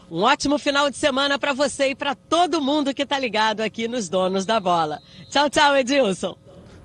[0.09, 3.87] Um ótimo final de semana para você e para todo mundo que está ligado aqui
[3.87, 4.99] nos Donos da Bola.
[5.29, 6.35] Tchau, tchau, Edilson.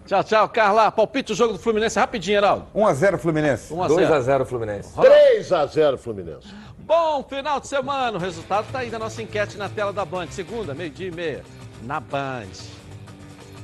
[0.06, 0.90] Tchau, tchau, Carla.
[0.90, 2.66] Palpite o jogo do Fluminense rapidinho, Heraldo.
[2.74, 3.72] 1 a 0 Fluminense.
[3.72, 4.14] 1 a 2 0.
[4.14, 4.93] a 0 Fluminense.
[5.01, 6.48] 3 a 0 Fluminense.
[6.83, 8.17] Bom final de semana.
[8.17, 10.29] O resultado está aí da nossa enquete na tela da Band.
[10.31, 11.45] Segunda, meio-dia e meia,
[11.83, 12.49] na Band.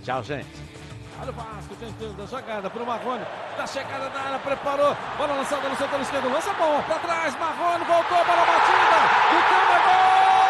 [0.05, 0.49] Tchau, gente.
[1.21, 3.25] Olha o Vasco tentando a jogada para o Marrone.
[3.57, 4.97] Da chegada da área, preparou.
[5.17, 6.33] Bola lançada no setor esquerdo.
[6.33, 7.35] Lança a bola para trás.
[7.39, 8.99] Marrone voltou para a batida.
[9.31, 10.48] E tem gol!